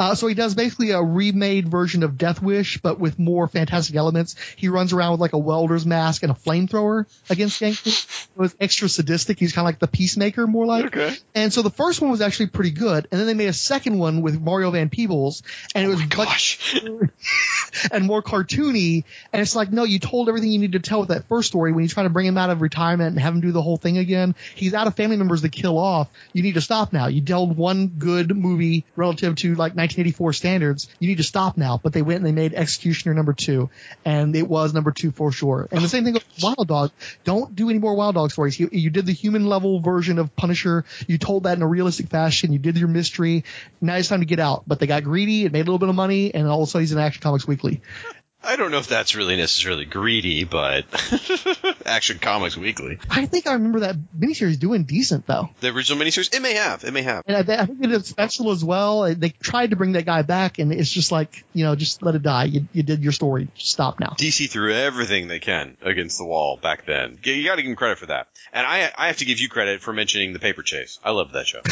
[0.00, 3.94] Uh, so he does basically a remade version of Death Wish, but with more fantastic
[3.94, 4.34] elements.
[4.56, 8.04] He runs around with like a welder's mask and a flamethrower against gangsters.
[8.34, 9.38] It was extra sadistic.
[9.38, 10.86] He's kind of like the peacemaker, more like.
[10.86, 11.16] Okay.
[11.36, 13.96] And so the first one was actually pretty good, and then they made a second
[13.96, 16.74] one with Mario Van Peebles, and it was much
[17.92, 19.04] and more cartoony.
[19.32, 21.72] And it's like, no, you told everything you need to tell with that first story.
[21.72, 23.76] When you try to bring him out of retirement and have him do the whole
[23.76, 26.08] thing again, he's out of family members to kill off.
[26.32, 27.06] You need to stop now.
[27.06, 30.88] You told one good movie relative to like 1984 standards.
[30.98, 31.80] You need to stop now.
[31.82, 33.70] But they went and they made Executioner number two,
[34.04, 35.68] and it was number two for sure.
[35.70, 36.90] And the same thing with Wild Dog.
[37.24, 38.58] Don't do any more Wild Dog stories.
[38.58, 40.84] You, you did the human level version of Punisher.
[41.06, 42.52] You told that in a realistic fashion.
[42.52, 43.44] You did your mystery.
[43.80, 44.64] Now it's time to get out.
[44.66, 45.44] But they got greedy.
[45.44, 47.22] It made a little bit of money, and all of a sudden he's in Action
[47.22, 47.82] Comics Weekly.
[48.42, 50.86] I don't know if that's really necessarily greedy, but
[51.86, 52.98] Action Comics Weekly.
[53.10, 55.50] I think I remember that miniseries doing decent though.
[55.60, 56.34] The original miniseries?
[56.34, 56.82] It may have.
[56.84, 57.24] It may have.
[57.26, 59.14] And I, I think they did special as well.
[59.14, 62.14] They tried to bring that guy back, and it's just like, you know, just let
[62.14, 62.44] it die.
[62.44, 63.48] You, you did your story.
[63.56, 64.14] Stop now.
[64.18, 67.18] DC threw everything they can against the wall back then.
[67.22, 68.28] You got to give them credit for that.
[68.52, 70.98] And I, I have to give you credit for mentioning the Paper Chase.
[71.04, 71.60] I loved that show.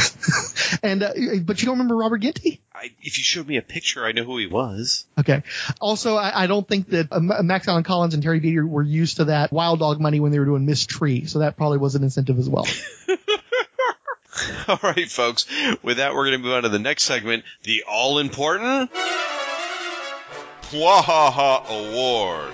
[0.83, 1.13] And uh,
[1.43, 2.61] but you don't remember Robert Ginty?
[2.79, 5.05] I, if you showed me a picture, I know who he was.
[5.19, 5.43] Okay.
[5.81, 9.17] Also, I, I don't think that uh, Max Allan Collins and Terry Beatty were used
[9.17, 10.87] to that Wild Dog money when they were doing Ms.
[10.87, 12.67] Tree, so that probably was an incentive as well.
[14.69, 15.47] All right, folks.
[15.83, 18.93] With that, we're going to move on to the next segment, the all important
[20.71, 22.53] Bwahaha Award.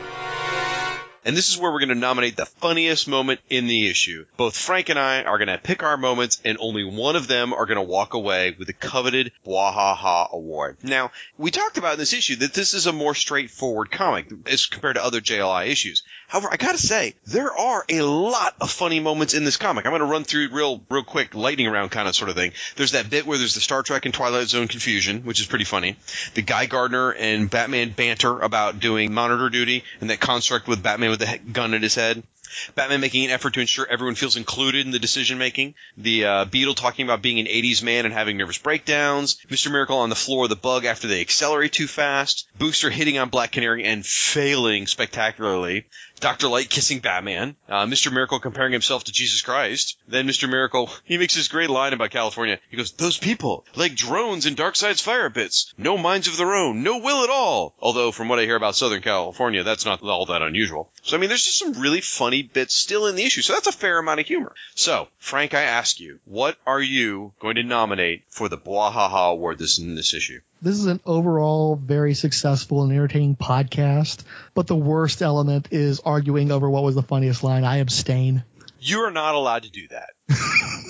[1.25, 4.27] And this is where we're going to nominate the funniest moment in the issue.
[4.37, 7.53] Both Frank and I are going to pick our moments, and only one of them
[7.55, 10.77] are going to walk away with the coveted Bwahaha Award.
[10.83, 14.67] Now, we talked about in this issue that this is a more straightforward comic as
[14.67, 16.03] compared to other JLI issues.
[16.35, 19.87] However, I gotta say, there are a lot of funny moments in this comic.
[19.87, 22.51] I'm gonna run through real, real quick, lightning round kind of sort of thing.
[22.75, 25.65] There's that bit where there's the Star Trek and Twilight Zone confusion, which is pretty
[25.65, 25.95] funny.
[26.35, 31.11] The Guy Gardner and Batman banter about doing monitor duty, and that construct with Batman
[31.11, 32.25] with the he- gun at his head.
[32.75, 35.75] Batman making an effort to ensure everyone feels included in the decision making.
[35.97, 39.39] The uh, Beetle talking about being an 80s man and having nervous breakdowns.
[39.49, 39.73] Mr.
[39.73, 42.47] Miracle on the floor of the bug after they accelerate too fast.
[42.59, 45.87] Booster hitting on Black Canary and failing spectacularly.
[46.25, 46.49] Dr.
[46.49, 47.55] Light kissing Batman.
[47.69, 48.11] Uh, Mr.
[48.11, 49.99] Miracle comparing himself to Jesus Christ.
[50.09, 50.49] Then Mr.
[50.49, 52.59] Miracle, he makes this great line about California.
[52.71, 55.75] He goes, those people, like drones in Darkseid's fire pits.
[55.77, 56.83] No minds of their own.
[56.83, 57.75] No will at all.
[57.79, 60.91] Although, from what I hear about Southern California, that's not all that unusual.
[61.03, 63.43] So, I mean, there's just some really funny bits still in the issue.
[63.43, 64.55] So that's a fair amount of humor.
[64.75, 69.59] So, Frank, I ask you, what are you going to nominate for the Bwahaha Award
[69.59, 70.41] this in this issue?
[70.65, 74.25] This is an overall very successful and entertaining podcast,
[74.55, 77.65] but the worst element is arguing over what was the funniest line.
[77.65, 78.45] I abstain.
[78.81, 80.15] You are not allowed to do that.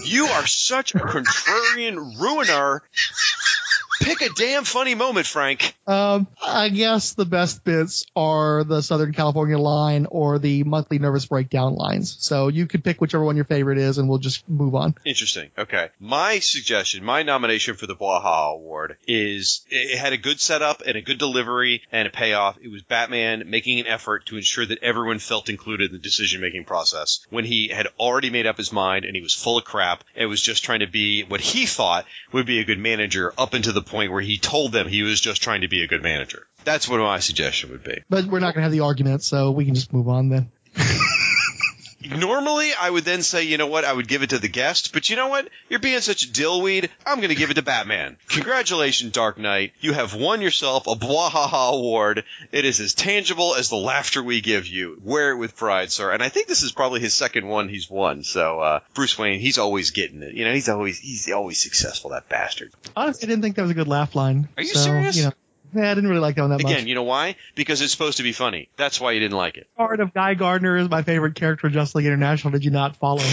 [0.05, 2.84] you are such a contrarian ruiner.
[4.00, 5.74] Pick a damn funny moment, Frank.
[5.86, 11.26] Um, I guess the best bits are the Southern California line or the monthly nervous
[11.26, 12.16] breakdown lines.
[12.20, 14.94] So you could pick whichever one your favorite is, and we'll just move on.
[15.04, 15.50] Interesting.
[15.56, 15.88] Okay.
[16.00, 20.96] My suggestion, my nomination for the Bwahaha Award is it had a good setup and
[20.96, 22.58] a good delivery and a payoff.
[22.62, 26.40] It was Batman making an effort to ensure that everyone felt included in the decision
[26.40, 29.64] making process when he had already made up his mind and he was full of
[29.64, 33.32] crap and was just trying to be what he thought would be a good manager
[33.38, 35.86] up into the point where he told them he was just trying to be a
[35.86, 36.47] good manager.
[36.65, 38.02] That's what my suggestion would be.
[38.09, 40.51] But we're not going to have the argument, so we can just move on then.
[42.05, 44.93] Normally, I would then say, you know what, I would give it to the guest,
[44.93, 45.48] but you know what?
[45.68, 48.16] You're being such a dillweed, I'm going to give it to Batman.
[48.28, 49.72] Congratulations, Dark Knight.
[49.81, 52.24] You have won yourself a Bwahaha Award.
[52.52, 55.01] It is as tangible as the laughter we give you.
[55.02, 56.10] Wear it with pride, sir.
[56.10, 58.24] And I think this is probably his second one he's won.
[58.24, 60.35] So, uh, Bruce Wayne, he's always getting it.
[60.35, 62.72] You know, he's always, he's always successful, that bastard.
[62.97, 64.48] Honestly, I didn't think that was a good laugh line.
[64.56, 65.16] Are you so, serious?
[65.16, 65.32] You know,
[65.74, 66.84] yeah, I didn't really like that one that Again, much.
[66.84, 67.36] you know why?
[67.55, 68.68] Because it's supposed to be funny.
[68.76, 69.68] That's why you didn't like it.
[69.76, 72.52] Part of Guy Gardner is my favorite character in Justice League International.
[72.52, 73.22] Did you not follow?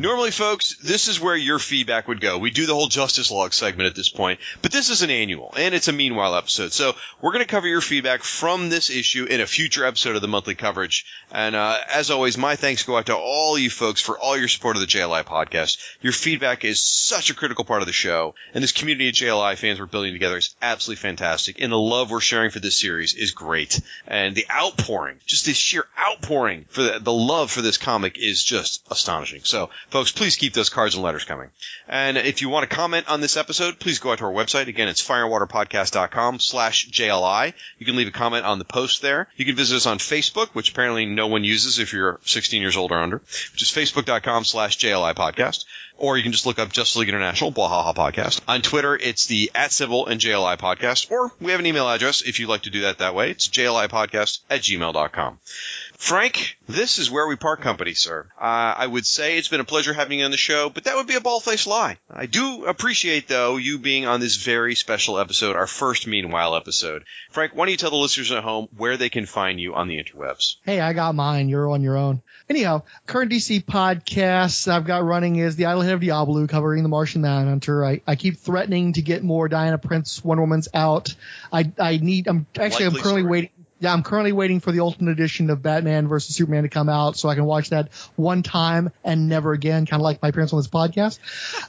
[0.00, 2.38] Normally, folks, this is where your feedback would go.
[2.38, 5.52] We do the whole Justice Log segment at this point, but this is an annual,
[5.56, 6.72] and it's a Meanwhile episode.
[6.72, 10.22] So we're going to cover your feedback from this issue in a future episode of
[10.22, 11.04] the monthly coverage.
[11.32, 14.46] And uh, as always, my thanks go out to all you folks for all your
[14.46, 15.78] support of the JLI podcast.
[16.00, 19.56] Your feedback is such a critical part of the show, and this community of JLI
[19.56, 21.60] fans we're building together is absolutely fantastic.
[21.60, 23.80] And the love we're sharing for this series is great.
[24.06, 28.44] And the outpouring, just the sheer outpouring for the, the love for this comic is
[28.44, 29.40] just astonishing.
[29.42, 31.50] So, folks, please keep those cards and letters coming.
[31.88, 34.68] And if you want to comment on this episode, please go out to our website.
[34.68, 37.52] Again, it's fireandwaterpodcast.com slash JLI.
[37.78, 39.28] You can leave a comment on the post there.
[39.36, 42.76] You can visit us on Facebook, which apparently no one uses if you're 16 years
[42.76, 43.18] old or under,
[43.52, 45.64] which is facebook.com slash JLI podcast.
[45.98, 48.40] Or you can just look up Justice League International, Bwahaha Podcast.
[48.46, 51.10] On Twitter, it's the at Sybil and JLI Podcast.
[51.10, 53.32] Or we have an email address if you'd like to do that that way.
[53.32, 55.40] It's JLI podcast at gmail.com.
[55.98, 58.28] Frank, this is where we part company, sir.
[58.40, 60.94] Uh, I would say it's been a pleasure having you on the show, but that
[60.94, 61.98] would be a bald-faced lie.
[62.08, 67.02] I do appreciate, though, you being on this very special episode, our first Meanwhile episode.
[67.30, 69.88] Frank, why don't you tell the listeners at home where they can find you on
[69.88, 70.56] the interwebs?
[70.64, 71.48] hey, I got mine.
[71.48, 72.22] You're on your own.
[72.48, 77.22] Anyhow, current DC podcasts I've got running is the Idol-Head of Diabolu covering the Martian
[77.22, 77.84] Manhunter.
[77.84, 81.14] I, I keep threatening to get more Diana Prince Wonder Woman's out.
[81.52, 82.28] I I need.
[82.28, 83.24] I'm actually I'm currently story.
[83.24, 83.50] waiting.
[83.80, 87.16] Yeah, I'm currently waiting for the Ultimate Edition of Batman versus Superman to come out
[87.16, 90.52] so I can watch that one time and never again, kind of like my parents
[90.52, 91.18] on this podcast.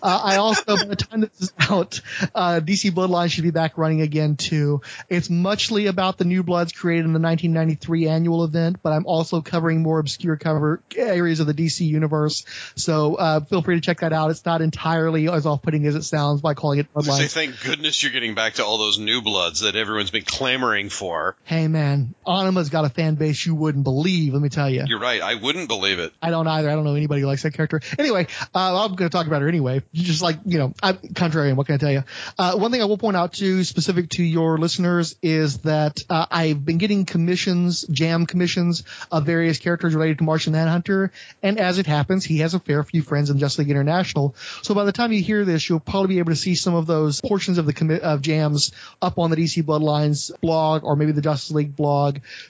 [0.02, 2.02] Uh, I also, by the time this is out,
[2.34, 4.82] uh, DC Bloodline should be back running again too.
[5.08, 9.42] It's muchly about the New Bloods created in the 1993 annual event, but I'm also
[9.42, 12.46] covering more obscure cover areas of the DC universe.
[12.76, 14.32] So uh, feel free to check that out.
[14.32, 18.12] It's not entirely as off-putting as it sounds by calling it Say, thank goodness you're
[18.12, 21.36] getting back to all those new bloods that everyone's been clamoring for.
[21.44, 24.34] Hey man, Anima's got a fan base you wouldn't believe.
[24.34, 24.84] Let me tell you.
[24.88, 25.22] You're right.
[25.22, 26.14] I wouldn't believe it.
[26.22, 26.70] I don't either.
[26.70, 27.82] I don't know anybody who likes that character.
[27.98, 29.84] Anyway, uh, I'm going to talk about her anyway.
[29.94, 31.56] Just like, you know, I'm contrarian.
[31.56, 32.04] What can I tell you?
[32.38, 36.26] Uh, one thing I will point out to specific to your listeners, is that uh,
[36.32, 41.12] I've been getting commissions, jam commissions of various characters related to Martian Manhunter.
[41.44, 44.36] And as it happens, he has a fair few friends in Justice League International.
[44.62, 46.88] So by the time you hear this, you'll probably be able to see some of
[46.88, 48.72] those portions of the commi- of jams
[49.02, 51.89] up on the DC Bloodlines blog or maybe the Justice League blog.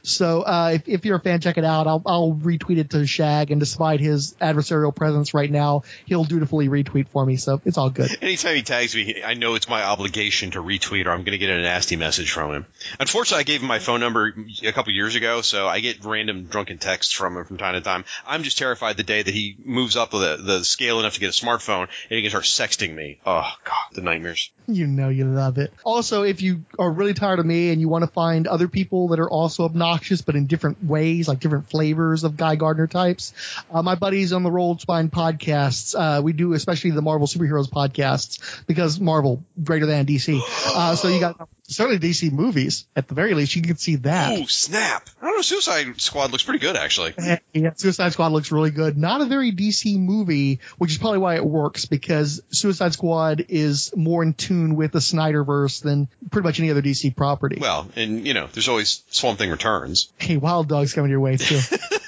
[0.03, 1.87] So uh, if, if you're a fan, check it out.
[1.87, 6.69] I'll, I'll retweet it to Shag, and despite his adversarial presence right now, he'll dutifully
[6.69, 7.37] retweet for me.
[7.37, 8.11] So it's all good.
[8.21, 11.37] Anytime he tags me, I know it's my obligation to retweet or I'm going to
[11.37, 12.65] get a nasty message from him.
[12.99, 14.33] Unfortunately, I gave him my phone number
[14.63, 17.81] a couple years ago, so I get random drunken texts from him from time to
[17.81, 18.05] time.
[18.25, 21.29] I'm just terrified the day that he moves up the, the scale enough to get
[21.29, 23.19] a smartphone and he can start sexting me.
[23.25, 24.51] Oh, God, the nightmares.
[24.67, 25.73] You know you love it.
[25.83, 29.09] Also, if you are really tired of me and you want to find other people
[29.09, 33.33] that are also obnoxious but in different ways, like different flavors of Guy Gardner types,
[33.71, 37.69] uh, my buddies on the Rolled Spine podcasts, uh, we do especially the Marvel superheroes
[37.69, 40.41] podcasts because Marvel greater than DC.
[40.75, 43.55] Uh, so you got certainly DC movies at the very least.
[43.55, 44.37] You can see that.
[44.37, 45.09] Oh, snap.
[45.21, 45.41] I don't know.
[45.41, 47.13] Suicide Squad looks pretty good, actually.
[47.17, 48.97] Eh, yeah, Suicide Squad looks really good.
[48.97, 53.95] Not a very DC movie, which is probably why it works because Suicide Squad is
[53.95, 57.57] more in tune with the Snyderverse than pretty much any other DC property.
[57.59, 60.11] Well, and, you know, there's always Swamp Thing Returns.
[60.17, 61.59] Hey, Wild Dog's coming your way too.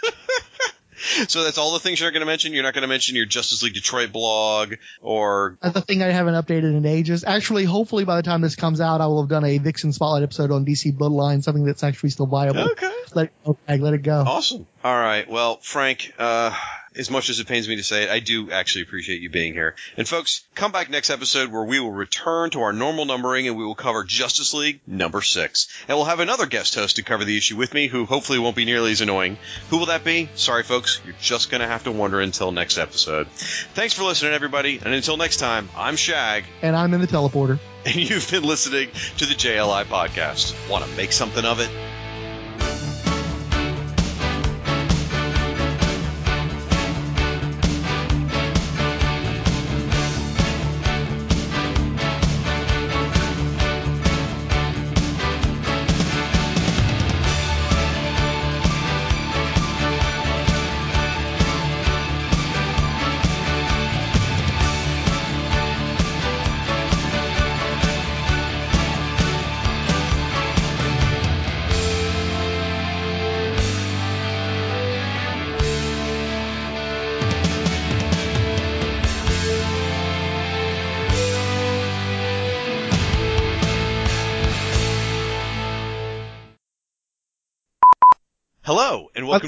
[1.27, 2.53] So that's all the things you're not going to mention?
[2.53, 6.35] You're not going to mention your Justice League Detroit blog or the thing I haven't
[6.35, 7.23] updated in ages.
[7.23, 10.23] Actually, hopefully by the time this comes out, I will have done a Vixen Spotlight
[10.23, 12.71] episode on DC Bloodline, something that's actually still viable.
[12.71, 12.91] Okay.
[13.13, 14.23] Let it go, let it go.
[14.25, 14.67] Awesome.
[14.83, 15.29] All right.
[15.29, 16.55] Well, Frank, uh,
[16.95, 19.53] as much as it pains me to say it, I do actually appreciate you being
[19.53, 19.75] here.
[19.97, 23.57] And folks, come back next episode where we will return to our normal numbering and
[23.57, 25.67] we will cover Justice League number six.
[25.87, 28.55] And we'll have another guest host to cover the issue with me who hopefully won't
[28.55, 29.37] be nearly as annoying.
[29.69, 30.29] Who will that be?
[30.35, 33.27] Sorry folks, you're just gonna have to wonder until next episode.
[33.29, 36.43] Thanks for listening everybody, and until next time, I'm Shag.
[36.61, 37.59] And I'm in the teleporter.
[37.83, 40.53] And you've been listening to the JLI podcast.
[40.69, 42.90] Want to make something of it?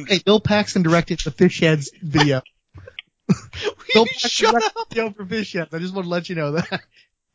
[0.03, 2.41] Welcome Okay, Bill Paxton directed the Fish Heads video.
[3.93, 5.73] Bill Paxton shut directed the video for Fish Heads.
[5.73, 6.81] I just want to let you know that.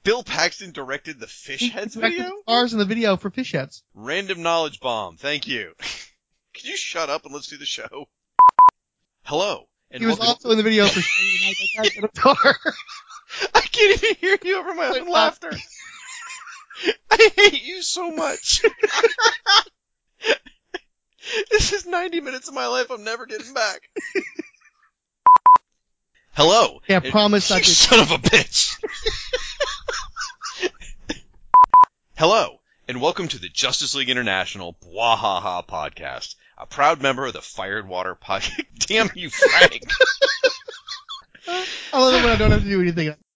[0.04, 2.42] Bill Paxton directed the Fish Heads Directed video?
[2.42, 3.82] Stars in the video for Fish Heads.
[3.94, 5.16] Random knowledge bomb.
[5.16, 5.72] Thank you.
[6.52, 8.08] Can you shut up and let's do the show?
[9.22, 12.04] Hello, and he was also in the video for Shiny the Night That Died in
[12.04, 12.36] a Tar.
[13.54, 15.52] I can't even hear you over my own laughter.
[17.10, 18.62] I hate you so much.
[21.50, 23.80] this is 90 minutes of my life I'm never getting back.
[26.32, 26.80] Hello.
[26.88, 28.74] Yeah, and- promise I You did- son of a bitch.
[32.16, 37.40] Hello, and welcome to the Justice League International Bwahaha podcast, a proud member of the
[37.42, 38.64] Fire and Water podcast.
[38.80, 39.82] Damn you, Frank.
[41.46, 43.14] I love it when I don't have to do anything.